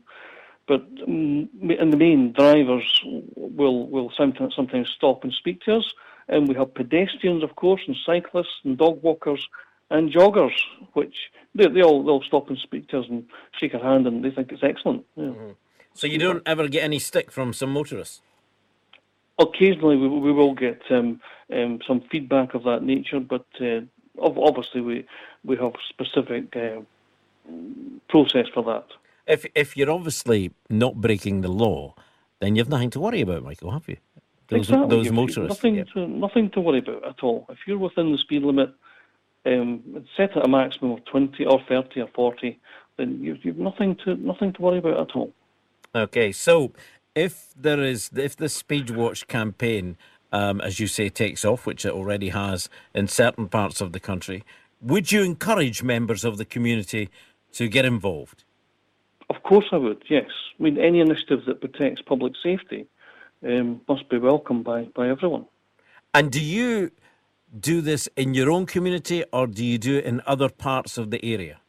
but 0.66 0.82
um, 1.06 1.48
in 1.60 1.90
the 1.90 1.96
main, 1.96 2.32
drivers 2.32 3.02
will 3.36 3.88
will 3.88 4.12
sometimes, 4.16 4.54
sometimes 4.54 4.88
stop 4.96 5.24
and 5.24 5.32
speak 5.32 5.62
to 5.62 5.76
us. 5.76 5.92
And 6.28 6.46
we 6.46 6.54
have 6.54 6.74
pedestrians, 6.74 7.42
of 7.42 7.56
course, 7.56 7.80
and 7.86 7.96
cyclists 8.04 8.60
and 8.62 8.76
dog 8.76 9.02
walkers 9.02 9.48
and 9.90 10.12
joggers, 10.12 10.52
which 10.92 11.16
they, 11.54 11.66
they 11.68 11.82
all 11.82 12.04
they'll 12.04 12.22
stop 12.22 12.48
and 12.48 12.58
speak 12.58 12.88
to 12.88 13.00
us 13.00 13.06
and 13.08 13.24
shake 13.58 13.74
our 13.74 13.82
hand, 13.82 14.06
and 14.06 14.24
they 14.24 14.30
think 14.30 14.52
it's 14.52 14.62
excellent. 14.62 15.04
Yeah. 15.16 15.32
So 15.94 16.06
you 16.06 16.18
don't 16.18 16.42
ever 16.46 16.68
get 16.68 16.84
any 16.84 16.98
stick 17.00 17.32
from 17.32 17.52
some 17.52 17.72
motorists? 17.72 18.20
Occasionally, 19.38 19.96
we, 19.96 20.08
we 20.08 20.32
will 20.32 20.54
get 20.54 20.82
um, 20.90 21.20
um, 21.52 21.78
some 21.86 22.00
feedback 22.10 22.54
of 22.54 22.64
that 22.64 22.82
nature, 22.82 23.20
but 23.20 23.46
uh, 23.60 23.80
obviously, 24.20 24.80
we 24.80 25.06
we 25.44 25.56
have 25.56 25.72
specific 25.88 26.56
uh, 26.56 26.80
process 28.08 28.46
for 28.52 28.64
that. 28.64 28.86
If 29.26 29.46
if 29.54 29.76
you're 29.76 29.90
obviously 29.90 30.52
not 30.68 31.00
breaking 31.00 31.42
the 31.42 31.48
law, 31.48 31.94
then 32.40 32.56
you've 32.56 32.68
nothing 32.68 32.90
to 32.90 33.00
worry 33.00 33.20
about, 33.20 33.44
Michael, 33.44 33.70
have 33.70 33.88
you? 33.88 33.98
Those 34.48 34.60
exactly. 34.60 34.96
those 34.96 35.12
motorists. 35.12 35.62
Nothing 35.62 35.84
to 35.94 36.08
nothing 36.08 36.50
to 36.50 36.60
worry 36.60 36.78
about 36.78 37.04
at 37.04 37.22
all. 37.22 37.46
If 37.50 37.58
you're 37.66 37.78
within 37.78 38.12
the 38.12 38.18
speed 38.18 38.42
limit, 38.42 38.70
um, 39.44 40.04
set 40.16 40.36
at 40.36 40.44
a 40.44 40.48
maximum 40.48 40.92
of 40.92 41.04
twenty 41.04 41.44
or 41.44 41.60
thirty 41.68 42.00
or 42.00 42.08
forty, 42.14 42.58
then 42.96 43.22
you've, 43.22 43.44
you've 43.44 43.58
nothing 43.58 43.96
to 44.04 44.16
nothing 44.16 44.52
to 44.54 44.62
worry 44.62 44.78
about 44.78 45.10
at 45.10 45.16
all. 45.16 45.32
Okay, 45.94 46.32
so 46.32 46.72
if 47.14 47.48
there 47.56 47.82
is 47.82 48.10
if 48.14 48.36
the 48.36 48.48
Speed 48.48 48.90
Watch 48.90 49.26
campaign, 49.26 49.96
um, 50.32 50.60
as 50.60 50.80
you 50.80 50.86
say, 50.86 51.08
takes 51.08 51.44
off, 51.44 51.66
which 51.66 51.84
it 51.84 51.92
already 51.92 52.30
has 52.30 52.68
in 52.94 53.08
certain 53.08 53.48
parts 53.48 53.80
of 53.80 53.92
the 53.92 54.00
country, 54.00 54.44
would 54.80 55.10
you 55.12 55.22
encourage 55.22 55.82
members 55.82 56.24
of 56.24 56.36
the 56.36 56.44
community 56.44 57.08
to 57.52 57.68
get 57.68 57.84
involved? 57.84 58.44
Of 59.30 59.42
course, 59.42 59.66
I 59.72 59.76
would. 59.76 60.02
Yes, 60.08 60.30
I 60.58 60.62
mean 60.62 60.78
any 60.78 61.00
initiative 61.00 61.44
that 61.46 61.60
protects 61.60 62.00
public 62.02 62.34
safety 62.42 62.86
um, 63.46 63.80
must 63.88 64.08
be 64.08 64.18
welcomed 64.18 64.64
by 64.64 64.84
by 64.94 65.08
everyone. 65.08 65.46
And 66.14 66.32
do 66.32 66.40
you 66.40 66.90
do 67.58 67.80
this 67.80 68.08
in 68.16 68.34
your 68.34 68.50
own 68.50 68.66
community, 68.66 69.24
or 69.32 69.46
do 69.46 69.64
you 69.64 69.78
do 69.78 69.98
it 69.98 70.04
in 70.04 70.20
other 70.26 70.48
parts 70.48 70.98
of 70.98 71.10
the 71.10 71.24
area? 71.24 71.60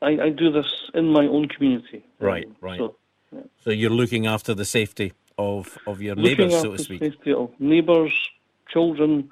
I, 0.00 0.18
I 0.26 0.28
do 0.30 0.50
this 0.50 0.66
in 0.94 1.08
my 1.08 1.26
own 1.26 1.48
community. 1.48 2.04
Right, 2.18 2.48
right. 2.60 2.78
So, 2.78 2.96
So 3.64 3.70
you're 3.70 3.90
looking 3.90 4.26
after 4.26 4.54
the 4.54 4.64
safety 4.64 5.12
of 5.38 5.78
of 5.86 6.00
your 6.02 6.14
looking 6.14 6.48
neighbours, 6.48 6.60
so 6.60 6.70
to 6.72 6.76
the 6.76 6.84
speak. 6.84 7.00
safety 7.00 7.32
of 7.32 7.50
neighbours, 7.58 8.12
children, 8.68 9.30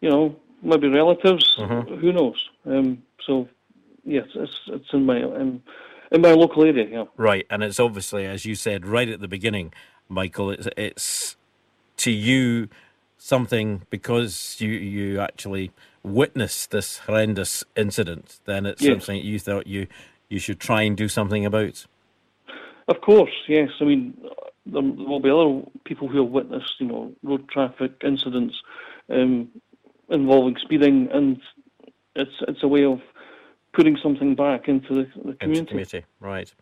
you 0.00 0.10
know, 0.10 0.36
maybe 0.62 0.88
relatives. 0.88 1.56
Mhm. 1.58 1.98
Who 2.00 2.12
knows? 2.12 2.50
Um, 2.66 3.02
so, 3.26 3.48
yes, 4.04 4.26
it's 4.34 4.60
it's 4.68 4.92
in 4.92 5.06
my 5.06 5.18
in, 5.18 5.62
in 6.12 6.20
my 6.20 6.32
local 6.32 6.64
area. 6.64 6.86
Yeah. 6.90 7.04
Right, 7.16 7.46
and 7.50 7.62
it's 7.62 7.80
obviously, 7.80 8.26
as 8.26 8.44
you 8.44 8.54
said 8.54 8.86
right 8.86 9.08
at 9.08 9.20
the 9.20 9.28
beginning, 9.28 9.72
Michael, 10.08 10.50
it's, 10.50 10.68
it's 10.76 11.36
to 11.98 12.10
you 12.10 12.68
something 13.18 13.82
because 13.90 14.56
you 14.60 14.70
you 14.70 15.20
actually 15.20 15.70
witnessed 16.02 16.70
this 16.70 16.98
horrendous 16.98 17.64
incident. 17.76 18.38
Then 18.44 18.66
it's 18.66 18.82
Yes. 18.82 18.92
something 18.92 19.24
you 19.24 19.38
thought 19.38 19.66
you 19.66 19.86
you 20.28 20.38
should 20.38 20.60
try 20.60 20.82
and 20.82 20.96
do 20.96 21.08
something 21.08 21.46
about. 21.46 21.86
Of 22.88 23.00
course, 23.00 23.32
yes. 23.48 23.70
I 23.80 23.84
mean, 23.84 24.14
there 24.64 24.82
will 24.82 25.20
be 25.20 25.30
other 25.30 25.62
people 25.84 26.08
who 26.08 26.22
have 26.22 26.32
witnessed, 26.32 26.74
you 26.78 26.86
know, 26.86 27.12
road 27.22 27.48
traffic 27.48 27.92
incidents 28.04 28.54
um, 29.08 29.48
involving 30.08 30.56
speeding, 30.62 31.08
and 31.12 31.40
it's 32.14 32.30
it's 32.46 32.62
a 32.62 32.68
way 32.68 32.84
of 32.84 33.00
putting 33.72 33.96
something 34.02 34.34
back 34.34 34.68
into 34.68 34.94
the, 34.94 35.06
the 35.22 35.28
into 35.28 35.36
community. 35.38 35.66
community. 35.66 36.04
Right. 36.20 36.52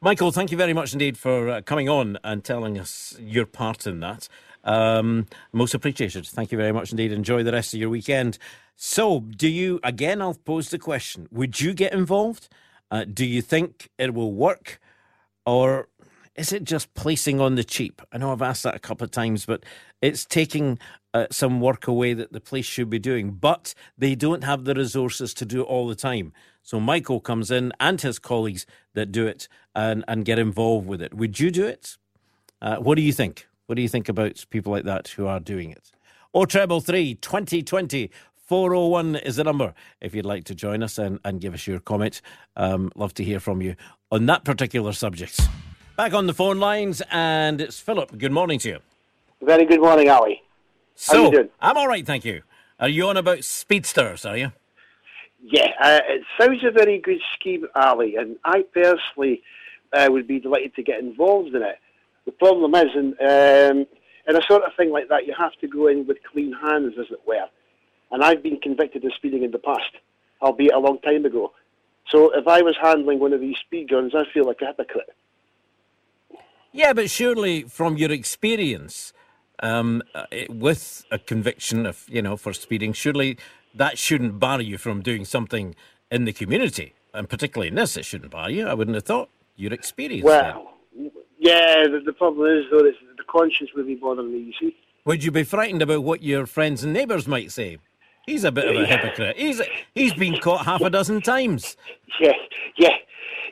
Michael, 0.00 0.30
thank 0.30 0.50
you 0.50 0.58
very 0.58 0.74
much 0.74 0.92
indeed 0.92 1.16
for 1.16 1.48
uh, 1.48 1.60
coming 1.62 1.88
on 1.88 2.18
and 2.22 2.44
telling 2.44 2.78
us 2.78 3.16
your 3.18 3.46
part 3.46 3.86
in 3.86 4.00
that. 4.00 4.28
Um, 4.64 5.26
most 5.52 5.74
appreciated. 5.74 6.26
Thank 6.26 6.52
you 6.52 6.58
very 6.58 6.72
much 6.72 6.90
indeed. 6.90 7.12
Enjoy 7.12 7.42
the 7.42 7.52
rest 7.52 7.72
of 7.72 7.80
your 7.80 7.88
weekend. 7.88 8.36
So, 8.74 9.20
do 9.20 9.48
you, 9.48 9.80
again, 9.82 10.20
I'll 10.20 10.34
pose 10.34 10.68
the 10.68 10.78
question 10.78 11.28
would 11.30 11.60
you 11.60 11.72
get 11.72 11.92
involved? 11.92 12.48
Uh, 12.90 13.04
do 13.04 13.24
you 13.24 13.40
think 13.40 13.90
it 13.96 14.12
will 14.12 14.32
work? 14.32 14.80
Or 15.46 15.88
is 16.34 16.52
it 16.52 16.64
just 16.64 16.92
placing 16.94 17.40
on 17.40 17.54
the 17.54 17.64
cheap? 17.64 18.02
I 18.12 18.18
know 18.18 18.32
I've 18.32 18.42
asked 18.42 18.64
that 18.64 18.74
a 18.74 18.80
couple 18.80 19.04
of 19.04 19.10
times, 19.10 19.46
but 19.46 19.64
it's 20.02 20.26
taking 20.26 20.78
uh, 21.14 21.26
some 21.30 21.60
work 21.60 21.86
away 21.86 22.12
that 22.12 22.32
the 22.32 22.40
police 22.40 22.66
should 22.66 22.90
be 22.90 22.98
doing, 22.98 23.30
but 23.30 23.74
they 23.96 24.14
don't 24.14 24.44
have 24.44 24.64
the 24.64 24.74
resources 24.74 25.32
to 25.34 25.46
do 25.46 25.62
it 25.62 25.64
all 25.64 25.88
the 25.88 25.94
time. 25.94 26.32
So 26.62 26.78
Michael 26.80 27.20
comes 27.20 27.50
in 27.50 27.72
and 27.80 28.00
his 28.00 28.18
colleagues 28.18 28.66
that 28.94 29.12
do 29.12 29.26
it 29.26 29.48
and, 29.74 30.04
and 30.08 30.24
get 30.24 30.38
involved 30.38 30.86
with 30.86 31.00
it. 31.00 31.14
Would 31.14 31.40
you 31.40 31.50
do 31.50 31.64
it? 31.64 31.96
Uh, 32.60 32.76
what 32.76 32.96
do 32.96 33.02
you 33.02 33.12
think? 33.12 33.46
What 33.66 33.76
do 33.76 33.82
you 33.82 33.88
think 33.88 34.08
about 34.08 34.44
people 34.50 34.72
like 34.72 34.84
that 34.84 35.08
who 35.08 35.26
are 35.26 35.40
doing 35.40 35.70
it? 35.70 35.92
O 36.34 36.44
treble 36.44 36.80
three, 36.80 37.14
2020 37.14 38.10
401 38.46 39.16
is 39.16 39.36
the 39.36 39.44
number 39.44 39.74
if 40.00 40.14
you'd 40.14 40.24
like 40.24 40.44
to 40.44 40.54
join 40.54 40.82
us 40.82 40.98
and, 40.98 41.18
and 41.24 41.40
give 41.40 41.52
us 41.52 41.66
your 41.66 41.80
comment. 41.80 42.22
Um, 42.54 42.92
love 42.94 43.12
to 43.14 43.24
hear 43.24 43.40
from 43.40 43.60
you 43.60 43.74
on 44.12 44.26
that 44.26 44.44
particular 44.44 44.92
subject. 44.92 45.40
Back 45.96 46.14
on 46.14 46.28
the 46.28 46.34
phone 46.34 46.60
lines, 46.60 47.02
and 47.10 47.60
it's 47.60 47.80
Philip. 47.80 48.16
Good 48.16 48.30
morning 48.30 48.60
to 48.60 48.68
you. 48.68 48.78
Very 49.42 49.64
good 49.64 49.80
morning, 49.80 50.08
Ally. 50.08 50.34
So, 50.94 51.16
How 51.16 51.24
you 51.24 51.30
doing? 51.32 51.48
I'm 51.60 51.76
all 51.76 51.88
right, 51.88 52.06
thank 52.06 52.24
you. 52.24 52.42
Are 52.78 52.88
you 52.88 53.08
on 53.08 53.16
about 53.16 53.42
speedsters, 53.42 54.24
are 54.24 54.36
you? 54.36 54.52
Yeah, 55.42 55.72
uh, 55.80 56.00
it 56.06 56.22
sounds 56.38 56.62
a 56.64 56.70
very 56.70 56.98
good 57.00 57.20
scheme, 57.34 57.66
Ally, 57.74 58.12
and 58.16 58.36
I 58.44 58.62
personally 58.72 59.42
uh, 59.92 60.06
would 60.10 60.28
be 60.28 60.38
delighted 60.38 60.74
to 60.76 60.82
get 60.82 61.00
involved 61.00 61.54
in 61.54 61.62
it. 61.62 61.78
The 62.26 62.32
problem 62.32 62.74
is, 62.76 62.94
in, 62.94 63.06
um, 63.20 63.86
in 64.28 64.36
a 64.36 64.42
sort 64.42 64.62
of 64.62 64.74
thing 64.76 64.90
like 64.90 65.08
that, 65.08 65.26
you 65.26 65.34
have 65.36 65.54
to 65.60 65.66
go 65.66 65.88
in 65.88 66.06
with 66.06 66.18
clean 66.30 66.52
hands, 66.52 66.94
as 66.98 67.06
it 67.10 67.20
were. 67.26 67.46
And 68.10 68.22
I've 68.22 68.42
been 68.42 68.60
convicted 68.60 69.04
of 69.04 69.12
speeding 69.14 69.42
in 69.42 69.50
the 69.50 69.58
past, 69.58 69.90
albeit 70.40 70.74
a 70.74 70.78
long 70.78 70.98
time 71.00 71.24
ago. 71.24 71.52
So 72.08 72.30
if 72.34 72.46
I 72.46 72.62
was 72.62 72.76
handling 72.80 73.18
one 73.18 73.32
of 73.32 73.40
these 73.40 73.56
speed 73.58 73.90
guns, 73.90 74.12
I 74.14 74.24
feel 74.32 74.44
like 74.44 74.60
a 74.62 74.66
hypocrite. 74.66 75.10
Yeah, 76.72 76.92
but 76.92 77.10
surely 77.10 77.62
from 77.62 77.96
your 77.96 78.12
experience 78.12 79.12
um, 79.60 80.02
uh, 80.14 80.26
with 80.48 81.04
a 81.10 81.18
conviction 81.18 81.86
of, 81.86 82.04
you 82.08 82.22
know, 82.22 82.36
for 82.36 82.52
speeding, 82.52 82.92
surely 82.92 83.38
that 83.74 83.98
shouldn't 83.98 84.38
bar 84.38 84.60
you 84.60 84.78
from 84.78 85.02
doing 85.02 85.24
something 85.24 85.74
in 86.10 86.24
the 86.26 86.32
community. 86.32 86.94
And 87.12 87.28
particularly 87.28 87.68
in 87.68 87.74
this, 87.74 87.96
it 87.96 88.04
shouldn't 88.04 88.30
bar 88.30 88.50
you. 88.50 88.66
I 88.66 88.74
wouldn't 88.74 88.94
have 88.94 89.04
thought. 89.04 89.30
Your 89.58 89.72
experience. 89.72 90.22
Well, 90.22 90.74
yeah, 91.38 91.84
the, 91.84 92.02
the 92.04 92.12
problem 92.12 92.46
is, 92.58 92.66
though, 92.70 92.84
it's 92.84 92.98
the 93.16 93.24
conscience 93.24 93.70
would 93.74 93.86
be 93.86 93.94
bothering 93.94 94.30
me, 94.30 94.38
you 94.40 94.52
see. 94.60 94.76
Would 95.06 95.24
you 95.24 95.30
be 95.30 95.44
frightened 95.44 95.80
about 95.80 96.02
what 96.02 96.22
your 96.22 96.44
friends 96.44 96.84
and 96.84 96.92
neighbours 96.92 97.26
might 97.26 97.50
say? 97.50 97.78
He's 98.26 98.42
a 98.42 98.50
bit 98.50 98.66
of 98.66 98.82
a 98.82 98.84
hypocrite. 98.84 99.36
He's 99.36 99.62
he's 99.94 100.12
been 100.12 100.38
caught 100.38 100.64
half 100.66 100.80
a 100.80 100.90
dozen 100.90 101.20
times. 101.20 101.76
Yeah, 102.20 102.32
yeah. 102.76 102.96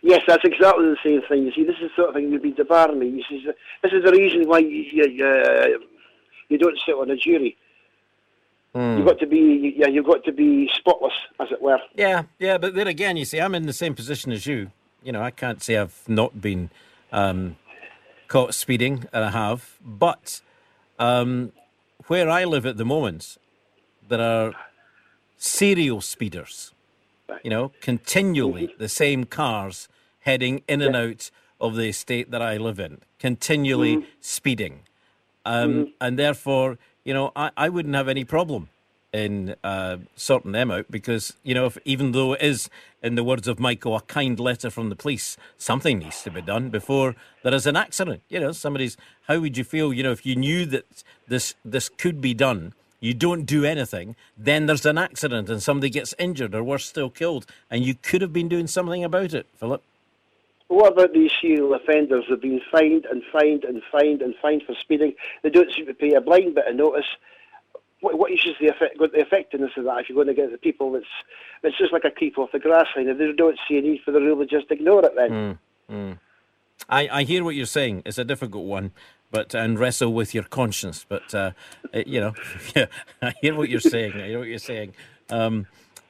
Yes, 0.03 0.21
that's 0.27 0.45
exactly 0.45 0.85
the 0.85 0.97
same 1.03 1.23
thing. 1.29 1.45
You 1.45 1.53
see, 1.53 1.65
this 1.65 1.77
is 1.77 1.91
the 1.97 2.03
sort 2.03 2.09
of 2.11 2.15
thing 2.17 2.31
you'd 2.31 2.43
be 2.43 2.53
debarring 2.53 2.99
me. 2.99 3.11
This 3.11 3.41
is, 3.41 3.55
this 3.83 3.93
is 3.93 4.05
the 4.05 4.13
reason 4.13 4.47
why 4.47 4.59
you, 4.59 4.85
you, 4.93 5.25
uh, 5.25 5.79
you 6.51 6.59
don't 6.59 6.79
sit 6.85 6.95
on 6.95 7.11
a 7.11 7.17
jury. 7.17 7.57
Hmm. 8.75 8.99
You've 8.99 9.07
got 9.07 9.19
to 9.21 9.27
be, 9.27 9.75
yeah, 9.79 9.87
you've 9.87 10.05
got 10.05 10.23
to 10.25 10.33
be 10.33 10.69
spotless, 10.75 11.15
as 11.41 11.49
it 11.53 11.63
were. 11.63 11.79
Yeah, 11.95 12.25
yeah, 12.39 12.59
but 12.59 12.75
then 12.75 12.87
again, 12.87 13.17
you 13.17 13.25
see, 13.25 13.41
I'm 13.41 13.55
in 13.55 13.65
the 13.65 13.73
same 13.73 13.95
position 13.95 14.31
as 14.31 14.47
you. 14.47 14.73
You 15.03 15.13
know, 15.13 15.23
I 15.23 15.31
can't 15.31 15.63
say 15.63 15.79
I've 15.79 16.03
not 16.07 16.41
been 16.41 16.71
um, 17.11 17.57
caught 18.29 18.53
speeding, 18.53 19.07
and 19.11 19.25
I 19.25 19.31
have. 19.31 19.79
But 19.83 20.43
um, 20.99 21.53
where 22.09 22.29
I 22.29 22.45
live 22.45 22.67
at 22.67 22.77
the 22.77 22.85
moment, 22.85 23.39
there 24.09 24.21
are 24.21 24.53
serial 25.39 26.01
speeders. 26.01 26.73
You 27.43 27.51
know, 27.51 27.73
continually 27.81 28.75
the 28.79 28.89
same 28.89 29.25
cars 29.25 29.89
heading 30.21 30.63
in 30.69 30.83
and 30.83 30.97
out 30.97 31.31
of 31.61 31.75
the 31.75 31.89
estate 31.89 32.31
that 32.31 32.43
I 32.43 32.57
live 32.57 32.79
in, 32.79 33.01
continually 33.19 33.97
Mhm. 33.97 34.07
speeding. 34.21 34.81
Um, 35.45 35.93
And 36.01 36.19
therefore, 36.19 36.79
you 37.05 37.13
know, 37.13 37.33
I, 37.37 37.51
I 37.57 37.69
wouldn't 37.69 37.95
have 37.95 38.09
any 38.09 38.25
problem 38.25 38.69
in 39.13 39.55
uh, 39.63 39.99
sorting 40.17 40.53
them 40.53 40.71
out 40.71 40.87
because, 40.91 41.35
you 41.45 41.55
know, 41.55 41.67
if, 41.67 41.79
even 41.85 42.13
though 42.13 42.33
it 42.33 42.43
is, 42.43 42.69
in 43.03 43.15
the 43.15 43.23
words 43.25 43.47
of 43.47 43.61
Michael, 43.61 43.95
a 43.95 44.01
kind 44.01 44.41
letter 44.41 44.71
from 44.71 44.89
the 44.89 44.97
police, 44.97 45.37
something 45.59 45.99
needs 45.99 46.23
to 46.23 46.31
be 46.31 46.43
done 46.43 46.71
before 46.71 47.15
there 47.43 47.55
is 47.55 47.67
an 47.67 47.77
accident. 47.77 48.23
You 48.29 48.41
know, 48.41 48.53
somebody's, 48.53 48.97
how 49.29 49.39
would 49.41 49.57
you 49.57 49.65
feel, 49.65 49.93
you 49.93 50.03
know, 50.03 50.13
if 50.13 50.27
you 50.27 50.35
knew 50.35 50.67
that 50.67 50.85
this, 51.29 51.55
this 51.65 51.89
could 51.89 52.21
be 52.21 52.35
done, 52.35 52.73
you 53.05 53.13
don't 53.13 53.45
do 53.45 53.67
anything, 53.67 54.17
then 54.35 54.65
there's 54.65 54.87
an 54.87 54.97
accident 54.97 55.51
and 55.51 55.63
somebody 55.63 55.91
gets 55.91 56.15
injured 56.19 56.55
or 56.55 56.65
worse 56.65 56.87
still 56.87 57.11
killed, 57.11 57.45
and 57.71 57.85
you 57.85 57.95
could 57.95 58.23
have 58.23 58.33
been 58.33 58.49
doing 58.49 58.67
something 58.67 59.05
about 59.05 59.35
it, 59.35 59.47
Philip. 59.57 59.83
What 60.69 60.95
about 60.95 61.13
these 61.13 61.31
serial 61.39 61.75
offenders 61.75 62.25
who've 62.27 62.41
been 62.41 62.63
fined 62.73 63.05
and 63.05 63.23
fined 63.31 63.65
and 63.65 63.83
fined 63.93 64.23
and 64.23 64.35
fined 64.41 64.63
for 64.67 64.75
speeding? 64.81 65.13
They 65.43 65.51
don't 65.51 65.71
seem 65.75 65.85
to 65.85 65.93
pay 65.93 66.15
a 66.15 66.21
blind 66.23 66.55
bit 66.55 66.67
of 66.67 66.77
notice. 66.77 67.05
What, 68.01 68.19
what 68.19 68.33
is 68.33 68.41
the, 68.59 68.69
effect, 68.69 68.99
what 68.99 69.13
the 69.13 69.21
effectiveness 69.21 69.73
of 69.77 69.85
that 69.85 70.01
if 70.01 70.09
you're 70.09 70.17
going 70.17 70.35
to 70.35 70.41
get 70.43 70.51
the 70.51 70.57
people 70.57 70.93
that's 70.93 71.05
it's 71.63 71.77
just 71.77 71.93
like 71.93 72.05
a 72.05 72.11
creep 72.11 72.39
off 72.39 72.53
the 72.53 72.59
grass 72.59 72.87
line? 72.97 73.09
If 73.09 73.19
they 73.19 73.33
don't 73.33 73.59
see 73.69 73.77
a 73.77 73.83
need 73.83 74.01
for 74.03 74.13
the 74.13 74.21
rule, 74.21 74.39
they 74.39 74.47
just 74.47 74.71
ignore 74.71 75.05
it 75.05 75.13
then. 75.15 75.31
Mm, 75.31 75.59
mm. 75.91 76.19
I, 76.89 77.09
I 77.09 77.23
hear 77.25 77.45
what 77.45 77.55
you're 77.55 77.67
saying. 77.67 78.03
It's 78.07 78.19
a 78.19 78.25
difficult 78.25 78.65
one, 78.65 78.93
but 79.35 79.53
and 79.55 79.79
wrestle 79.81 80.13
with 80.15 80.33
your 80.35 80.45
conscience. 80.45 81.05
But 81.09 81.35
uh, 81.35 81.51
you 82.07 82.21
know, 82.21 82.35
yeah, 82.77 82.87
I 83.21 83.35
hear 83.43 83.55
what 83.57 83.69
you're 83.69 83.81
saying. 83.81 84.13
I 84.15 84.29
hear 84.29 84.39
what 84.39 84.49
you're 84.49 84.59
saying. 84.73 84.95
Um, 85.29 85.67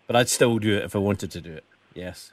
but 0.06 0.14
I'd 0.14 0.28
still 0.28 0.58
do 0.58 0.76
it 0.76 0.84
if 0.84 0.94
I 0.94 0.98
wanted 0.98 1.30
to 1.32 1.40
do 1.40 1.52
it. 1.52 1.64
Yes. 1.94 2.30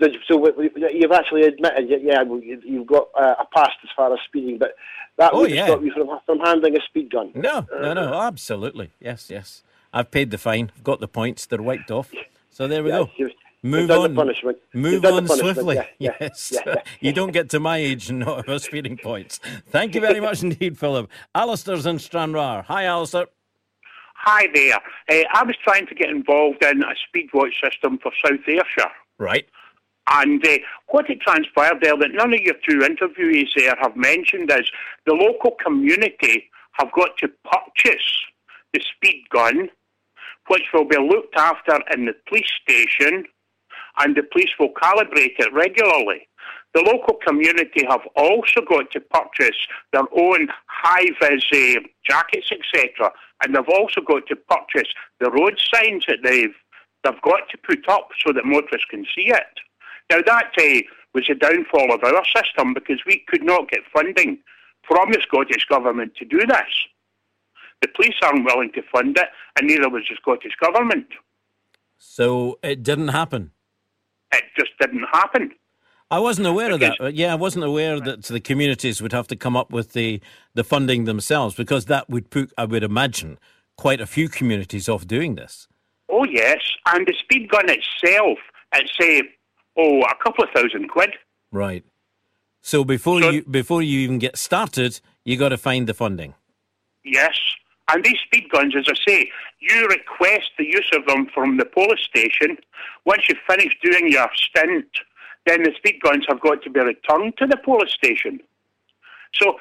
So- 0.00 0.08
So 0.28 0.36
what- 0.36 0.56
what- 0.56 0.94
you've 0.94 1.12
actually 1.12 1.42
admitted, 1.44 1.88
yeah, 2.02 2.22
you- 2.22 2.60
you've 2.64 2.86
got 2.86 3.06
uh, 3.14 3.36
a 3.38 3.46
past 3.56 3.76
as 3.84 3.90
far 3.96 4.12
as 4.12 4.18
speeding, 4.26 4.58
but 4.58 4.72
that 5.16 5.32
Oh, 5.32 5.42
would 5.42 5.50
yeah. 5.52 5.66
stop 5.66 5.82
you 5.82 5.92
from, 5.92 6.08
from 6.26 6.40
handling 6.40 6.76
a 6.76 6.80
speed 6.88 7.10
gun. 7.10 7.30
No, 7.34 7.64
no, 7.70 7.94
no. 7.94 8.14
Absolutely. 8.20 8.90
Yes, 9.00 9.30
yes. 9.30 9.62
I've 9.92 10.10
paid 10.10 10.32
the 10.32 10.38
fine. 10.38 10.72
Got 10.82 10.98
the 10.98 11.06
points. 11.06 11.46
They're 11.46 11.62
wiped 11.62 11.92
off. 11.92 12.10
So 12.50 12.66
there 12.66 12.82
we 12.82 12.90
Yeah, 12.90 13.04
go. 13.18 13.28
You've- 13.64 13.76
Move 13.80 13.90
on. 13.90 14.10
the 14.14 14.16
punishment. 14.20 14.58
Move 14.74 15.02
done 15.02 15.12
the 15.12 15.16
on 15.22 15.26
punishment, 15.26 15.54
swiftly. 15.56 15.76
yeah, 15.76 15.86
yeah, 15.98 16.16
yes. 16.20 16.52
yeah, 16.54 16.60
yeah. 16.66 16.82
you 17.00 17.12
don't 17.12 17.32
get 17.32 17.48
to 17.50 17.60
my 17.60 17.78
age 17.78 18.10
and 18.10 18.20
not 18.20 18.46
have 18.48 18.60
speeding 18.62 18.96
points. 18.96 19.40
Thank 19.70 19.94
you 19.94 20.00
very 20.00 20.20
much 20.20 20.42
indeed, 20.48 20.78
Philip. 20.78 21.10
Alistair's 21.34 21.86
in 21.86 21.98
Stranraer. 21.98 22.62
Hi, 22.68 22.84
Alistair. 22.84 23.26
Hi 24.16 24.46
there. 24.54 24.76
Uh, 25.10 25.24
I 25.34 25.42
was 25.44 25.56
trying 25.62 25.86
to 25.86 25.94
get 25.94 26.08
involved 26.08 26.62
in 26.64 26.82
a 26.82 26.94
speed 27.08 27.28
watch 27.34 27.54
system 27.62 27.98
for 28.02 28.10
South 28.24 28.40
Ayrshire. 28.48 28.90
Right. 29.18 29.46
And 30.10 30.46
uh, 30.46 30.58
what 30.88 31.08
it 31.10 31.20
transpired 31.20 31.78
there 31.82 31.96
that 31.96 32.12
none 32.12 32.32
of 32.34 32.40
your 32.40 32.54
two 32.68 32.78
interviewees 32.80 33.48
there 33.56 33.74
have 33.80 33.96
mentioned 33.96 34.50
is 34.50 34.70
the 35.06 35.14
local 35.14 35.52
community 35.62 36.50
have 36.72 36.90
got 36.92 37.16
to 37.18 37.28
purchase 37.28 38.04
the 38.72 38.80
speed 38.96 39.24
gun, 39.30 39.68
which 40.48 40.64
will 40.74 40.84
be 40.86 40.96
looked 40.98 41.36
after 41.36 41.78
in 41.94 42.04
the 42.06 42.14
police 42.28 42.50
station, 42.62 43.24
and 43.98 44.16
the 44.16 44.22
police 44.22 44.50
will 44.58 44.72
calibrate 44.82 45.38
it 45.38 45.52
regularly. 45.52 46.28
The 46.74 46.82
local 46.82 47.14
community 47.24 47.86
have 47.88 48.00
also 48.16 48.60
got 48.68 48.90
to 48.90 49.00
purchase 49.00 49.56
their 49.92 50.02
own 50.12 50.48
high-vis 50.66 51.44
uh, 51.52 51.80
jackets, 52.04 52.50
etc., 52.50 53.12
and 53.42 53.54
they've 53.54 53.68
also 53.68 54.00
got 54.00 54.26
to 54.26 54.36
purchase 54.36 54.88
the 55.20 55.30
road 55.30 55.60
signs 55.72 56.04
that 56.06 56.18
they've 56.22 56.54
they've 57.04 57.22
got 57.22 57.48
to 57.50 57.58
put 57.58 57.86
up 57.88 58.08
so 58.24 58.32
that 58.32 58.44
motorists 58.46 58.88
can 58.90 59.04
see 59.14 59.26
it. 59.26 59.60
Now 60.10 60.20
that 60.26 60.52
uh, 60.58 60.80
was 61.14 61.26
the 61.28 61.34
downfall 61.34 61.92
of 61.92 62.02
our 62.02 62.24
system 62.34 62.74
because 62.74 63.00
we 63.06 63.24
could 63.28 63.44
not 63.44 63.70
get 63.70 63.80
funding 63.92 64.38
from 64.86 65.12
the 65.12 65.20
Scottish 65.20 65.66
Government 65.66 66.14
to 66.16 66.24
do 66.24 66.38
this. 66.46 66.86
The 67.82 67.88
police 67.88 68.14
aren't 68.22 68.44
willing 68.44 68.72
to 68.72 68.82
fund 68.92 69.16
it, 69.16 69.28
and 69.56 69.68
neither 69.68 69.88
was 69.88 70.04
the 70.08 70.16
Scottish 70.16 70.54
Government. 70.60 71.06
So 71.98 72.58
it 72.62 72.82
didn't 72.82 73.08
happen. 73.08 73.52
It 74.34 74.44
just 74.58 74.72
didn't 74.80 75.04
happen. 75.12 75.50
I 76.10 76.18
wasn't 76.18 76.46
aware 76.46 76.70
of 76.70 76.80
that. 76.80 77.14
Yeah, 77.14 77.32
I 77.32 77.34
wasn't 77.34 77.64
aware 77.64 77.98
that 77.98 78.22
the 78.24 78.40
communities 78.40 79.00
would 79.00 79.12
have 79.12 79.26
to 79.28 79.36
come 79.36 79.56
up 79.56 79.70
with 79.72 79.92
the, 79.94 80.20
the 80.54 80.62
funding 80.62 81.04
themselves 81.04 81.54
because 81.54 81.86
that 81.86 82.08
would 82.08 82.30
put, 82.30 82.52
I 82.58 82.66
would 82.66 82.84
imagine, 82.84 83.38
quite 83.76 84.00
a 84.00 84.06
few 84.06 84.28
communities 84.28 84.88
off 84.88 85.06
doing 85.06 85.34
this. 85.34 85.66
Oh 86.08 86.24
yes, 86.24 86.60
and 86.86 87.06
the 87.06 87.14
speed 87.18 87.48
gun 87.48 87.64
itself, 87.68 88.38
it's 88.74 88.92
say, 89.00 89.22
oh, 89.76 90.02
a 90.02 90.14
couple 90.22 90.44
of 90.44 90.50
thousand 90.54 90.88
quid. 90.88 91.10
Right. 91.50 91.84
So 92.60 92.84
before 92.84 93.20
you 93.20 93.42
before 93.44 93.82
you 93.82 94.00
even 94.00 94.18
get 94.18 94.38
started, 94.38 95.00
you 95.24 95.36
got 95.36 95.50
to 95.50 95.58
find 95.58 95.86
the 95.86 95.94
funding. 95.94 96.34
Yes. 97.04 97.38
And 97.90 98.04
these 98.04 98.18
speed 98.24 98.48
guns, 98.50 98.74
as 98.76 98.86
I 98.88 98.94
say, 99.06 99.30
you 99.60 99.86
request 99.88 100.50
the 100.58 100.64
use 100.64 100.90
of 100.94 101.06
them 101.06 101.26
from 101.34 101.58
the 101.58 101.66
police 101.66 102.00
station. 102.00 102.56
Once 103.04 103.28
you've 103.28 103.38
finished 103.46 103.76
doing 103.82 104.10
your 104.10 104.28
stint, 104.34 104.86
then 105.46 105.62
the 105.62 105.72
speed 105.76 106.00
guns 106.02 106.24
have 106.28 106.40
got 106.40 106.62
to 106.62 106.70
be 106.70 106.80
returned 106.80 107.36
to 107.38 107.46
the 107.46 107.58
police 107.58 107.92
station. 107.92 108.40
So 109.34 109.56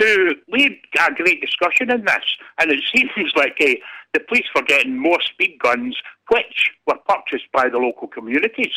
to 0.00 0.34
lead 0.48 0.78
a 0.98 1.14
great 1.14 1.40
discussion 1.40 1.90
in 1.90 2.04
this, 2.04 2.24
and 2.58 2.70
it 2.70 2.80
seems 2.94 3.32
like 3.34 3.56
uh, 3.60 3.74
the 4.14 4.20
police 4.20 4.46
were 4.54 4.62
getting 4.62 4.98
more 4.98 5.20
speed 5.20 5.58
guns, 5.62 5.96
which 6.30 6.70
were 6.86 6.98
purchased 7.08 7.50
by 7.52 7.68
the 7.68 7.78
local 7.78 8.08
communities. 8.08 8.72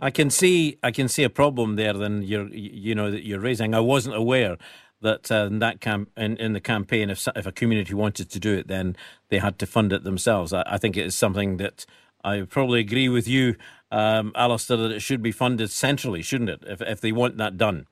I 0.00 0.10
can 0.10 0.30
see 0.30 0.78
I 0.82 0.90
can 0.90 1.08
see 1.08 1.22
a 1.22 1.30
problem 1.30 1.76
there. 1.76 1.92
Then 1.92 2.22
you're 2.22 2.48
you 2.48 2.94
know 2.94 3.10
that 3.10 3.24
you're 3.24 3.40
raising. 3.40 3.74
I 3.74 3.80
wasn't 3.80 4.16
aware. 4.16 4.58
That 5.00 5.30
uh, 5.30 5.46
in 5.46 5.58
that 5.58 5.80
camp 5.80 6.10
in, 6.16 6.36
in 6.36 6.52
the 6.52 6.60
campaign, 6.60 7.10
if 7.10 7.26
if 7.36 7.46
a 7.46 7.52
community 7.52 7.94
wanted 7.94 8.30
to 8.30 8.40
do 8.40 8.54
it, 8.54 8.68
then 8.68 8.96
they 9.28 9.38
had 9.38 9.58
to 9.58 9.66
fund 9.66 9.92
it 9.92 10.04
themselves. 10.04 10.52
I, 10.52 10.62
I 10.66 10.78
think 10.78 10.96
it 10.96 11.06
is 11.06 11.14
something 11.14 11.58
that 11.58 11.86
I 12.24 12.42
probably 12.42 12.80
agree 12.80 13.08
with 13.08 13.28
you, 13.28 13.56
um, 13.90 14.32
Alistair, 14.34 14.78
that 14.78 14.92
it 14.92 15.00
should 15.00 15.22
be 15.22 15.32
funded 15.32 15.70
centrally, 15.70 16.22
shouldn't 16.22 16.50
it? 16.50 16.64
If 16.66 16.80
if 16.80 17.00
they 17.00 17.12
want 17.12 17.36
that 17.36 17.56
done. 17.56 17.86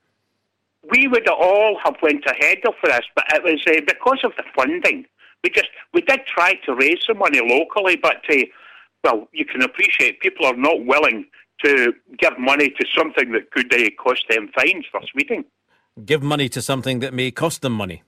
We 0.91 1.07
would 1.07 1.29
all 1.29 1.79
have 1.83 1.95
went 2.01 2.25
ahead 2.25 2.57
of 2.67 2.73
this, 2.83 3.01
but 3.15 3.25
it 3.33 3.43
was 3.43 3.63
uh, 3.67 3.81
because 3.87 4.19
of 4.23 4.33
the 4.35 4.43
funding. 4.55 5.05
We 5.43 5.49
just 5.49 5.69
we 5.93 6.01
did 6.01 6.21
try 6.25 6.55
to 6.65 6.73
raise 6.73 6.99
some 7.05 7.19
money 7.19 7.39
locally, 7.41 7.95
but 7.95 8.21
uh, 8.29 8.43
well, 9.03 9.27
you 9.31 9.45
can 9.45 9.61
appreciate 9.61 10.19
people 10.19 10.45
are 10.45 10.55
not 10.55 10.85
willing 10.85 11.25
to 11.63 11.93
give 12.17 12.37
money 12.37 12.69
to 12.69 12.85
something 12.97 13.31
that 13.31 13.51
could 13.51 13.73
uh, 13.73 13.89
cost 14.01 14.25
them 14.29 14.49
fines 14.55 14.85
for 14.91 15.01
speeding. 15.07 15.45
Give 16.03 16.23
money 16.23 16.49
to 16.49 16.61
something 16.61 16.99
that 16.99 17.13
may 17.13 17.31
cost 17.31 17.61
them 17.61 17.73
money. 17.73 18.03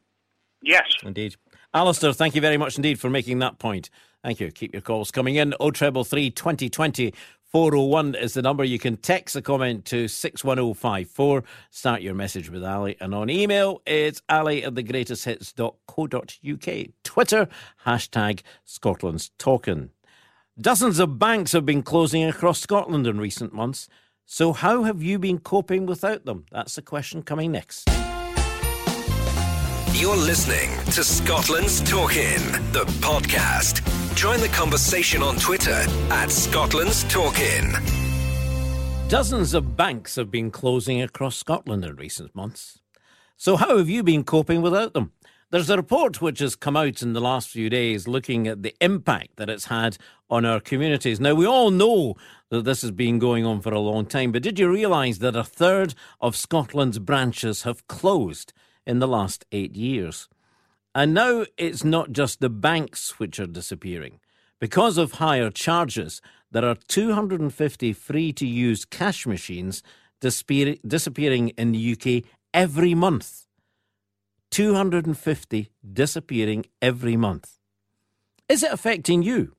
Yes. 0.62 0.86
Indeed. 1.04 1.36
Alistair, 1.74 2.14
thank 2.14 2.36
you 2.36 2.42
very 2.42 2.58
much 2.58 2.78
indeed 2.78 3.00
for 3.00 3.10
making 3.10 3.40
that 3.40 3.60
point. 3.60 3.90
Thank 4.24 4.40
you. 4.40 4.50
Keep 4.50 4.74
your 4.74 4.82
calls 4.82 5.12
coming 5.12 5.36
in. 5.36 5.54
O 5.60 5.70
treble 5.72 6.04
three 6.04 6.32
twenty 6.32 6.70
twenty. 6.70 7.14
401 7.52 8.16
is 8.16 8.34
the 8.34 8.42
number. 8.42 8.66
You 8.66 8.80
can 8.80 8.98
text 8.98 9.34
a 9.38 9.42
comment 9.42 9.86
to 9.86 10.10
61054. 10.10 11.44
Start 11.70 12.02
your 12.02 12.14
message 12.14 12.50
with 12.50 12.66
Ally. 12.66 12.96
And 13.00 13.16
on 13.16 13.30
email, 13.30 13.82
it's 13.86 14.22
ali 14.28 14.66
at 14.66 14.74
thegreatesthits.co.uk. 14.74 16.88
Twitter, 17.04 17.48
hashtag 17.86 18.42
Scotland's 18.66 19.30
Talking. 19.38 19.92
Dozens 20.60 21.00
of 21.00 21.18
banks 21.18 21.54
have 21.54 21.66
been 21.66 21.82
closing 21.82 22.26
across 22.26 22.60
Scotland 22.60 23.08
in 23.08 23.22
recent 23.22 23.54
months. 23.54 23.88
So, 24.28 24.54
how 24.54 24.84
have 24.84 25.04
you 25.04 25.20
been 25.20 25.38
coping 25.38 25.86
without 25.86 26.26
them? 26.26 26.46
That's 26.52 26.76
the 26.76 26.82
question 26.82 27.22
coming 27.22 27.52
next. 27.52 27.88
You're 29.94 30.18
listening 30.18 30.76
to 30.94 31.04
Scotland's 31.04 31.80
Talking, 31.82 32.42
the 32.72 32.86
podcast. 33.02 33.86
Join 34.16 34.40
the 34.40 34.48
conversation 34.48 35.22
on 35.22 35.36
Twitter 35.36 35.86
at 36.10 36.32
Scotland's 36.32 37.04
Talking. 37.04 37.72
Dozens 39.10 39.54
of 39.54 39.78
banks 39.78 40.16
have 40.16 40.32
been 40.32 40.50
closing 40.50 41.04
across 41.04 41.38
Scotland 41.38 41.86
in 41.86 41.96
recent 41.96 42.36
months. 42.36 42.80
So, 43.38 43.58
how 43.58 43.78
have 43.78 43.90
you 43.90 44.02
been 44.02 44.24
coping 44.24 44.64
without 44.64 44.94
them? 44.94 45.12
There's 45.56 45.70
a 45.70 45.78
report 45.78 46.22
which 46.22 46.40
has 46.40 46.54
come 46.54 46.76
out 46.76 47.02
in 47.02 47.14
the 47.14 47.22
last 47.22 47.48
few 47.48 47.70
days 47.70 48.10
looking 48.10 48.46
at 48.46 48.62
the 48.62 48.76
impact 48.82 49.38
that 49.38 49.50
it's 49.50 49.68
had 49.68 49.98
on 50.30 50.44
our 50.44 50.60
communities. 50.60 51.22
Now, 51.22 51.34
we 51.34 51.48
all 51.48 51.72
know 51.72 52.16
that 52.50 52.66
this 52.66 52.82
has 52.82 52.92
been 52.92 53.20
going 53.20 53.46
on 53.46 53.62
for 53.62 53.74
a 53.74 53.80
long 53.80 54.06
time, 54.06 54.34
but 54.34 54.44
did 54.44 54.60
you 54.60 54.70
realise 54.70 55.20
that 55.20 55.34
a 55.34 55.46
third 55.46 55.96
of 56.20 56.36
Scotland's 56.36 57.00
branches 57.00 57.64
have 57.64 57.88
closed? 57.88 58.52
in 58.86 59.00
the 59.00 59.08
last 59.08 59.46
eight 59.54 59.78
years. 59.78 60.28
And 60.94 61.14
now 61.14 61.46
it's 61.58 61.86
not 61.86 62.12
just 62.12 62.42
the 62.42 62.50
banks 62.50 63.18
which 63.18 63.40
are 63.40 63.48
disappearing. 63.48 64.20
Because 64.60 64.98
of 64.98 65.14
higher 65.14 65.50
charges, 65.50 66.22
there 66.52 66.66
are 66.66 66.76
250 66.76 67.94
free 67.94 68.34
to 68.34 68.46
use 68.46 68.84
cash 68.84 69.26
machines 69.26 69.82
disappearing 70.20 71.50
in 71.58 71.72
the 71.72 71.94
UK 71.94 72.30
every 72.54 72.94
month. 72.94 73.45
250 74.52 75.70
disappearing 75.94 76.66
every 76.82 77.16
month. 77.16 77.58
Is 78.48 78.64
it 78.64 78.72
affecting 78.72 79.24
you? 79.24 79.54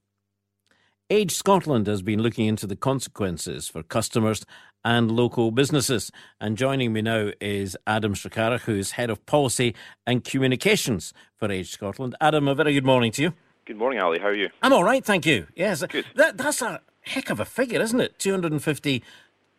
Age 1.08 1.32
Scotland 1.32 1.86
has 1.86 2.02
been 2.02 2.20
looking 2.20 2.46
into 2.46 2.66
the 2.66 2.76
consequences 2.76 3.68
for 3.68 3.82
customers 3.82 4.44
and 4.84 5.10
local 5.10 5.50
businesses. 5.50 6.10
And 6.40 6.56
joining 6.56 6.92
me 6.92 7.02
now 7.02 7.30
is 7.40 7.76
Adam 7.86 8.14
Stachura, 8.14 8.60
who's 8.60 8.92
Head 8.92 9.10
of 9.10 9.24
Policy 9.26 9.74
and 10.06 10.24
Communications 10.24 11.12
for 11.36 11.50
Age 11.50 11.70
Scotland. 11.70 12.16
Adam, 12.20 12.48
a 12.48 12.54
very 12.54 12.72
good 12.72 12.84
morning 12.84 13.12
to 13.12 13.22
you. 13.22 13.34
Good 13.66 13.76
morning, 13.76 13.98
Ally. 13.98 14.18
How 14.18 14.28
are 14.28 14.34
you? 14.34 14.48
I'm 14.62 14.72
all 14.72 14.84
right, 14.84 15.04
thank 15.04 15.26
you. 15.26 15.46
Yes, 15.54 15.84
good. 15.86 16.06
That, 16.14 16.38
that's 16.38 16.62
a 16.62 16.80
heck 17.00 17.30
of 17.30 17.40
a 17.40 17.44
figure, 17.44 17.80
isn't 17.80 18.00
it? 18.00 18.18
250 18.18 19.02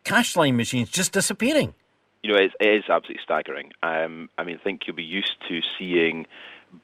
cash 0.04 0.36
line 0.36 0.56
machines 0.56 0.90
just 0.90 1.12
disappearing. 1.12 1.74
You 2.22 2.32
know, 2.32 2.36
it 2.36 2.46
is, 2.46 2.52
it 2.60 2.68
is 2.68 2.84
absolutely 2.88 3.22
staggering. 3.22 3.72
Um, 3.82 4.28
I 4.38 4.44
mean, 4.44 4.58
I 4.60 4.62
think 4.62 4.86
you'll 4.86 4.96
be 4.96 5.04
used 5.04 5.36
to 5.48 5.60
seeing 5.78 6.26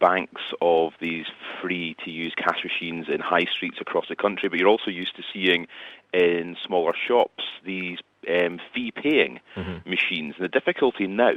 banks 0.00 0.42
of 0.60 0.92
these 1.00 1.26
free 1.60 1.96
to 2.04 2.10
use 2.10 2.34
cash 2.36 2.64
machines 2.64 3.06
in 3.08 3.20
high 3.20 3.44
streets 3.44 3.78
across 3.80 4.08
the 4.08 4.16
country, 4.16 4.48
but 4.48 4.58
you're 4.58 4.68
also 4.68 4.90
used 4.90 5.16
to 5.16 5.22
seeing 5.32 5.66
in 6.12 6.56
smaller 6.64 6.94
shops 7.06 7.44
these 7.64 7.98
um, 8.28 8.60
fee 8.72 8.92
paying 8.92 9.40
mm-hmm. 9.56 9.88
machines. 9.88 10.34
And 10.38 10.44
the 10.44 10.48
difficulty 10.48 11.06
now, 11.06 11.34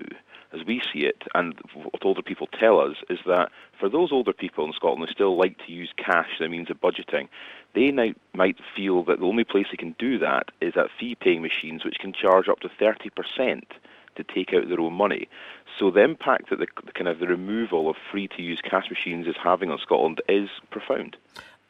as 0.54 0.66
we 0.66 0.82
see 0.94 1.00
it, 1.00 1.24
and 1.36 1.56
what 1.74 2.04
older 2.04 2.22
people 2.22 2.48
tell 2.48 2.80
us, 2.80 2.98
is 3.10 3.20
that 3.26 3.52
for 3.80 3.90
those 3.90 4.12
older 4.12 4.34
people 4.34 4.66
in 4.66 4.74
Scotland 4.74 5.08
who 5.08 5.12
still 5.12 5.38
like 5.38 5.58
to 5.66 5.72
use 5.72 5.92
cash, 5.98 6.30
the 6.40 6.48
means 6.48 6.70
of 6.70 6.80
budgeting, 6.80 7.28
they 7.74 7.92
now 7.92 8.10
might 8.34 8.58
feel 8.76 9.04
that 9.04 9.20
the 9.20 9.26
only 9.26 9.44
place 9.44 9.68
they 9.70 9.78
can 9.78 9.96
do 10.00 10.18
that 10.20 10.50
is 10.62 10.76
at 10.78 10.90
fee 11.00 11.16
paying 11.16 11.42
machines, 11.42 11.84
which 11.84 12.00
can 12.00 12.14
charge 12.14 12.48
up 12.48 12.60
to 12.62 12.70
30% 12.70 13.64
to 14.16 14.24
take 14.24 14.54
out 14.54 14.68
their 14.68 14.80
own 14.80 14.94
money. 14.94 15.28
So 15.78 15.92
the 15.92 16.04
impact 16.04 16.50
that 16.50 16.60
the, 16.60 16.68
the 16.86 16.92
kind 16.92 17.08
of 17.08 17.20
the 17.20 17.28
removal 17.28 17.90
of 17.90 17.96
free 18.12 18.28
to 18.30 18.42
use 18.42 18.60
cash 18.62 18.90
machines 18.90 19.28
is 19.28 19.36
having 19.42 19.70
on 19.70 19.78
Scotland 19.78 20.22
is 20.28 20.50
profound. 20.72 21.18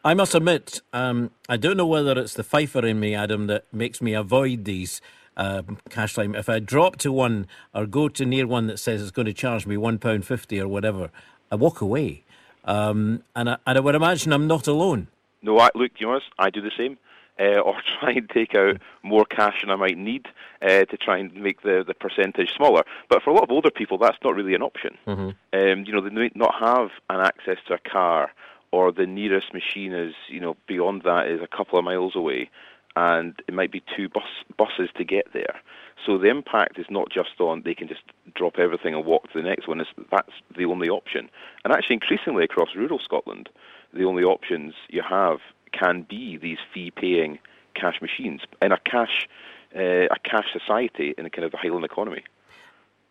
I 0.06 0.14
must 0.14 0.34
admit, 0.34 0.82
um, 0.94 1.32
I 1.50 1.58
don't 1.58 1.76
know 1.76 1.86
whether 1.86 2.18
it's 2.18 2.36
the 2.36 2.44
fifer 2.44 2.86
in 2.86 3.00
me, 3.00 3.14
Adam, 3.14 3.48
that 3.48 3.66
makes 3.74 4.02
me 4.02 4.14
avoid 4.14 4.64
these 4.64 5.02
uh, 5.38 5.62
cash 5.90 6.18
line. 6.18 6.36
If 6.36 6.50
I 6.50 6.60
drop 6.60 6.98
to 6.98 7.12
one 7.12 7.48
or 7.74 7.86
go 7.86 8.10
to 8.10 8.26
near 8.26 8.46
one 8.46 8.68
that 8.68 8.80
says 8.80 9.02
it's 9.02 9.12
going 9.12 9.28
to 9.28 9.34
charge 9.34 9.66
me 9.66 9.78
one 9.78 9.98
pound 10.00 10.26
fifty 10.26 10.60
or 10.60 10.68
whatever, 10.68 11.10
I 11.52 11.56
walk 11.56 11.80
away. 11.80 12.24
Um, 12.66 13.24
and, 13.34 13.52
I, 13.52 13.58
and 13.66 13.78
I 13.78 13.82
would 13.82 13.96
imagine 13.96 14.34
I'm 14.34 14.48
not 14.48 14.68
alone. 14.68 15.08
No, 15.42 15.58
I, 15.60 15.70
look, 15.74 15.92
you 16.00 16.08
know, 16.08 16.20
I 16.38 16.50
do 16.50 16.60
the 16.60 16.72
same 16.78 16.98
uh, 17.40 17.60
or 17.66 17.76
try 18.00 18.12
and 18.12 18.30
take 18.30 18.56
out 18.56 18.78
more 19.04 19.26
cash 19.26 19.62
than 19.62 19.70
I 19.70 19.76
might 19.76 19.98
need 19.98 20.28
uh, 20.62 20.86
to 20.86 20.98
try 20.98 21.18
and 21.18 21.34
make 21.36 21.62
the, 21.62 21.84
the 21.86 21.94
percentage 21.94 22.52
smaller. 22.56 22.84
But 23.10 23.24
for 23.24 23.30
a 23.30 23.34
lot 23.34 23.44
of 23.44 23.52
older 23.52 23.72
people, 23.72 23.98
that's 23.98 24.18
not 24.24 24.36
really 24.36 24.56
an 24.56 24.62
option. 24.62 24.98
Mm-hmm. 25.08 25.30
Um, 25.54 25.86
you 25.86 25.94
know, 25.94 26.02
they 26.02 26.10
may 26.10 26.32
not 26.36 26.56
have 26.60 26.90
an 27.10 27.22
access 27.22 27.58
to 27.68 27.76
a 27.76 27.78
car, 27.78 28.32
or 28.72 28.92
the 28.92 29.06
nearest 29.06 29.54
machine 29.54 29.94
is, 29.94 30.14
you 30.28 30.40
know, 30.40 30.58
beyond 30.68 31.04
that 31.04 31.28
is 31.28 31.42
a 31.42 31.48
couple 31.48 31.80
of 31.80 31.86
miles 31.86 32.16
away, 32.16 32.50
and 32.98 33.39
it 33.48 33.54
might 33.54 33.72
be 33.72 33.84
two 33.95 34.10
bus 34.10 34.24
buses 34.58 34.89
to 34.98 35.04
get 35.04 35.28
there. 35.34 35.56
So 36.04 36.18
the 36.18 36.30
impact 36.30 36.80
is 36.80 36.88
not 36.89 37.10
just 37.12 37.39
on 37.39 37.62
they 37.64 37.76
can 37.76 37.88
just 37.88 38.02
drop 38.34 38.58
everything 38.58 38.93
and 38.95 39.06
walk 39.06 39.32
to 39.32 39.41
the 39.41 39.48
next 39.48 39.68
one. 39.68 39.80
It's, 39.80 39.89
that's 40.12 40.34
the 40.58 40.66
only 40.66 40.89
option. 40.89 41.30
And 41.64 41.72
actually, 41.74 41.95
increasingly 41.95 42.43
across 42.43 42.70
rural 42.76 43.00
Scotland, 43.00 43.50
the 43.93 44.06
only 44.06 44.24
options 44.24 44.74
you 44.89 45.04
have 45.08 45.38
can 45.72 46.06
be 46.10 46.38
these 46.38 46.58
fee-paying 46.74 47.38
cash 47.76 48.02
machines 48.02 48.41
in 48.62 48.72
a 48.72 48.80
cash 48.80 49.28
uh, 49.76 50.08
a 50.18 50.20
cash 50.24 50.48
society 50.52 51.14
in 51.18 51.26
a 51.26 51.30
kind 51.30 51.45
of 51.45 51.54
a 51.54 51.58
Highland 51.58 51.86
economy. 51.86 52.24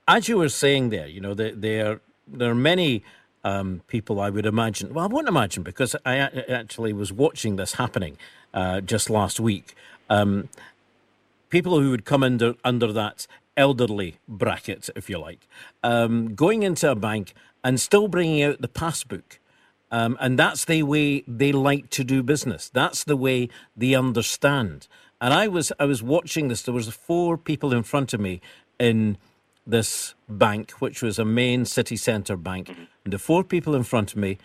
As 0.08 0.28
you 0.28 0.38
were 0.38 0.48
saying 0.48 0.90
there, 0.90 1.06
you 1.06 1.20
know, 1.20 1.34
there 1.34 1.54
there, 1.54 2.00
there 2.26 2.50
are 2.50 2.60
many 2.72 3.04
um, 3.46 3.82
people 3.86 4.20
I 4.20 4.30
would 4.30 4.46
imagine. 4.46 4.92
Well, 4.92 5.04
I 5.04 5.08
wouldn't 5.08 5.28
imagine 5.28 5.62
because 5.62 5.94
I 6.04 6.16
actually 6.16 6.92
was 6.92 7.12
watching 7.12 7.56
this 7.56 7.74
happening 7.74 8.16
uh, 8.52 8.80
just 8.80 9.08
last 9.08 9.38
week. 9.40 9.74
Um, 10.10 10.48
people 11.48 11.80
who 11.80 11.90
would 11.90 12.04
come 12.04 12.22
under 12.22 12.54
under 12.64 12.92
that 12.92 13.26
elderly 13.56 14.18
bracket, 14.28 14.90
if 14.94 15.08
you 15.08 15.18
like, 15.18 15.48
um, 15.82 16.34
going 16.34 16.62
into 16.62 16.90
a 16.90 16.94
bank 16.94 17.32
and 17.64 17.80
still 17.80 18.08
bringing 18.08 18.42
out 18.42 18.60
the 18.60 18.68
passbook 18.68 19.38
um, 19.90 20.16
and 20.20 20.38
that's 20.38 20.64
the 20.64 20.82
way 20.82 21.22
they 21.28 21.52
like 21.52 21.90
to 21.90 22.04
do 22.04 22.22
business. 22.22 22.68
That's 22.68 23.04
the 23.04 23.16
way 23.16 23.48
they 23.76 23.94
understand. 23.94 24.88
And 25.20 25.32
I 25.32 25.48
was 25.48 25.72
I 25.78 25.84
was 25.84 26.02
watching 26.02 26.48
this. 26.48 26.62
There 26.62 26.74
was 26.74 26.88
four 26.88 27.38
people 27.38 27.72
in 27.72 27.82
front 27.82 28.12
of 28.12 28.20
me 28.20 28.40
in 28.78 29.16
this 29.66 30.14
bank, 30.28 30.72
which 30.72 31.02
was 31.02 31.18
a 31.18 31.24
main 31.24 31.64
city 31.64 31.96
centre 31.96 32.36
bank. 32.36 32.68
Mm-hmm. 32.68 32.84
And 33.04 33.12
the 33.12 33.18
four 33.18 33.42
people 33.42 33.74
in 33.74 33.82
front 33.82 34.12
of 34.12 34.18
me 34.18 34.38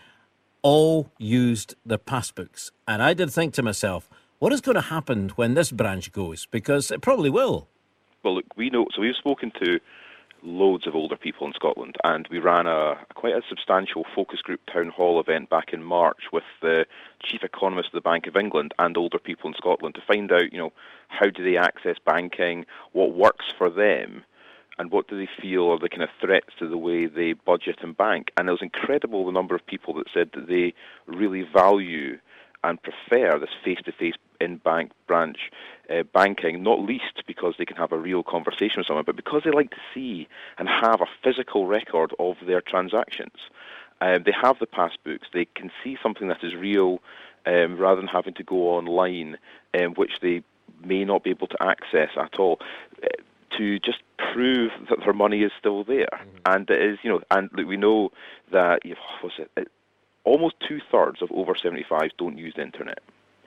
all 0.61 1.11
used 1.17 1.75
their 1.85 1.97
passbooks. 1.97 2.71
And 2.87 3.01
I 3.01 3.13
did 3.13 3.31
think 3.31 3.53
to 3.55 3.63
myself, 3.63 4.09
what 4.39 4.53
is 4.53 4.61
going 4.61 4.75
to 4.75 4.81
happen 4.81 5.29
when 5.35 5.53
this 5.53 5.71
branch 5.71 6.11
goes? 6.11 6.47
Because 6.47 6.91
it 6.91 7.01
probably 7.01 7.29
will. 7.29 7.67
Well, 8.23 8.35
look, 8.35 8.45
we 8.55 8.69
know. 8.69 8.87
So 8.93 9.01
we've 9.01 9.15
spoken 9.15 9.51
to 9.63 9.79
loads 10.43 10.87
of 10.87 10.95
older 10.95 11.15
people 11.15 11.45
in 11.45 11.53
Scotland, 11.53 11.95
and 12.03 12.27
we 12.31 12.39
ran 12.39 12.65
a, 12.65 12.71
a, 12.71 13.05
quite 13.13 13.35
a 13.35 13.41
substantial 13.47 14.05
focus 14.15 14.41
group 14.41 14.59
town 14.71 14.89
hall 14.89 15.19
event 15.19 15.49
back 15.49 15.73
in 15.73 15.83
March 15.83 16.23
with 16.33 16.43
the 16.61 16.85
chief 17.23 17.43
economist 17.43 17.89
of 17.89 17.93
the 17.93 18.01
Bank 18.01 18.25
of 18.27 18.35
England 18.35 18.73
and 18.79 18.97
older 18.97 19.19
people 19.19 19.49
in 19.49 19.55
Scotland 19.55 19.95
to 19.95 20.01
find 20.01 20.31
out, 20.31 20.51
you 20.51 20.57
know, 20.57 20.73
how 21.07 21.29
do 21.29 21.43
they 21.43 21.57
access 21.57 21.97
banking, 22.03 22.65
what 22.93 23.13
works 23.13 23.45
for 23.55 23.69
them, 23.69 24.23
and 24.77 24.91
what 24.91 25.07
do 25.07 25.17
they 25.17 25.29
feel 25.41 25.69
are 25.69 25.79
the 25.79 25.89
kind 25.89 26.03
of 26.03 26.09
threats 26.19 26.53
to 26.59 26.67
the 26.67 26.77
way 26.77 27.05
they 27.05 27.33
budget 27.33 27.79
and 27.81 27.95
bank. 27.95 28.31
And 28.37 28.47
it 28.47 28.51
was 28.51 28.61
incredible 28.61 29.25
the 29.25 29.31
number 29.31 29.55
of 29.55 29.65
people 29.65 29.93
that 29.95 30.07
said 30.13 30.31
that 30.33 30.47
they 30.47 30.73
really 31.05 31.43
value 31.43 32.19
and 32.63 32.81
prefer 32.81 33.39
this 33.39 33.49
face-to-face 33.63 34.15
in-bank 34.39 34.91
branch 35.07 35.51
uh, 35.89 36.03
banking, 36.13 36.63
not 36.63 36.79
least 36.79 37.23
because 37.27 37.55
they 37.57 37.65
can 37.65 37.77
have 37.77 37.91
a 37.91 37.97
real 37.97 38.23
conversation 38.23 38.79
with 38.79 38.87
someone, 38.87 39.05
but 39.05 39.15
because 39.15 39.41
they 39.43 39.51
like 39.51 39.71
to 39.71 39.81
see 39.93 40.27
and 40.57 40.67
have 40.67 41.01
a 41.01 41.07
physical 41.23 41.67
record 41.67 42.13
of 42.19 42.37
their 42.45 42.61
transactions. 42.61 43.35
Uh, 43.99 44.19
they 44.23 44.31
have 44.31 44.57
the 44.59 44.67
passbooks. 44.67 45.25
They 45.33 45.45
can 45.45 45.71
see 45.83 45.97
something 46.01 46.27
that 46.27 46.43
is 46.43 46.55
real 46.55 47.01
um, 47.45 47.77
rather 47.77 48.01
than 48.01 48.07
having 48.07 48.33
to 48.35 48.43
go 48.43 48.69
online, 48.75 49.37
um, 49.79 49.93
which 49.93 50.13
they 50.21 50.43
may 50.83 51.03
not 51.03 51.23
be 51.23 51.29
able 51.29 51.47
to 51.47 51.57
access 51.61 52.09
at 52.17 52.39
all. 52.39 52.59
To 53.57 53.79
just 53.79 53.99
prove 54.33 54.71
that 54.89 54.99
their 55.03 55.13
money 55.13 55.43
is 55.43 55.51
still 55.59 55.83
there, 55.83 56.07
mm-hmm. 56.13 56.37
and 56.45 56.69
it 56.69 56.81
is, 56.81 56.99
you 57.03 57.09
know, 57.09 57.21
and 57.31 57.49
we 57.51 57.75
know 57.75 58.11
that 58.51 58.85
you 58.85 58.91
know, 58.91 59.01
was 59.23 59.33
it, 59.37 59.51
it 59.57 59.67
almost 60.23 60.55
two 60.67 60.79
thirds 60.91 61.21
of 61.21 61.31
over 61.31 61.53
75s 61.53 62.11
don't 62.17 62.37
use 62.37 62.53
the 62.55 62.61
internet 62.61 62.99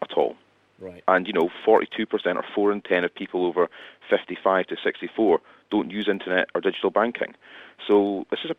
at 0.02 0.12
all. 0.12 0.36
Right. 0.78 1.02
And 1.06 1.26
you 1.26 1.32
know, 1.32 1.50
42% 1.66 2.08
or 2.36 2.44
four 2.54 2.72
in 2.72 2.80
ten 2.82 3.04
of 3.04 3.14
people 3.14 3.46
over 3.46 3.68
55 4.10 4.66
to 4.66 4.76
64 4.82 5.40
don't 5.70 5.90
use 5.90 6.08
internet 6.08 6.48
or 6.54 6.60
digital 6.60 6.90
banking. 6.90 7.34
So 7.86 8.26
this 8.30 8.40
is 8.44 8.50
a 8.50 8.56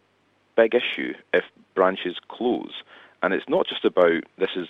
big 0.56 0.74
issue 0.74 1.14
if 1.34 1.44
branches 1.74 2.18
close, 2.30 2.84
and 3.22 3.34
it's 3.34 3.50
not 3.50 3.68
just 3.68 3.86
about 3.86 4.24
this 4.38 4.52
is 4.56 4.68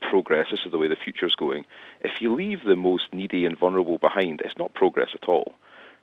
progress. 0.00 0.48
This 0.50 0.60
is 0.64 0.72
the 0.72 0.78
way 0.78 0.88
the 0.88 0.96
future 0.96 1.26
is 1.26 1.34
going. 1.34 1.64
If 2.00 2.20
you 2.20 2.34
leave 2.34 2.64
the 2.64 2.76
most 2.76 3.12
needy 3.12 3.44
and 3.44 3.58
vulnerable 3.58 3.98
behind, 3.98 4.42
it's 4.44 4.58
not 4.58 4.74
progress 4.74 5.10
at 5.14 5.28
all. 5.28 5.54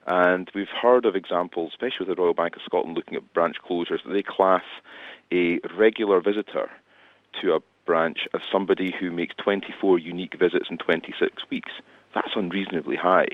And 0.08 0.50
we've 0.56 0.68
heard 0.70 1.06
of 1.06 1.16
examples, 1.16 1.72
especially 1.74 2.08
with 2.08 2.16
the 2.18 2.22
Royal 2.22 2.34
Bank 2.34 2.56
of 2.56 2.62
Scotland 2.64 2.96
looking 2.96 3.16
at 3.16 3.34
branch 3.34 3.58
closures, 3.68 4.04
that 4.04 4.12
they 4.12 4.24
class 4.24 4.64
a 5.32 5.60
regular 5.78 6.20
visitor 6.20 6.70
to 7.42 7.54
a 7.54 7.60
branch 7.86 8.28
as 8.34 8.42
somebody 8.52 8.94
who 9.00 9.12
makes 9.12 9.36
24 9.36 10.00
unique 10.00 10.36
visits 10.38 10.68
in 10.70 10.78
26 10.78 11.50
weeks. 11.50 11.72
That's 12.14 12.36
unreasonably 12.36 12.96
high, 12.96 13.28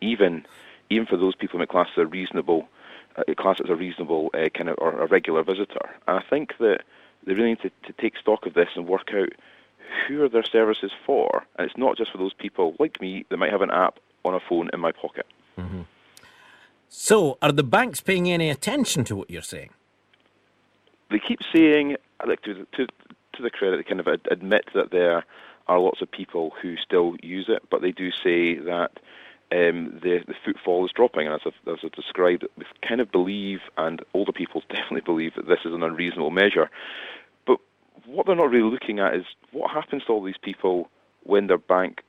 even 0.00 0.46
even 0.90 1.06
for 1.06 1.18
those 1.18 1.34
people 1.34 1.60
who 1.60 1.66
class 1.66 1.88
as 1.96 2.02
a 2.02 2.06
reasonable 2.06 2.68
uh, 3.16 3.34
class 3.34 3.58
as 3.62 3.68
a 3.68 3.74
reasonable 3.74 4.30
uh, 4.32 4.48
kind 4.54 4.70
of 4.70 4.76
or 4.78 5.02
a 5.02 5.06
regular 5.06 5.42
visitor. 5.42 5.90
And 6.06 6.18
I 6.18 6.22
think 6.22 6.56
that 6.58 6.82
they 7.24 7.34
really 7.34 7.50
need 7.50 7.60
to, 7.60 7.70
to 7.84 7.92
take 8.00 8.16
stock 8.16 8.46
of 8.46 8.54
this 8.54 8.70
and 8.74 8.86
work 8.86 9.10
out 9.12 9.32
who 10.06 10.22
are 10.22 10.28
their 10.28 10.44
services 10.44 10.92
for. 11.04 11.44
And 11.56 11.68
it's 11.68 11.78
not 11.78 11.96
just 11.96 12.12
for 12.12 12.18
those 12.18 12.32
people 12.32 12.74
like 12.78 13.00
me 13.00 13.26
that 13.28 13.36
might 13.36 13.50
have 13.50 13.62
an 13.62 13.70
app 13.70 13.98
on 14.24 14.34
a 14.34 14.40
phone 14.40 14.70
in 14.72 14.80
my 14.80 14.92
pocket. 14.92 15.26
Mm-hmm. 15.58 15.82
So, 16.88 17.36
are 17.42 17.52
the 17.52 17.62
banks 17.62 18.00
paying 18.00 18.30
any 18.30 18.48
attention 18.48 19.04
to 19.04 19.16
what 19.16 19.30
you're 19.30 19.42
saying? 19.42 19.70
They 21.10 21.18
keep 21.18 21.40
saying, 21.54 21.96
like 22.26 22.42
to, 22.42 22.66
to, 22.76 22.86
to 22.86 23.42
the 23.42 23.50
credit, 23.50 23.76
they 23.76 23.82
kind 23.82 24.00
of 24.00 24.08
admit 24.30 24.64
that 24.74 24.90
there 24.90 25.24
are 25.66 25.78
lots 25.78 26.00
of 26.00 26.10
people 26.10 26.52
who 26.62 26.76
still 26.76 27.16
use 27.22 27.46
it, 27.48 27.62
but 27.70 27.82
they 27.82 27.92
do 27.92 28.10
say 28.10 28.58
that 28.58 28.92
um, 29.52 29.98
the, 30.02 30.20
the 30.26 30.34
footfall 30.44 30.84
is 30.84 30.92
dropping. 30.92 31.26
And 31.26 31.34
as 31.34 31.40
I've, 31.46 31.72
as 31.72 31.78
I've 31.84 31.92
described, 31.92 32.46
we 32.56 32.64
kind 32.86 33.00
of 33.00 33.12
believe, 33.12 33.60
and 33.76 34.00
older 34.14 34.32
people 34.32 34.62
definitely 34.70 35.02
believe, 35.02 35.34
that 35.36 35.46
this 35.46 35.60
is 35.64 35.74
an 35.74 35.82
unreasonable 35.82 36.30
measure. 36.30 36.70
But 37.46 37.58
what 38.06 38.26
they're 38.26 38.36
not 38.36 38.50
really 38.50 38.70
looking 38.70 38.98
at 38.98 39.14
is 39.14 39.24
what 39.52 39.70
happens 39.70 40.04
to 40.06 40.12
all 40.12 40.22
these 40.22 40.38
people 40.40 40.90
when 41.24 41.46
their 41.46 41.58
bank 41.58 42.02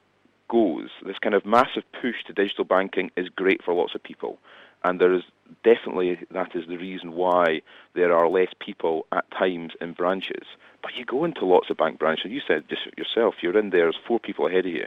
goes. 0.49 0.89
This 1.05 1.19
kind 1.19 1.35
of 1.35 1.45
massive 1.45 1.83
push 2.01 2.23
to 2.27 2.33
digital 2.33 2.65
banking 2.65 3.11
is 3.15 3.29
great 3.29 3.63
for 3.63 3.73
lots 3.73 3.93
of 3.95 4.03
people. 4.03 4.39
And 4.83 4.99
there 4.99 5.13
is 5.13 5.23
definitely 5.63 6.19
that 6.31 6.55
is 6.55 6.67
the 6.67 6.77
reason 6.77 7.13
why 7.13 7.61
there 7.93 8.15
are 8.15 8.29
less 8.29 8.49
people 8.59 9.05
at 9.11 9.29
times 9.31 9.73
in 9.81 9.93
branches. 9.93 10.45
But 10.81 10.95
you 10.95 11.05
go 11.05 11.25
into 11.25 11.45
lots 11.45 11.69
of 11.69 11.77
bank 11.77 11.99
branches. 11.99 12.31
You 12.31 12.41
said 12.47 12.69
just 12.69 12.87
yourself, 12.97 13.35
you're 13.41 13.57
in 13.57 13.71
there. 13.71 13.81
There's 13.81 13.99
four 14.07 14.19
people 14.19 14.47
ahead 14.47 14.65
of 14.65 14.71
you 14.71 14.85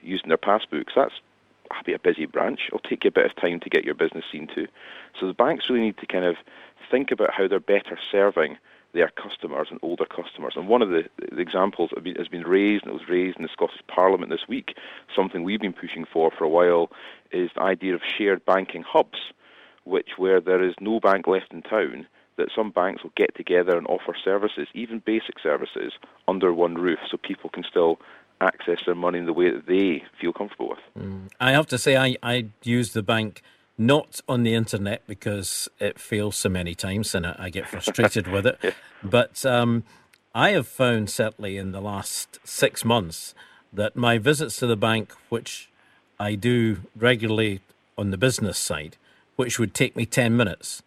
using 0.00 0.28
their 0.28 0.38
passbooks. 0.38 0.94
That's 0.94 1.14
that'll 1.68 1.84
be 1.84 1.92
a 1.92 1.98
busy 1.98 2.26
branch. 2.26 2.60
It'll 2.68 2.78
take 2.78 3.04
you 3.04 3.08
a 3.08 3.12
bit 3.12 3.26
of 3.26 3.36
time 3.36 3.60
to 3.60 3.70
get 3.70 3.84
your 3.84 3.94
business 3.94 4.24
seen 4.30 4.46
to. 4.54 4.66
So 5.18 5.26
the 5.26 5.34
banks 5.34 5.68
really 5.68 5.82
need 5.82 5.98
to 5.98 6.06
kind 6.06 6.24
of 6.24 6.36
think 6.90 7.10
about 7.10 7.32
how 7.32 7.48
they're 7.48 7.60
better 7.60 7.98
serving 8.10 8.58
their 8.96 9.10
customers 9.10 9.68
and 9.70 9.78
older 9.82 10.06
customers. 10.06 10.54
And 10.56 10.68
one 10.68 10.82
of 10.82 10.88
the, 10.88 11.02
the 11.30 11.40
examples 11.40 11.90
that 11.94 12.04
has 12.16 12.28
been 12.28 12.42
raised, 12.42 12.84
and 12.84 12.90
it 12.90 12.98
was 12.98 13.08
raised 13.08 13.36
in 13.36 13.42
the 13.42 13.50
Scottish 13.52 13.82
Parliament 13.86 14.30
this 14.30 14.48
week, 14.48 14.74
something 15.14 15.44
we've 15.44 15.60
been 15.60 15.72
pushing 15.72 16.06
for 16.10 16.30
for 16.36 16.44
a 16.44 16.48
while, 16.48 16.90
is 17.30 17.50
the 17.54 17.62
idea 17.62 17.94
of 17.94 18.00
shared 18.16 18.44
banking 18.46 18.82
hubs, 18.82 19.18
which 19.84 20.10
where 20.16 20.40
there 20.40 20.66
is 20.66 20.74
no 20.80 20.98
bank 20.98 21.26
left 21.26 21.52
in 21.52 21.62
town, 21.62 22.06
that 22.38 22.48
some 22.56 22.70
banks 22.70 23.02
will 23.02 23.12
get 23.16 23.34
together 23.36 23.76
and 23.76 23.86
offer 23.86 24.14
services, 24.24 24.66
even 24.74 25.02
basic 25.04 25.38
services, 25.42 25.92
under 26.26 26.52
one 26.52 26.74
roof 26.74 26.98
so 27.10 27.16
people 27.16 27.50
can 27.50 27.64
still 27.68 27.98
access 28.40 28.78
their 28.84 28.94
money 28.94 29.18
in 29.18 29.26
the 29.26 29.32
way 29.32 29.50
that 29.50 29.66
they 29.66 30.02
feel 30.20 30.32
comfortable 30.32 30.70
with. 30.70 30.78
Mm. 30.98 31.28
I 31.40 31.52
have 31.52 31.66
to 31.68 31.78
say, 31.78 31.96
I, 31.96 32.16
I 32.22 32.46
use 32.62 32.92
the 32.92 33.02
bank 33.02 33.42
not 33.78 34.20
on 34.28 34.42
the 34.42 34.54
internet 34.54 35.02
because 35.06 35.68
it 35.78 35.98
fails 35.98 36.36
so 36.36 36.48
many 36.48 36.74
times 36.74 37.14
and 37.14 37.26
I, 37.26 37.36
I 37.38 37.50
get 37.50 37.68
frustrated 37.68 38.26
with 38.32 38.46
it. 38.46 38.74
But 39.02 39.44
um, 39.44 39.84
I 40.34 40.50
have 40.50 40.66
found, 40.66 41.10
certainly 41.10 41.56
in 41.56 41.72
the 41.72 41.80
last 41.80 42.38
six 42.44 42.84
months, 42.84 43.34
that 43.72 43.96
my 43.96 44.18
visits 44.18 44.56
to 44.56 44.66
the 44.66 44.76
bank, 44.76 45.12
which 45.28 45.68
I 46.18 46.34
do 46.34 46.78
regularly 46.96 47.60
on 47.98 48.10
the 48.10 48.18
business 48.18 48.58
side, 48.58 48.96
which 49.36 49.58
would 49.58 49.74
take 49.74 49.96
me 49.96 50.06
10 50.06 50.36
minutes, 50.36 50.82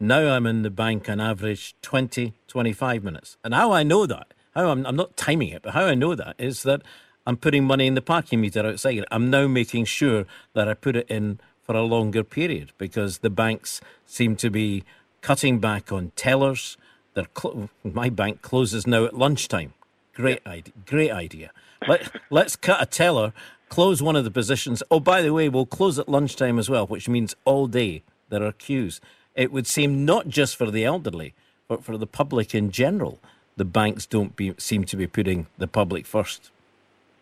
now 0.00 0.32
I'm 0.32 0.46
in 0.46 0.62
the 0.62 0.70
bank 0.70 1.08
on 1.08 1.20
average 1.20 1.74
20, 1.82 2.34
25 2.46 3.02
minutes. 3.02 3.36
And 3.42 3.54
how 3.54 3.72
I 3.72 3.82
know 3.82 4.06
that, 4.06 4.32
how 4.54 4.70
I'm, 4.70 4.86
I'm 4.86 4.96
not 4.96 5.16
timing 5.16 5.48
it, 5.48 5.62
but 5.62 5.74
how 5.74 5.86
I 5.86 5.94
know 5.94 6.14
that 6.14 6.36
is 6.38 6.62
that 6.62 6.82
I'm 7.26 7.36
putting 7.36 7.64
money 7.64 7.86
in 7.86 7.94
the 7.94 8.00
parking 8.00 8.40
meter 8.40 8.64
outside. 8.64 9.04
I'm 9.10 9.28
now 9.28 9.48
making 9.48 9.84
sure 9.86 10.24
that 10.54 10.68
I 10.68 10.74
put 10.74 10.96
it 10.96 11.06
in 11.10 11.40
for 11.68 11.76
a 11.76 11.82
longer 11.82 12.24
period 12.24 12.72
because 12.78 13.18
the 13.18 13.28
banks 13.28 13.82
seem 14.06 14.36
to 14.36 14.48
be 14.48 14.84
cutting 15.20 15.58
back 15.58 15.92
on 15.92 16.12
tellers. 16.16 16.78
Cl- 17.14 17.68
my 17.84 18.08
bank 18.08 18.40
closes 18.40 18.86
now 18.86 19.04
at 19.04 19.12
lunchtime. 19.14 19.74
Great 20.14 20.40
idea. 20.46 20.72
Great 20.86 21.10
idea. 21.10 21.50
Let, 21.86 22.10
let's 22.30 22.56
cut 22.56 22.80
a 22.80 22.86
teller, 22.86 23.34
close 23.68 24.00
one 24.00 24.16
of 24.16 24.24
the 24.24 24.30
positions. 24.30 24.82
Oh, 24.90 24.98
by 24.98 25.20
the 25.20 25.34
way, 25.34 25.50
we'll 25.50 25.66
close 25.66 25.98
at 25.98 26.08
lunchtime 26.08 26.58
as 26.58 26.70
well, 26.70 26.86
which 26.86 27.06
means 27.06 27.36
all 27.44 27.66
day 27.66 28.02
there 28.30 28.42
are 28.42 28.52
queues 28.52 29.02
it 29.34 29.52
would 29.52 29.68
seem 29.68 30.04
not 30.04 30.26
just 30.26 30.56
for 30.56 30.68
the 30.68 30.84
elderly, 30.84 31.32
but 31.68 31.84
for 31.84 31.96
the 31.96 32.08
public 32.08 32.56
in 32.56 32.72
general, 32.72 33.20
the 33.56 33.64
banks 33.64 34.04
don't 34.04 34.34
be, 34.34 34.52
seem 34.58 34.82
to 34.86 34.96
be 34.96 35.06
putting 35.06 35.46
the 35.58 35.68
public 35.68 36.06
first. 36.06 36.50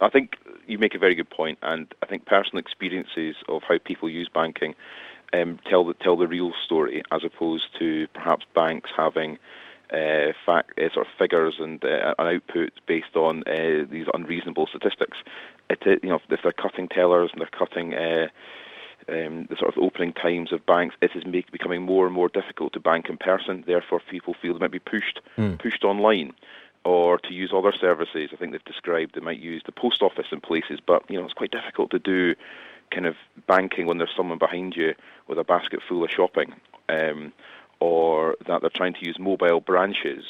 I 0.00 0.08
think 0.10 0.36
you 0.66 0.78
make 0.78 0.94
a 0.94 0.98
very 0.98 1.14
good 1.14 1.30
point, 1.30 1.58
and 1.62 1.86
I 2.02 2.06
think 2.06 2.26
personal 2.26 2.58
experiences 2.58 3.36
of 3.48 3.62
how 3.62 3.78
people 3.78 4.08
use 4.08 4.28
banking 4.32 4.74
um, 5.32 5.58
tell 5.68 5.84
the 5.84 5.94
tell 5.94 6.16
the 6.16 6.26
real 6.26 6.52
story, 6.64 7.02
as 7.10 7.24
opposed 7.24 7.66
to 7.78 8.06
perhaps 8.14 8.46
banks 8.54 8.90
having 8.96 9.38
uh, 9.92 10.32
fact 10.44 10.78
uh, 10.78 10.92
sort 10.92 11.06
of 11.06 11.12
figures 11.18 11.54
and 11.58 11.84
uh, 11.84 12.14
an 12.18 12.26
output 12.26 12.72
based 12.86 13.16
on 13.16 13.42
uh, 13.46 13.84
these 13.90 14.06
unreasonable 14.14 14.66
statistics. 14.66 15.18
It, 15.70 16.00
you 16.02 16.08
know, 16.08 16.20
if 16.28 16.42
they're 16.42 16.52
cutting 16.52 16.88
tellers 16.88 17.30
and 17.32 17.40
they're 17.40 17.58
cutting 17.58 17.94
uh, 17.94 18.28
um, 19.08 19.46
the 19.48 19.56
sort 19.58 19.76
of 19.76 19.82
opening 19.82 20.12
times 20.12 20.52
of 20.52 20.64
banks, 20.66 20.96
it 21.00 21.12
is 21.14 21.24
make, 21.26 21.50
becoming 21.52 21.82
more 21.82 22.06
and 22.06 22.14
more 22.14 22.28
difficult 22.28 22.72
to 22.72 22.80
bank 22.80 23.08
in 23.08 23.16
person. 23.16 23.64
Therefore, 23.66 24.00
people 24.10 24.34
feel 24.40 24.52
they 24.54 24.60
might 24.60 24.72
be 24.72 24.78
pushed 24.78 25.20
mm. 25.36 25.58
pushed 25.58 25.84
online 25.84 26.32
or 26.86 27.18
to 27.18 27.34
use 27.34 27.50
other 27.52 27.72
services. 27.72 28.30
I 28.32 28.36
think 28.36 28.52
they've 28.52 28.64
described 28.64 29.16
they 29.16 29.20
might 29.20 29.40
use 29.40 29.60
the 29.66 29.72
post 29.72 30.02
office 30.02 30.28
in 30.30 30.40
places, 30.40 30.78
but 30.86 31.02
you 31.10 31.18
know 31.18 31.24
it's 31.24 31.34
quite 31.34 31.50
difficult 31.50 31.90
to 31.90 31.98
do 31.98 32.36
kind 32.92 33.06
of 33.06 33.16
banking 33.48 33.86
when 33.86 33.98
there's 33.98 34.14
someone 34.16 34.38
behind 34.38 34.76
you 34.76 34.94
with 35.26 35.36
a 35.36 35.42
basket 35.42 35.80
full 35.86 36.04
of 36.04 36.10
shopping, 36.10 36.54
um, 36.88 37.32
or 37.80 38.36
that 38.46 38.60
they're 38.60 38.70
trying 38.70 38.94
to 38.94 39.04
use 39.04 39.18
mobile 39.18 39.60
branches. 39.60 40.24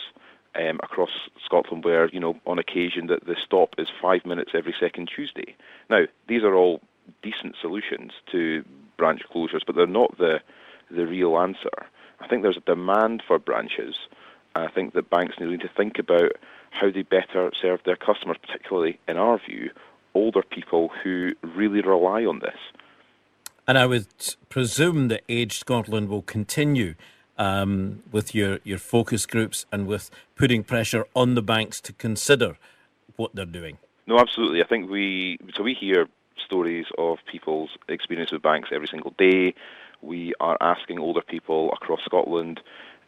Um, 0.59 0.81
across 0.83 1.11
Scotland, 1.45 1.85
where 1.85 2.09
you 2.09 2.19
know 2.19 2.41
on 2.47 2.59
occasion 2.59 3.09
that 3.09 3.27
the 3.27 3.37
stop 3.45 3.75
is 3.77 3.89
five 4.01 4.25
minutes 4.25 4.53
every 4.55 4.75
second 4.81 5.11
Tuesday. 5.15 5.55
Now, 5.91 6.05
these 6.29 6.45
are 6.45 6.55
all 6.55 6.81
decent 7.23 7.57
solutions 7.61 8.13
to 8.33 8.65
branch 8.97 9.21
closures, 9.31 9.67
but 9.67 9.77
they're 9.77 9.87
not 9.87 10.17
the 10.17 10.41
the 10.91 11.07
real 11.07 11.37
answer. 11.37 11.85
I 12.21 12.27
think 12.27 12.41
there's 12.41 12.57
a 12.57 12.61
demand 12.61 13.23
for 13.27 13.39
branches. 13.39 13.97
I 14.65 14.71
think 14.71 14.95
that 14.95 15.11
banks 15.11 15.37
need 15.39 15.61
to 15.61 15.71
think 15.77 15.99
about 15.99 16.33
how 16.71 16.91
they 16.91 17.03
better 17.03 17.51
serve 17.61 17.81
their 17.85 17.97
customers, 17.97 18.37
particularly, 18.41 18.99
in 19.09 19.17
our 19.17 19.39
view, 19.39 19.71
older 20.15 20.43
people 20.43 20.91
who 21.03 21.33
really 21.43 21.81
rely 21.81 22.25
on 22.25 22.41
this. 22.41 22.59
And 23.69 23.77
I 23.77 23.87
would 23.87 24.07
presume 24.49 25.09
that 25.09 25.23
Age 25.29 25.59
Scotland 25.59 26.09
will 26.09 26.23
continue 26.23 26.95
um, 27.39 28.03
with 28.13 28.35
your, 28.35 28.61
your 28.65 28.79
focus 28.79 29.27
groups 29.27 29.67
and 29.73 29.87
with 29.87 30.11
putting 30.37 30.63
pressure 30.63 31.05
on 31.15 31.35
the 31.35 31.43
banks 31.43 31.81
to 31.83 31.93
consider 31.93 32.57
what 33.17 33.35
they're 33.35 33.45
doing. 33.45 33.79
No, 34.07 34.19
absolutely. 34.19 34.63
I 34.63 34.67
think 34.67 34.89
we 34.89 35.39
so 35.55 35.63
we 35.63 35.75
hear 35.75 36.07
stories 36.45 36.87
of 36.97 37.19
people's 37.31 37.71
experience 37.89 38.31
with 38.31 38.43
banks 38.43 38.69
every 38.73 38.87
single 38.87 39.13
day. 39.19 39.55
We 40.01 40.33
are 40.39 40.57
asking 40.61 41.01
older 41.01 41.23
people 41.23 41.73
across 41.73 42.01
Scotland 42.05 42.61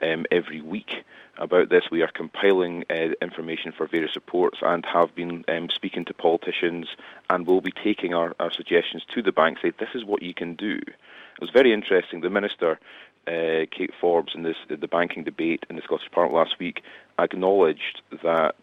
um, 0.02 0.26
every 0.30 0.60
week 0.60 1.04
about 1.38 1.68
this. 1.68 1.84
We 1.90 2.02
are 2.02 2.08
compiling 2.08 2.84
uh, 2.90 3.10
information 3.22 3.72
for 3.72 3.86
various 3.86 4.14
reports 4.14 4.58
and 4.62 4.84
have 4.86 5.14
been 5.14 5.44
um, 5.48 5.68
speaking 5.70 6.04
to 6.06 6.14
politicians 6.14 6.88
and 7.30 7.46
will 7.46 7.60
be 7.60 7.72
taking 7.72 8.14
our, 8.14 8.34
our 8.40 8.52
suggestions 8.52 9.04
to 9.14 9.22
the 9.22 9.32
bank, 9.32 9.58
say 9.60 9.70
this 9.70 9.94
is 9.94 10.04
what 10.04 10.22
you 10.22 10.34
can 10.34 10.54
do. 10.54 10.78
It 10.86 11.40
was 11.40 11.50
very 11.50 11.72
interesting. 11.72 12.20
The 12.20 12.30
Minister, 12.30 12.78
uh, 13.26 13.66
Kate 13.70 13.92
Forbes, 14.00 14.34
in 14.34 14.42
this, 14.42 14.56
the 14.68 14.88
banking 14.88 15.24
debate 15.24 15.64
in 15.70 15.76
the 15.76 15.82
Scottish 15.82 16.10
Parliament 16.10 16.48
last 16.48 16.58
week, 16.58 16.82
acknowledged 17.18 18.02
that 18.22 18.56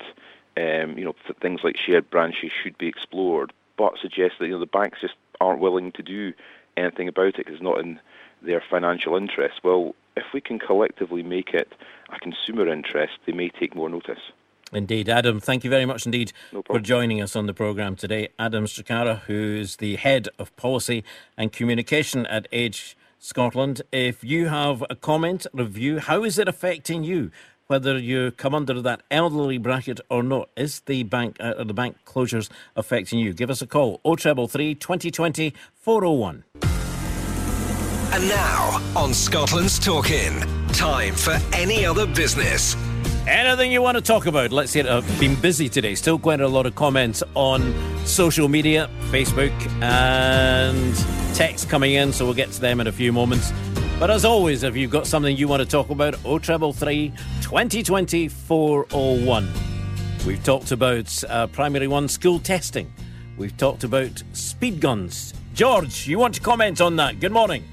um, 0.57 0.97
you 0.97 1.05
know 1.05 1.15
th- 1.25 1.39
things 1.39 1.61
like 1.63 1.77
shared 1.77 2.09
branches 2.09 2.51
should 2.63 2.77
be 2.77 2.87
explored, 2.87 3.53
but 3.77 3.97
suggested 4.01 4.39
that 4.39 4.47
you 4.47 4.53
know 4.53 4.59
the 4.59 4.65
banks 4.65 4.99
just 5.01 5.15
aren't 5.39 5.59
willing 5.59 5.91
to 5.93 6.03
do 6.03 6.33
anything 6.77 7.07
about 7.07 7.27
it 7.27 7.37
because 7.37 7.55
it's 7.55 7.63
not 7.63 7.79
in 7.79 7.99
their 8.41 8.63
financial 8.69 9.15
interest. 9.15 9.61
Well, 9.63 9.95
if 10.15 10.25
we 10.33 10.41
can 10.41 10.59
collectively 10.59 11.23
make 11.23 11.53
it 11.53 11.71
a 12.13 12.19
consumer 12.19 12.71
interest, 12.71 13.13
they 13.25 13.33
may 13.33 13.49
take 13.49 13.75
more 13.75 13.89
notice. 13.89 14.19
Indeed, 14.73 15.09
Adam, 15.09 15.39
thank 15.39 15.63
you 15.63 15.69
very 15.69 15.85
much 15.85 16.05
indeed 16.05 16.33
no 16.51 16.63
for 16.63 16.79
joining 16.79 17.21
us 17.21 17.35
on 17.35 17.45
the 17.45 17.53
programme 17.53 17.95
today. 17.95 18.29
Adam 18.39 18.65
Stachura, 18.65 19.19
who 19.21 19.55
is 19.55 19.77
the 19.77 19.95
Head 19.95 20.27
of 20.39 20.55
Policy 20.55 21.03
and 21.37 21.51
Communication 21.51 22.25
at 22.25 22.47
Age 22.51 22.97
Scotland. 23.19 23.81
If 23.91 24.23
you 24.23 24.47
have 24.47 24.83
a 24.89 24.95
comment, 24.95 25.47
review, 25.53 25.99
how 25.99 26.23
is 26.23 26.37
it 26.39 26.47
affecting 26.47 27.03
you? 27.03 27.31
Whether 27.67 27.97
you 27.97 28.31
come 28.31 28.53
under 28.53 28.79
that 28.81 29.01
elderly 29.09 29.57
bracket 29.57 29.99
or 30.09 30.21
not, 30.21 30.49
is 30.55 30.81
the 30.81 31.01
bank 31.03 31.37
uh, 31.39 31.63
the 31.63 31.73
bank 31.73 31.97
closures 32.05 32.49
affecting 32.75 33.17
you? 33.17 33.33
Give 33.33 33.49
us 33.49 33.61
a 33.61 33.67
call 33.67 34.01
033 34.05 34.75
2020 34.75 35.53
401. 35.73 36.74
And 38.15 38.29
now, 38.29 38.81
on 38.95 39.13
Scotland's 39.13 39.77
Talking, 39.77 40.39
time 40.69 41.15
for 41.15 41.37
any 41.51 41.85
other 41.85 42.07
business. 42.07 42.73
Anything 43.27 43.73
you 43.73 43.81
want 43.81 43.97
to 43.97 44.01
talk 44.01 44.25
about? 44.25 44.53
Let's 44.53 44.71
say 44.71 44.87
I've 44.87 45.19
been 45.19 45.35
busy 45.35 45.67
today. 45.67 45.95
Still 45.95 46.17
quite 46.17 46.39
a 46.39 46.47
lot 46.47 46.65
of 46.65 46.75
comments 46.75 47.23
on 47.33 47.75
social 48.05 48.47
media, 48.47 48.89
Facebook, 49.11 49.51
and 49.83 50.95
text 51.35 51.67
coming 51.67 51.95
in, 51.95 52.13
so 52.13 52.23
we'll 52.23 52.33
get 52.33 52.53
to 52.53 52.61
them 52.61 52.79
in 52.79 52.87
a 52.87 52.91
few 52.93 53.11
moments. 53.11 53.51
But 53.99 54.09
as 54.09 54.23
always, 54.23 54.63
if 54.63 54.77
you've 54.77 54.91
got 54.91 55.07
something 55.07 55.35
you 55.35 55.49
want 55.49 55.61
to 55.63 55.67
talk 55.67 55.89
about, 55.89 56.15
O 56.23 56.39
treble 56.39 56.71
three 56.71 57.11
twenty 57.41 57.83
twenty 57.83 58.29
four 58.29 58.87
oh 58.93 59.25
one. 59.25 59.51
We've 60.25 60.41
talked 60.41 60.71
about 60.71 61.21
uh, 61.25 61.47
primary 61.47 61.89
one 61.89 62.07
school 62.07 62.39
testing. 62.39 62.93
We've 63.35 63.57
talked 63.57 63.83
about 63.83 64.23
speed 64.31 64.79
guns. 64.79 65.33
George, 65.53 66.07
you 66.07 66.17
want 66.17 66.35
to 66.35 66.39
comment 66.39 66.79
on 66.79 66.95
that? 66.95 67.19
Good 67.19 67.33
morning. 67.33 67.65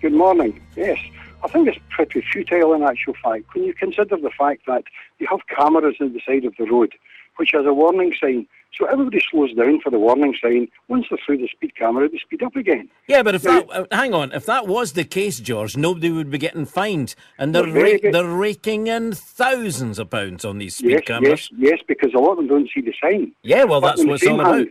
Good 0.00 0.12
morning. 0.12 0.60
Yes, 0.76 0.98
I 1.42 1.48
think 1.48 1.68
it's 1.68 1.78
pretty 1.90 2.22
futile 2.32 2.72
in 2.74 2.82
actual 2.82 3.14
fact 3.22 3.52
when 3.54 3.64
you 3.64 3.74
consider 3.74 4.16
the 4.16 4.30
fact 4.38 4.62
that 4.66 4.84
you 5.18 5.26
have 5.28 5.40
cameras 5.48 5.96
at 6.00 6.12
the 6.12 6.20
side 6.24 6.44
of 6.44 6.54
the 6.56 6.66
road, 6.66 6.92
which 7.36 7.50
has 7.52 7.66
a 7.66 7.74
warning 7.74 8.14
sign. 8.20 8.46
So 8.76 8.86
everybody 8.86 9.20
slows 9.28 9.52
down 9.54 9.80
for 9.80 9.90
the 9.90 9.98
warning 9.98 10.36
sign. 10.40 10.68
Once 10.86 11.06
they're 11.10 11.18
through 11.24 11.38
the 11.38 11.48
speed 11.48 11.74
camera, 11.74 12.08
they 12.08 12.18
speed 12.18 12.44
up 12.44 12.54
again. 12.54 12.88
Yeah, 13.08 13.22
but 13.24 13.34
if 13.34 13.42
that, 13.42 13.66
uh, 13.70 13.86
hang 13.90 14.14
on, 14.14 14.30
if 14.32 14.46
that 14.46 14.68
was 14.68 14.92
the 14.92 15.04
case, 15.04 15.40
George, 15.40 15.76
nobody 15.76 16.10
would 16.10 16.30
be 16.30 16.38
getting 16.38 16.66
fined, 16.66 17.16
and 17.38 17.52
they're 17.54 17.66
ra- 17.66 17.98
they're 18.12 18.28
raking 18.28 18.86
in 18.86 19.14
thousands 19.14 19.98
of 19.98 20.10
pounds 20.10 20.44
on 20.44 20.58
these 20.58 20.76
speed 20.76 20.90
yes, 20.90 21.04
cameras. 21.06 21.50
yes, 21.56 21.70
yes, 21.70 21.80
because 21.88 22.14
a 22.14 22.18
lot 22.18 22.32
of 22.32 22.36
them 22.36 22.46
don't 22.46 22.70
see 22.72 22.82
the 22.82 22.94
sign. 23.02 23.32
Yeah, 23.42 23.64
well, 23.64 23.80
But 23.80 23.96
that's 23.96 24.04
what 24.04 24.14
it's 24.14 24.26
all 24.26 24.40
about. 24.40 24.68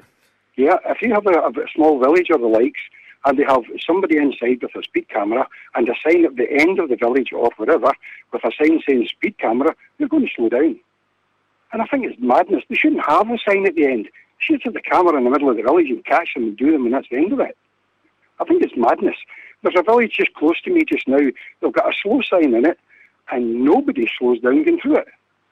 Yeah, 0.56 0.78
if 0.86 1.02
you 1.02 1.14
have 1.14 1.26
a, 1.28 1.32
a 1.32 1.68
small 1.76 2.00
village 2.00 2.28
or 2.32 2.38
the 2.38 2.48
likes, 2.48 2.80
and 3.26 3.38
they 3.38 3.44
have 3.44 3.64
somebody 3.86 4.18
inside 4.18 4.62
with 4.62 4.76
a 4.76 4.84
speed 4.84 5.10
camera 5.10 5.48
and 5.76 5.90
a 5.90 5.94
sign 6.04 6.26
at 6.26 6.36
the 6.36 6.50
end 6.52 6.80
of 6.80 6.90
the 6.90 6.96
village 6.96 7.32
or 7.34 7.50
wherever 7.58 7.92
with 8.32 8.44
a 8.44 8.52
sign 8.52 8.82
saying 8.88 9.08
speed 9.08 9.38
camera, 9.38 9.76
they're 9.98 10.08
going 10.08 10.26
to 10.26 10.34
slow 10.36 10.50
down. 10.50 10.80
And 11.74 11.82
I 11.82 11.86
think 11.86 12.06
it's 12.06 12.22
madness. 12.22 12.64
They 12.70 12.76
shouldn't 12.76 13.06
have 13.06 13.30
a 13.30 13.38
sign 13.46 13.66
at 13.66 13.76
the 13.76 13.86
end. 13.86 14.10
They 14.48 14.56
at 14.56 14.74
the 14.74 14.82
camera 14.82 15.18
in 15.18 15.24
the 15.24 15.30
middle 15.30 15.50
of 15.50 15.58
the 15.58 15.64
village 15.64 15.90
and 15.90 16.06
catch 16.06 16.34
them 16.34 16.44
and 16.44 16.58
do 16.58 16.72
them, 16.72 16.86
and 16.86 16.94
that's 16.94 17.10
the 17.10 17.18
end 17.18 17.34
of 17.34 17.40
it. 17.40 17.58
I 18.40 18.46
think 18.46 18.64
it's 18.64 18.78
madness. 18.78 19.16
There's 19.64 19.76
a 19.78 19.84
village 19.84 20.14
just 20.14 20.34
close 20.36 20.62
to 20.62 20.70
me 20.72 20.84
just 20.86 21.08
now. 21.08 21.18
They've 21.60 21.74
got 21.74 21.92
a 21.92 21.98
slow 22.02 22.22
sign 22.22 22.54
in 22.54 22.66
it, 22.66 22.80
and 23.32 23.66
nobody 23.66 24.10
slows 24.18 24.40
down 24.40 24.64
going 24.64 24.80
through 24.80 24.98
it. 24.98 25.08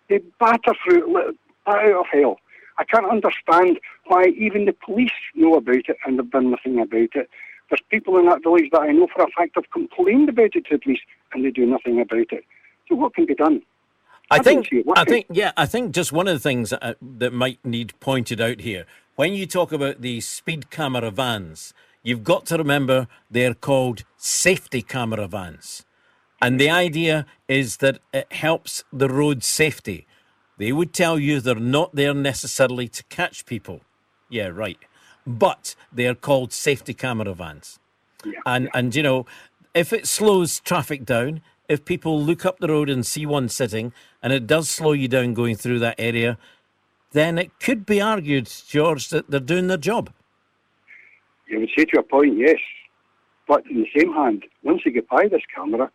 They 0.07 0.19
batter 0.39 0.73
through 0.83 1.17
it 1.17 1.35
out 1.67 1.99
of 1.99 2.05
hell. 2.11 2.39
I 2.77 2.83
can't 2.83 3.09
understand 3.09 3.79
why 4.05 4.25
even 4.37 4.65
the 4.65 4.73
police 4.73 5.11
know 5.33 5.55
about 5.55 5.89
it 5.89 5.97
and 6.05 6.19
they've 6.19 6.29
done 6.29 6.51
nothing 6.51 6.79
about 6.79 7.15
it. 7.15 7.29
There's 7.69 7.81
people 7.89 8.17
in 8.17 8.25
that 8.27 8.43
village 8.43 8.69
that 8.71 8.81
I 8.81 8.91
know 8.91 9.07
for 9.13 9.23
a 9.23 9.27
fact 9.35 9.51
have 9.55 9.69
complained 9.71 10.29
about 10.29 10.55
it 10.55 10.65
to 10.65 10.75
the 10.75 10.79
police 10.79 10.99
and 11.33 11.43
they 11.43 11.51
do 11.51 11.65
nothing 11.65 11.99
about 11.99 12.31
it. 12.31 12.45
So 12.87 12.95
what 12.95 13.15
can 13.15 13.25
be 13.25 13.35
done? 13.35 13.61
I 14.31 14.39
don't 14.39 14.67
think, 14.67 14.85
I 14.95 15.03
think, 15.03 15.27
yeah, 15.29 15.51
I 15.55 15.67
think 15.67 15.93
just 15.93 16.11
one 16.11 16.27
of 16.27 16.33
the 16.33 16.39
things 16.39 16.73
uh, 16.73 16.95
that 17.01 17.31
might 17.31 17.63
need 17.63 17.93
pointed 17.99 18.41
out 18.41 18.61
here 18.61 18.85
when 19.15 19.33
you 19.33 19.45
talk 19.45 19.71
about 19.71 20.01
the 20.01 20.19
speed 20.21 20.69
camera 20.69 21.09
vans, 21.09 21.73
you've 22.03 22.23
got 22.23 22.45
to 22.47 22.57
remember 22.57 23.07
they're 23.31 23.53
called 23.53 24.03
safety 24.17 24.81
camera 24.81 25.27
vans, 25.27 25.85
and 26.41 26.59
the 26.59 26.69
idea 26.69 27.25
is 27.47 27.77
that 27.77 27.99
it 28.13 28.31
helps 28.31 28.83
the 28.91 29.07
road 29.07 29.43
safety. 29.43 30.05
They 30.57 30.71
would 30.71 30.93
tell 30.93 31.17
you 31.17 31.39
they're 31.39 31.55
not 31.55 31.95
there 31.95 32.13
necessarily 32.13 32.87
to 32.89 33.03
catch 33.05 33.45
people. 33.45 33.81
Yeah, 34.29 34.47
right. 34.47 34.77
But 35.27 35.75
they're 35.91 36.15
called 36.15 36.53
safety 36.53 36.93
camera 36.93 37.33
vans. 37.33 37.79
and 38.45 38.69
and 38.73 38.95
you 38.95 39.03
know, 39.03 39.25
if 39.73 39.91
it 39.93 40.07
slows 40.07 40.59
traffic 40.59 41.05
down, 41.05 41.41
if 41.67 41.83
people 41.85 42.21
look 42.21 42.45
up 42.45 42.59
the 42.59 42.67
road 42.67 42.89
and 42.89 43.05
see 43.05 43.25
one 43.25 43.49
sitting 43.49 43.91
and 44.21 44.31
it 44.33 44.45
does 44.47 44.69
slow 44.69 44.91
you 44.93 45.07
down 45.07 45.33
going 45.33 45.55
through 45.55 45.79
that 45.79 45.95
area, 45.97 46.37
then 47.11 47.37
it 47.37 47.59
could 47.59 47.85
be 47.85 47.99
argued, 48.01 48.51
George, 48.67 49.09
that 49.09 49.29
they're 49.29 49.39
doing 49.39 49.67
their 49.67 49.77
job. 49.77 50.11
You 51.47 51.59
would 51.59 51.69
say 51.75 51.85
to 51.85 51.99
a 51.99 52.03
point, 52.03 52.37
yes. 52.37 52.57
But 53.47 53.63
in 53.69 53.77
the 53.81 53.87
same 53.99 54.11
hand, 54.13 54.43
once 54.63 54.81
they 54.83 54.91
get 54.91 55.07
by 55.07 55.27
this 55.27 55.41
camera, 55.55 55.91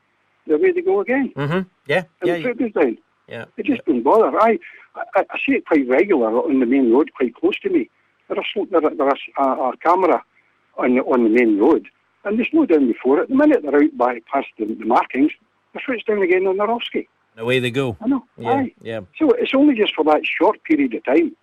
they're 0.46 0.58
ready 0.58 0.74
to 0.74 0.82
go 0.82 1.00
again. 1.00 1.32
Mm-hmm. 1.36 1.68
Yeah, 1.86 2.04
And 2.20 2.28
yeah, 2.28 2.52
the 2.52 2.64
you- 2.64 2.70
down. 2.70 2.98
yeah. 3.28 3.44
They 3.56 3.62
just 3.64 3.84
don't 3.86 4.02
bother. 4.02 4.40
I, 4.40 4.58
I, 4.94 5.24
I 5.28 5.38
see 5.44 5.52
it 5.56 5.66
quite 5.66 5.86
regular 5.88 6.28
on 6.38 6.60
the 6.60 6.66
main 6.66 6.92
road, 6.92 7.10
quite 7.16 7.34
close 7.34 7.58
to 7.60 7.70
me. 7.70 7.90
There's 8.30 8.46
a, 8.56 8.64
there, 8.70 8.80
there's 8.80 9.20
a, 9.38 9.42
a, 9.42 9.70
a 9.70 9.76
camera 9.78 10.22
on 10.78 10.94
the, 10.94 11.02
on 11.02 11.24
the 11.24 11.30
main 11.30 11.58
road, 11.58 11.86
and 12.24 12.38
they 12.38 12.48
slow 12.50 12.64
down 12.64 12.86
before 12.86 13.20
it. 13.20 13.28
The 13.28 13.34
minute 13.34 13.62
they're 13.62 13.82
out 13.82 13.96
by 13.96 14.20
past 14.32 14.46
the, 14.58 14.66
the 14.66 14.86
markings, 14.86 15.32
the 15.74 15.80
foot's 15.84 16.04
down 16.04 16.22
again 16.22 16.46
on 16.46 16.56
their 16.56 16.70
off 16.70 16.82
ski. 16.84 17.08
Away 17.36 17.58
they 17.58 17.70
go. 17.70 17.96
I 18.00 18.08
know. 18.08 18.24
Yeah, 18.36 18.50
Aye. 18.50 18.74
yeah. 18.82 19.00
So 19.18 19.30
it's 19.32 19.54
only 19.54 19.74
just 19.74 19.94
for 19.94 20.04
that 20.04 20.22
short 20.24 20.62
period 20.64 20.94
of 20.94 21.04
time 21.04 21.34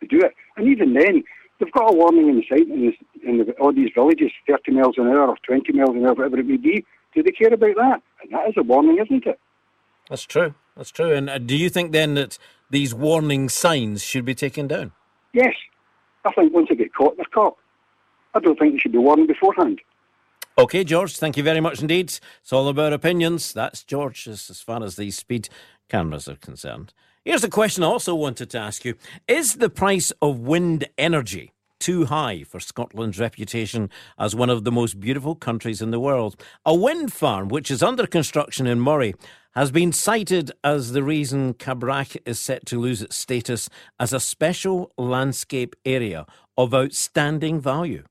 to 0.00 0.06
do 0.06 0.20
it. 0.20 0.34
And 0.56 0.68
even 0.68 0.94
then, 0.94 1.24
they've 1.58 1.72
got 1.72 1.92
a 1.92 1.96
warning 1.96 2.28
in 2.28 2.36
the 2.36 2.44
site 2.48 2.68
in, 2.68 2.92
in 3.24 3.38
the, 3.38 3.52
all 3.60 3.72
these 3.72 3.90
villages, 3.94 4.32
30 4.46 4.72
miles 4.72 4.98
an 4.98 5.06
hour 5.06 5.28
or 5.28 5.36
20 5.46 5.72
miles 5.72 5.90
an 5.90 6.04
hour, 6.04 6.14
whatever 6.14 6.38
it 6.38 6.46
may 6.46 6.56
be. 6.56 6.84
Do 7.14 7.22
they 7.22 7.30
care 7.30 7.52
about 7.54 7.76
that? 7.76 8.02
And 8.22 8.32
that 8.32 8.48
is 8.48 8.54
a 8.56 8.62
warning, 8.62 8.98
isn't 8.98 9.26
it? 9.26 9.38
That's 10.10 10.24
true. 10.24 10.54
That's 10.76 10.90
true. 10.90 11.12
And 11.12 11.30
uh, 11.30 11.38
do 11.38 11.56
you 11.56 11.70
think 11.70 11.92
then 11.92 12.14
that 12.14 12.38
these 12.70 12.94
warning 12.94 13.48
signs 13.48 14.04
should 14.04 14.24
be 14.24 14.34
taken 14.34 14.68
down? 14.68 14.92
Yes. 15.32 15.54
I 16.26 16.32
think 16.32 16.52
once 16.52 16.68
they 16.68 16.76
get 16.76 16.94
caught, 16.94 17.16
they're 17.16 17.26
caught. 17.32 17.56
I 18.34 18.40
don't 18.40 18.58
think 18.58 18.74
they 18.74 18.78
should 18.78 18.92
be 18.92 18.98
warned 18.98 19.28
beforehand. 19.28 19.80
Okay, 20.58 20.84
George, 20.84 21.16
thank 21.18 21.36
you 21.36 21.42
very 21.42 21.60
much 21.60 21.80
indeed. 21.80 22.06
It's 22.40 22.52
all 22.52 22.68
about 22.68 22.92
opinions. 22.92 23.52
That's 23.52 23.82
George 23.82 24.26
as, 24.26 24.48
as 24.50 24.60
far 24.60 24.82
as 24.82 24.96
these 24.96 25.16
speed 25.16 25.48
cameras 25.88 26.28
are 26.28 26.36
concerned. 26.36 26.92
Here's 27.24 27.44
a 27.44 27.50
question 27.50 27.82
I 27.82 27.88
also 27.88 28.14
wanted 28.14 28.50
to 28.50 28.58
ask 28.58 28.84
you 28.84 28.94
Is 29.28 29.56
the 29.56 29.68
price 29.68 30.12
of 30.22 30.40
wind 30.40 30.86
energy 30.96 31.52
too 31.78 32.06
high 32.06 32.42
for 32.42 32.60
Scotland's 32.60 33.18
reputation 33.18 33.90
as 34.18 34.34
one 34.34 34.50
of 34.50 34.64
the 34.64 34.72
most 34.72 35.00
beautiful 35.00 35.34
countries 35.34 35.82
in 35.82 35.90
the 35.90 36.00
world? 36.00 36.40
A 36.64 36.74
wind 36.74 37.12
farm, 37.12 37.48
which 37.48 37.70
is 37.70 37.82
under 37.82 38.06
construction 38.06 38.66
in 38.66 38.80
Moray, 38.80 39.14
has 39.54 39.70
been 39.70 39.92
cited 39.92 40.52
as 40.62 40.92
the 40.92 41.02
reason 41.02 41.54
Cabrach 41.54 42.16
is 42.26 42.38
set 42.38 42.66
to 42.66 42.78
lose 42.78 43.02
its 43.02 43.16
status 43.16 43.68
as 43.98 44.12
a 44.12 44.20
special 44.20 44.92
landscape 44.98 45.74
area 45.84 46.26
of 46.58 46.74
outstanding 46.74 47.60
value. 47.60 48.04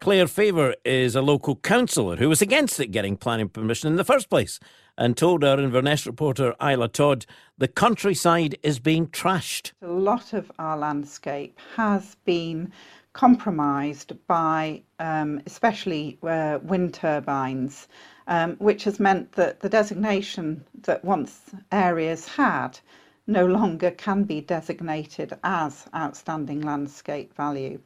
Claire 0.00 0.28
Feaver 0.28 0.76
is 0.84 1.16
a 1.16 1.22
local 1.22 1.56
councillor 1.56 2.16
who 2.16 2.28
was 2.28 2.40
against 2.40 2.78
it 2.78 2.92
getting 2.92 3.16
planning 3.16 3.48
permission 3.48 3.88
in 3.88 3.96
the 3.96 4.04
first 4.04 4.30
place 4.30 4.60
and 4.98 5.16
told 5.16 5.44
our 5.44 5.60
Inverness 5.60 6.06
reporter 6.06 6.54
Isla 6.60 6.88
Todd 6.88 7.24
the 7.56 7.68
countryside 7.68 8.58
is 8.62 8.80
being 8.80 9.06
trashed. 9.06 9.72
A 9.80 9.86
lot 9.86 10.32
of 10.32 10.50
our 10.58 10.76
landscape 10.76 11.58
has 11.76 12.16
been 12.24 12.72
compromised 13.12 14.12
by 14.26 14.82
um, 14.98 15.40
especially 15.46 16.18
uh, 16.24 16.58
wind 16.62 16.94
turbines, 16.94 17.88
um, 18.26 18.56
which 18.56 18.84
has 18.84 19.00
meant 19.00 19.32
that 19.32 19.60
the 19.60 19.68
designation 19.68 20.64
that 20.82 21.04
once 21.04 21.42
areas 21.72 22.26
had 22.26 22.78
no 23.26 23.46
longer 23.46 23.90
can 23.92 24.24
be 24.24 24.40
designated 24.40 25.32
as 25.44 25.86
outstanding 25.94 26.60
landscape 26.60 27.32
value. 27.34 27.78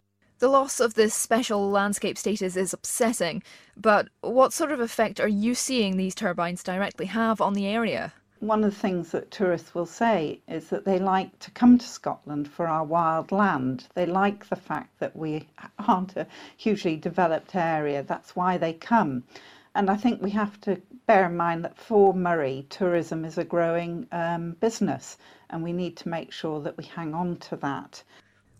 The 0.42 0.48
loss 0.48 0.80
of 0.80 0.94
this 0.94 1.14
special 1.14 1.70
landscape 1.70 2.18
status 2.18 2.56
is 2.56 2.74
upsetting, 2.74 3.44
but 3.76 4.08
what 4.22 4.52
sort 4.52 4.72
of 4.72 4.80
effect 4.80 5.20
are 5.20 5.28
you 5.28 5.54
seeing 5.54 5.96
these 5.96 6.16
turbines 6.16 6.64
directly 6.64 7.06
have 7.06 7.40
on 7.40 7.54
the 7.54 7.68
area? 7.68 8.12
One 8.40 8.64
of 8.64 8.74
the 8.74 8.80
things 8.80 9.12
that 9.12 9.30
tourists 9.30 9.72
will 9.72 9.86
say 9.86 10.40
is 10.48 10.68
that 10.70 10.84
they 10.84 10.98
like 10.98 11.38
to 11.38 11.52
come 11.52 11.78
to 11.78 11.86
Scotland 11.86 12.48
for 12.48 12.66
our 12.66 12.82
wild 12.82 13.30
land. 13.30 13.86
They 13.94 14.04
like 14.04 14.48
the 14.48 14.56
fact 14.56 14.98
that 14.98 15.14
we 15.14 15.46
aren't 15.78 16.16
a 16.16 16.26
hugely 16.56 16.96
developed 16.96 17.54
area. 17.54 18.02
That's 18.02 18.34
why 18.34 18.58
they 18.58 18.72
come. 18.72 19.22
And 19.76 19.88
I 19.88 19.96
think 19.96 20.20
we 20.20 20.30
have 20.30 20.60
to 20.62 20.82
bear 21.06 21.26
in 21.26 21.36
mind 21.36 21.64
that 21.64 21.78
for 21.78 22.12
Moray, 22.12 22.62
tourism 22.62 23.24
is 23.24 23.38
a 23.38 23.44
growing 23.44 24.08
um, 24.10 24.56
business, 24.58 25.18
and 25.50 25.62
we 25.62 25.72
need 25.72 25.96
to 25.98 26.08
make 26.08 26.32
sure 26.32 26.60
that 26.62 26.76
we 26.76 26.82
hang 26.82 27.14
on 27.14 27.36
to 27.36 27.54
that. 27.58 28.02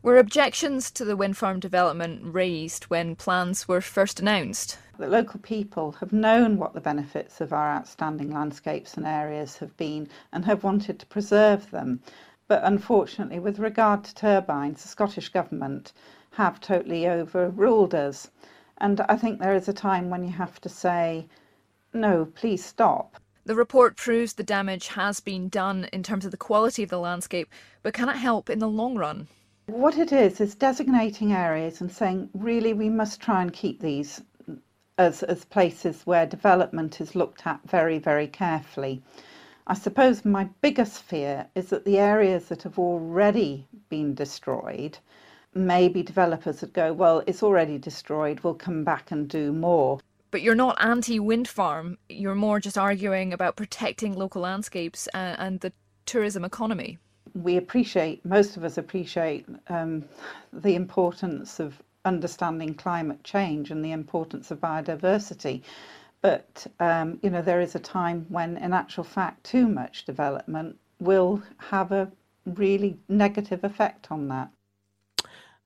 Were 0.05 0.19
objections 0.19 0.91
to 0.91 1.05
the 1.05 1.17
wind 1.17 1.37
farm 1.37 1.61
development 1.61 2.23
raised 2.25 2.91
when 2.91 3.15
plans 3.15 3.69
were 3.69 3.81
first 3.81 4.19
announced? 4.19 4.77
The 4.99 5.07
local 5.07 5.39
people 5.39 5.93
have 5.93 6.13
known 6.13 6.59
what 6.59 6.75
the 6.75 6.81
benefits 6.81 7.41
of 7.41 7.53
our 7.53 7.71
outstanding 7.71 8.33
landscapes 8.33 8.95
and 8.95 9.07
areas 9.07 9.59
have 9.59 9.77
been 9.77 10.09
and 10.33 10.45
have 10.45 10.65
wanted 10.65 10.99
to 10.99 11.07
preserve 11.07 11.71
them. 11.71 12.01
But 12.49 12.65
unfortunately, 12.65 13.39
with 13.39 13.61
regard 13.61 14.03
to 14.03 14.15
turbines, 14.17 14.83
the 14.83 14.89
Scottish 14.89 15.29
Government 15.29 15.93
have 16.33 16.61
totally 16.61 17.07
overruled 17.07 17.95
us. 17.95 18.29
And 18.79 19.03
I 19.03 19.15
think 19.15 19.39
there 19.39 19.55
is 19.55 19.69
a 19.69 19.73
time 19.73 20.11
when 20.11 20.25
you 20.25 20.33
have 20.33 20.61
to 20.63 20.69
say, 20.69 21.29
no, 21.95 22.25
please 22.25 22.65
stop. 22.65 23.21
The 23.45 23.55
report 23.55 23.97
proves 23.97 24.33
the 24.33 24.43
damage 24.43 24.89
has 24.89 25.21
been 25.21 25.49
done 25.49 25.89
in 25.93 26.03
terms 26.03 26.25
of 26.25 26.33
the 26.33 26.37
quality 26.37 26.83
of 26.83 26.91
the 26.91 26.99
landscape, 26.99 27.49
but 27.85 27.95
can 27.95 28.09
it 28.09 28.17
help 28.17 28.51
in 28.51 28.59
the 28.59 28.69
long 28.69 28.97
run? 28.97 29.29
What 29.67 29.97
it 29.97 30.11
is 30.13 30.41
is 30.41 30.57
designating 30.57 31.33
areas 31.33 31.81
and 31.81 31.91
saying, 31.91 32.31
really, 32.35 32.73
we 32.73 32.89
must 32.89 33.21
try 33.21 33.43
and 33.43 33.53
keep 33.53 33.81
these 33.81 34.21
as, 34.99 35.23
as 35.23 35.45
places 35.45 36.03
where 36.05 36.27
development 36.27 37.01
is 37.01 37.15
looked 37.15 37.47
at 37.47 37.61
very, 37.65 38.01
very 38.01 38.27
carefully. 38.27 39.03
I 39.69 39.75
suppose 39.75 40.25
my 40.25 40.49
biggest 40.63 41.03
fear 41.03 41.47
is 41.55 41.71
that 41.71 41.85
the 41.85 41.99
areas 41.99 42.47
that 42.47 42.65
have 42.65 42.77
already 42.77 43.69
been 43.89 44.15
destroyed, 44.15 44.99
maybe 45.55 46.03
developers 46.03 46.61
would 46.61 46.73
go, 46.73 46.93
well, 46.93 47.23
it's 47.29 47.45
already 47.45 47.79
destroyed, 47.79 48.41
we'll 48.41 48.55
come 48.55 48.83
back 48.83 49.13
and 49.13 49.29
do 49.29 49.53
more. 49.53 50.01
But 50.33 50.43
you're 50.43 50.57
not 50.57 50.77
anti 50.81 51.21
wind 51.21 51.47
farm, 51.47 51.99
you're 52.09 52.35
more 52.35 52.59
just 52.59 52.77
arguing 52.77 53.33
about 53.33 53.55
protecting 53.55 54.15
local 54.15 54.43
landscapes 54.43 55.07
and, 55.15 55.39
and 55.39 55.61
the 55.61 55.73
tourism 56.05 56.45
economy 56.45 56.99
we 57.35 57.57
appreciate, 57.57 58.25
most 58.25 58.57
of 58.57 58.65
us 58.65 58.79
appreciate 58.79 59.47
um, 59.69 60.05
the 60.53 60.75
importance 60.75 61.61
of 61.61 61.83
understanding 62.05 62.75
climate 62.75 63.23
change 63.25 63.71
and 63.71 63.85
the 63.85 63.93
importance 63.93 64.51
of 64.51 64.61
biodiversity. 64.61 65.63
But, 66.21 66.67
um, 66.81 67.19
you 67.23 67.31
know, 67.31 67.43
there 67.43 67.61
is 67.61 67.75
a 67.75 67.81
time 67.81 68.27
when, 68.29 68.57
in 68.57 68.73
actual 68.73 69.05
fact, 69.05 69.45
too 69.45 69.67
much 69.67 70.05
development 70.05 70.79
will 71.01 71.43
have 71.59 71.93
a 71.93 72.11
really 72.47 72.97
negative 73.09 73.65
effect 73.65 74.11
on 74.11 74.29
that. 74.29 74.51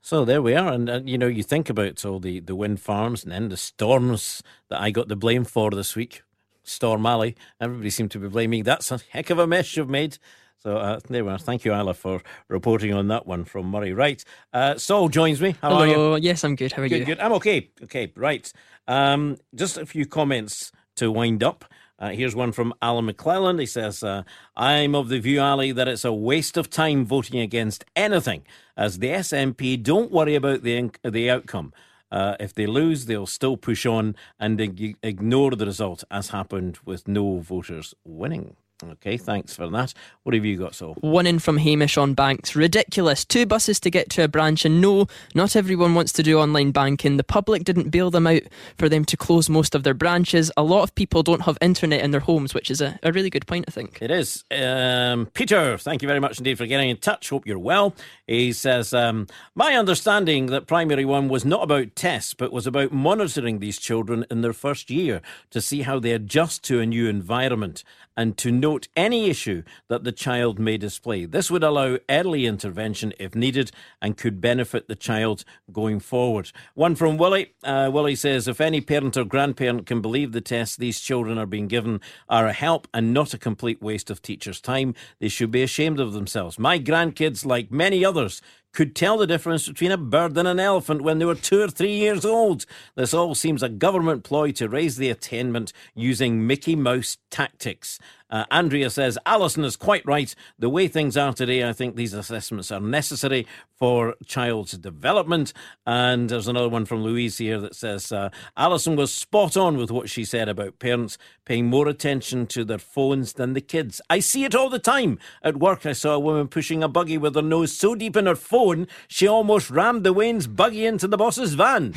So 0.00 0.24
there 0.24 0.40
we 0.40 0.54
are, 0.54 0.72
and 0.72 0.88
uh, 0.88 1.00
you 1.04 1.18
know, 1.18 1.26
you 1.26 1.42
think 1.42 1.68
about 1.68 2.04
all 2.04 2.20
the, 2.20 2.38
the 2.38 2.54
wind 2.54 2.80
farms 2.80 3.24
and 3.24 3.32
then 3.32 3.48
the 3.48 3.56
storms 3.56 4.40
that 4.68 4.80
I 4.80 4.90
got 4.90 5.08
the 5.08 5.16
blame 5.16 5.44
for 5.44 5.70
this 5.70 5.96
week. 5.96 6.22
Storm 6.62 7.04
Ali, 7.06 7.34
everybody 7.60 7.90
seemed 7.90 8.12
to 8.12 8.20
be 8.20 8.28
blaming. 8.28 8.62
That's 8.62 8.92
a 8.92 9.00
heck 9.10 9.30
of 9.30 9.38
a 9.38 9.46
mess 9.46 9.76
you've 9.76 9.88
made. 9.88 10.18
So 10.58 10.76
uh, 10.78 11.00
there 11.08 11.24
we 11.24 11.30
are. 11.30 11.38
Thank 11.38 11.64
you, 11.64 11.74
Isla, 11.74 11.94
for 11.94 12.22
reporting 12.48 12.92
on 12.92 13.08
that 13.08 13.26
one 13.26 13.44
from 13.44 13.66
Moray. 13.66 13.92
Right. 13.92 14.24
Uh, 14.52 14.76
Saul 14.76 15.08
joins 15.08 15.40
me. 15.40 15.54
How 15.62 15.70
Hello. 15.70 15.80
are 15.80 15.86
you? 15.86 16.16
Yes, 16.16 16.44
I'm 16.44 16.56
good. 16.56 16.72
How 16.72 16.82
are 16.82 16.88
good, 16.88 17.00
you? 17.00 17.04
Good. 17.04 17.20
I'm 17.20 17.32
okay. 17.34 17.70
Okay. 17.84 18.12
Right. 18.16 18.52
Um, 18.88 19.36
just 19.54 19.76
a 19.76 19.86
few 19.86 20.06
comments 20.06 20.72
to 20.96 21.12
wind 21.12 21.42
up. 21.44 21.64
Uh, 21.98 22.10
here's 22.10 22.34
one 22.34 22.52
from 22.52 22.74
Alan 22.82 23.06
McClelland. 23.06 23.58
He 23.58 23.66
says, 23.66 24.02
uh, 24.02 24.22
I'm 24.54 24.94
of 24.94 25.08
the 25.08 25.18
view, 25.18 25.40
Ally, 25.40 25.72
that 25.72 25.88
it's 25.88 26.04
a 26.04 26.12
waste 26.12 26.56
of 26.56 26.68
time 26.68 27.06
voting 27.06 27.40
against 27.40 27.84
anything, 27.94 28.42
as 28.76 28.98
the 28.98 29.08
SNP 29.08 29.82
don't 29.82 30.12
worry 30.12 30.34
about 30.34 30.62
the, 30.62 30.90
the 31.02 31.30
outcome. 31.30 31.72
Uh, 32.10 32.36
if 32.38 32.52
they 32.54 32.66
lose, 32.66 33.06
they'll 33.06 33.26
still 33.26 33.56
push 33.56 33.86
on 33.86 34.14
and 34.38 34.60
ignore 35.02 35.52
the 35.52 35.66
result, 35.66 36.04
as 36.10 36.28
happened 36.30 36.78
with 36.84 37.08
no 37.08 37.38
voters 37.38 37.94
winning. 38.04 38.56
Okay, 38.84 39.16
thanks 39.16 39.56
for 39.56 39.68
that. 39.70 39.94
What 40.22 40.34
have 40.34 40.44
you 40.44 40.58
got, 40.58 40.74
so? 40.74 40.92
One 41.00 41.26
in 41.26 41.38
from 41.38 41.56
Hamish 41.56 41.96
on 41.96 42.12
banks. 42.12 42.54
Ridiculous. 42.54 43.24
Two 43.24 43.46
buses 43.46 43.80
to 43.80 43.90
get 43.90 44.10
to 44.10 44.24
a 44.24 44.28
branch, 44.28 44.66
and 44.66 44.82
no, 44.82 45.06
not 45.34 45.56
everyone 45.56 45.94
wants 45.94 46.12
to 46.14 46.22
do 46.22 46.38
online 46.38 46.72
banking. 46.72 47.16
The 47.16 47.24
public 47.24 47.64
didn't 47.64 47.88
bail 47.88 48.10
them 48.10 48.26
out 48.26 48.42
for 48.76 48.90
them 48.90 49.06
to 49.06 49.16
close 49.16 49.48
most 49.48 49.74
of 49.74 49.82
their 49.82 49.94
branches. 49.94 50.52
A 50.58 50.62
lot 50.62 50.82
of 50.82 50.94
people 50.94 51.22
don't 51.22 51.42
have 51.42 51.56
internet 51.62 52.02
in 52.02 52.10
their 52.10 52.20
homes, 52.20 52.52
which 52.52 52.70
is 52.70 52.82
a, 52.82 52.98
a 53.02 53.12
really 53.12 53.30
good 53.30 53.46
point, 53.46 53.64
I 53.66 53.70
think. 53.70 53.98
It 54.02 54.10
is. 54.10 54.44
Um, 54.50 55.26
Peter, 55.32 55.78
thank 55.78 56.02
you 56.02 56.08
very 56.08 56.20
much 56.20 56.36
indeed 56.36 56.58
for 56.58 56.66
getting 56.66 56.90
in 56.90 56.98
touch. 56.98 57.30
Hope 57.30 57.46
you're 57.46 57.58
well. 57.58 57.94
He 58.26 58.52
says, 58.52 58.92
um, 58.92 59.26
My 59.54 59.74
understanding 59.74 60.46
that 60.46 60.66
primary 60.66 61.06
one 61.06 61.28
was 61.28 61.46
not 61.46 61.62
about 61.62 61.96
tests, 61.96 62.34
but 62.34 62.52
was 62.52 62.66
about 62.66 62.92
monitoring 62.92 63.58
these 63.58 63.78
children 63.78 64.26
in 64.30 64.42
their 64.42 64.52
first 64.52 64.90
year 64.90 65.22
to 65.50 65.62
see 65.62 65.82
how 65.82 65.98
they 65.98 66.12
adjust 66.12 66.62
to 66.64 66.80
a 66.80 66.86
new 66.86 67.08
environment 67.08 67.82
and 68.16 68.36
to 68.38 68.50
note 68.66 68.88
any 68.96 69.30
issue 69.30 69.62
that 69.88 70.02
the 70.02 70.10
child 70.10 70.58
may 70.58 70.76
display. 70.76 71.24
This 71.24 71.52
would 71.52 71.62
allow 71.62 71.98
early 72.10 72.46
intervention 72.46 73.12
if 73.16 73.32
needed 73.36 73.70
and 74.02 74.16
could 74.16 74.40
benefit 74.40 74.88
the 74.88 74.96
child 74.96 75.44
going 75.70 76.00
forward. 76.00 76.50
One 76.74 76.96
from 76.96 77.16
Willie. 77.16 77.54
Uh, 77.62 77.88
Willie 77.92 78.16
says 78.16 78.48
if 78.48 78.60
any 78.60 78.80
parent 78.80 79.16
or 79.16 79.24
grandparent 79.24 79.86
can 79.86 80.00
believe 80.02 80.32
the 80.32 80.40
tests 80.40 80.76
these 80.76 80.98
children 80.98 81.38
are 81.38 81.46
being 81.46 81.68
given 81.68 82.00
are 82.28 82.48
a 82.48 82.52
help 82.52 82.88
and 82.92 83.14
not 83.14 83.32
a 83.32 83.38
complete 83.38 83.80
waste 83.80 84.10
of 84.10 84.20
teachers' 84.20 84.60
time, 84.60 84.94
they 85.20 85.28
should 85.28 85.52
be 85.52 85.62
ashamed 85.62 86.00
of 86.00 86.12
themselves. 86.12 86.58
My 86.58 86.76
grandkids, 86.80 87.46
like 87.46 87.70
many 87.70 88.04
others, 88.04 88.42
could 88.76 88.94
tell 88.94 89.16
the 89.16 89.26
difference 89.26 89.66
between 89.66 89.90
a 89.90 89.96
bird 89.96 90.36
and 90.36 90.46
an 90.46 90.60
elephant 90.60 91.00
when 91.00 91.18
they 91.18 91.24
were 91.24 91.34
two 91.34 91.62
or 91.62 91.68
three 91.68 91.94
years 91.94 92.26
old. 92.26 92.66
This 92.94 93.14
all 93.14 93.34
seems 93.34 93.62
a 93.62 93.70
government 93.70 94.22
ploy 94.22 94.52
to 94.52 94.68
raise 94.68 94.98
the 94.98 95.08
attainment 95.08 95.72
using 95.94 96.46
Mickey 96.46 96.76
Mouse 96.76 97.16
tactics. 97.30 97.98
Uh, 98.28 98.44
Andrea 98.50 98.90
says, 98.90 99.18
Alison 99.24 99.64
is 99.64 99.76
quite 99.76 100.04
right. 100.04 100.34
The 100.58 100.68
way 100.68 100.88
things 100.88 101.16
are 101.16 101.32
today, 101.32 101.66
I 101.66 101.72
think 101.72 101.96
these 101.96 102.12
assessments 102.12 102.70
are 102.70 102.80
necessary 102.80 103.46
for 103.76 104.14
child's 104.24 104.72
development. 104.72 105.52
And 105.86 106.28
there's 106.28 106.48
another 106.48 106.68
one 106.68 106.86
from 106.86 107.02
Louise 107.02 107.38
here 107.38 107.60
that 107.60 107.74
says, 107.74 108.10
uh, 108.10 108.30
Alison 108.56 108.96
was 108.96 109.12
spot 109.12 109.56
on 109.56 109.76
with 109.76 109.90
what 109.90 110.08
she 110.08 110.24
said 110.24 110.48
about 110.48 110.78
parents 110.78 111.18
paying 111.44 111.66
more 111.66 111.88
attention 111.88 112.46
to 112.48 112.64
their 112.64 112.78
phones 112.78 113.34
than 113.34 113.52
the 113.52 113.60
kids. 113.60 114.00
I 114.08 114.20
see 114.20 114.44
it 114.44 114.54
all 114.54 114.70
the 114.70 114.78
time. 114.78 115.18
At 115.42 115.58
work, 115.58 115.86
I 115.86 115.92
saw 115.92 116.14
a 116.14 116.20
woman 116.20 116.48
pushing 116.48 116.82
a 116.82 116.88
buggy 116.88 117.18
with 117.18 117.34
her 117.34 117.42
nose 117.42 117.76
so 117.76 117.94
deep 117.94 118.16
in 118.16 118.26
her 118.26 118.36
phone, 118.36 118.88
she 119.08 119.26
almost 119.26 119.70
rammed 119.70 120.04
the 120.04 120.12
wean's 120.12 120.46
buggy 120.46 120.86
into 120.86 121.06
the 121.06 121.16
boss's 121.16 121.54
van. 121.54 121.94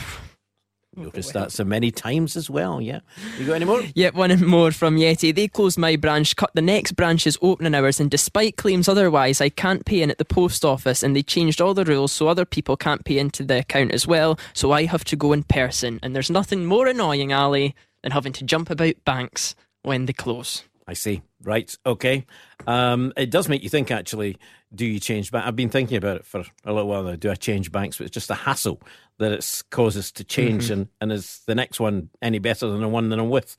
Noticed 1.00 1.32
that 1.32 1.45
oh, 1.45 1.50
so 1.50 1.64
many 1.64 1.91
times 1.91 2.36
as 2.36 2.50
well, 2.50 2.82
yeah. 2.82 3.00
You 3.38 3.45
got 3.47 3.54
any 3.54 3.66
more? 3.66 3.82
Yep, 3.95 4.16
one 4.16 4.45
more 4.45 4.72
from 4.72 4.97
Yeti. 4.97 5.34
They 5.34 5.47
closed 5.47 5.78
my 5.78 5.95
branch, 5.95 6.36
cut 6.36 6.52
the 6.54 6.62
next 6.62 6.91
branch's 6.91 7.38
opening 7.41 7.74
hours, 7.74 8.02
and 8.02 8.12
despite 8.12 8.58
claims 8.58 8.89
otherwise, 8.89 9.39
I 9.39 9.47
can't 9.47 9.86
pay 9.86 10.02
in 10.02 10.12
at 10.12 10.18
the 10.18 10.26
post 10.26 10.66
office, 10.66 11.02
and 11.02 11.16
they 11.16 11.24
changed 11.24 11.62
all 11.62 11.74
the 11.74 11.86
rules 11.86 12.12
so 12.12 12.28
other 12.28 12.43
people 12.45 12.76
can't 12.76 13.06
pay 13.06 13.18
into 13.18 13.43
the 13.43 13.60
account 13.60 13.93
as 13.93 14.06
well, 14.06 14.38
so 14.54 14.74
I 14.74 14.86
have 14.86 15.06
to 15.06 15.16
go 15.16 15.32
in 15.32 15.43
person. 15.43 16.00
And 16.04 16.14
there's 16.14 16.30
nothing 16.30 16.66
more 16.66 16.88
annoying, 16.88 17.32
Ally, 17.32 17.70
than 18.04 18.12
having 18.12 18.34
to 18.34 18.43
jump 18.43 18.70
about 18.70 19.04
banks 19.06 19.56
when 19.84 20.06
they 20.06 20.14
close. 20.14 20.64
I 20.90 20.94
see. 20.94 21.22
Right. 21.44 21.74
Okay. 21.86 22.26
Um, 22.66 23.14
it 23.16 23.30
does 23.30 23.48
make 23.48 23.62
you 23.62 23.70
think, 23.70 23.92
actually, 23.92 24.38
do 24.74 24.88
you 24.88 25.00
change 25.00 25.32
bank? 25.32 25.46
I've 25.46 25.56
been 25.56 25.70
thinking 25.70 25.98
about 25.98 26.16
it 26.18 26.26
for 26.26 26.44
a 26.66 26.74
little 26.74 26.90
while 26.90 27.04
now. 27.04 27.16
Do 27.16 27.30
I 27.30 27.36
change 27.36 27.72
banks? 27.72 28.00
But 28.00 28.06
it's 28.06 28.14
just 28.14 28.32
a 28.32 28.36
hassle 28.36 28.82
that 29.20 29.32
it 29.32 29.64
causes 29.70 30.12
to 30.14 30.24
change. 30.24 30.64
Mm-hmm. 30.66 30.74
And, 30.74 30.88
and 31.00 31.12
is 31.12 31.44
the 31.46 31.54
next 31.54 31.80
one 31.80 32.10
any 32.24 32.40
better 32.40 32.68
than 32.68 32.82
the 32.82 32.88
one 32.88 33.10
that 33.10 33.20
I'm 33.20 33.30
with? 33.30 33.56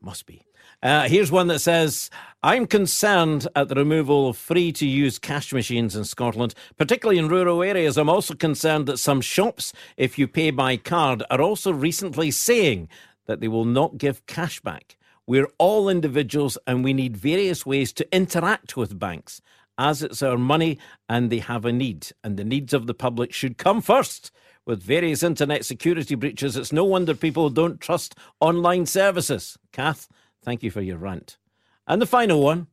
Must 0.00 0.26
be. 0.26 0.42
Uh, 0.82 1.08
here's 1.08 1.30
one 1.30 1.46
that 1.46 1.60
says, 1.60 2.10
I'm 2.42 2.66
concerned 2.66 3.46
at 3.54 3.68
the 3.68 3.76
removal 3.76 4.30
of 4.30 4.36
free 4.36 4.72
to 4.72 4.86
use 4.86 5.20
cash 5.20 5.52
machines 5.52 5.94
in 5.94 6.04
Scotland, 6.04 6.52
particularly 6.76 7.18
in 7.18 7.28
rural 7.28 7.62
areas. 7.62 7.96
I'm 7.96 8.10
also 8.10 8.34
concerned 8.34 8.86
that 8.86 8.98
some 8.98 9.20
shops, 9.20 9.72
if 9.96 10.18
you 10.18 10.26
pay 10.26 10.50
by 10.50 10.76
card, 10.78 11.22
are 11.30 11.40
also 11.40 11.72
recently 11.72 12.32
saying 12.32 12.88
that 13.26 13.40
they 13.40 13.48
will 13.48 13.64
not 13.64 13.98
give 13.98 14.26
cash 14.26 14.60
back. 14.60 14.95
We're 15.26 15.48
all 15.58 15.88
individuals 15.88 16.56
and 16.66 16.84
we 16.84 16.92
need 16.92 17.16
various 17.16 17.66
ways 17.66 17.92
to 17.94 18.14
interact 18.14 18.76
with 18.76 18.98
banks 18.98 19.40
as 19.78 20.02
it's 20.02 20.22
our 20.22 20.38
money 20.38 20.78
and 21.08 21.30
they 21.30 21.38
have 21.38 21.64
a 21.64 21.72
need, 21.72 22.08
and 22.24 22.36
the 22.36 22.44
needs 22.44 22.72
of 22.72 22.86
the 22.86 22.94
public 22.94 23.32
should 23.32 23.58
come 23.58 23.80
first. 23.80 24.30
With 24.64 24.82
various 24.82 25.22
internet 25.22 25.64
security 25.64 26.14
breaches, 26.16 26.56
it's 26.56 26.72
no 26.72 26.84
wonder 26.84 27.14
people 27.14 27.50
don't 27.50 27.80
trust 27.80 28.16
online 28.40 28.86
services. 28.86 29.56
Kath, 29.72 30.08
thank 30.42 30.62
you 30.62 30.70
for 30.70 30.80
your 30.80 30.98
rant. 30.98 31.38
And 31.86 32.02
the 32.02 32.06
final 32.06 32.42
one 32.42 32.66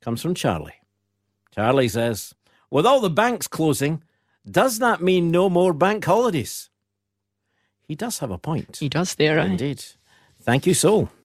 comes 0.00 0.22
from 0.22 0.34
Charlie. 0.34 0.76
Charlie 1.54 1.88
says, 1.88 2.34
With 2.70 2.86
all 2.86 3.00
the 3.00 3.10
banks 3.10 3.46
closing, 3.46 4.02
Does 4.50 4.78
that 4.78 5.02
mean 5.02 5.30
no 5.30 5.50
more 5.50 5.72
bank 5.74 6.04
holidays? 6.04 6.70
He 7.86 7.94
does 7.94 8.18
have 8.20 8.30
a 8.30 8.38
point. 8.38 8.78
He 8.78 8.88
does 8.88 9.14
there, 9.16 9.38
aye. 9.38 9.46
Indeed. 9.46 9.84
Thank 10.44 10.66
you, 10.66 10.74
Sol. 10.74 11.08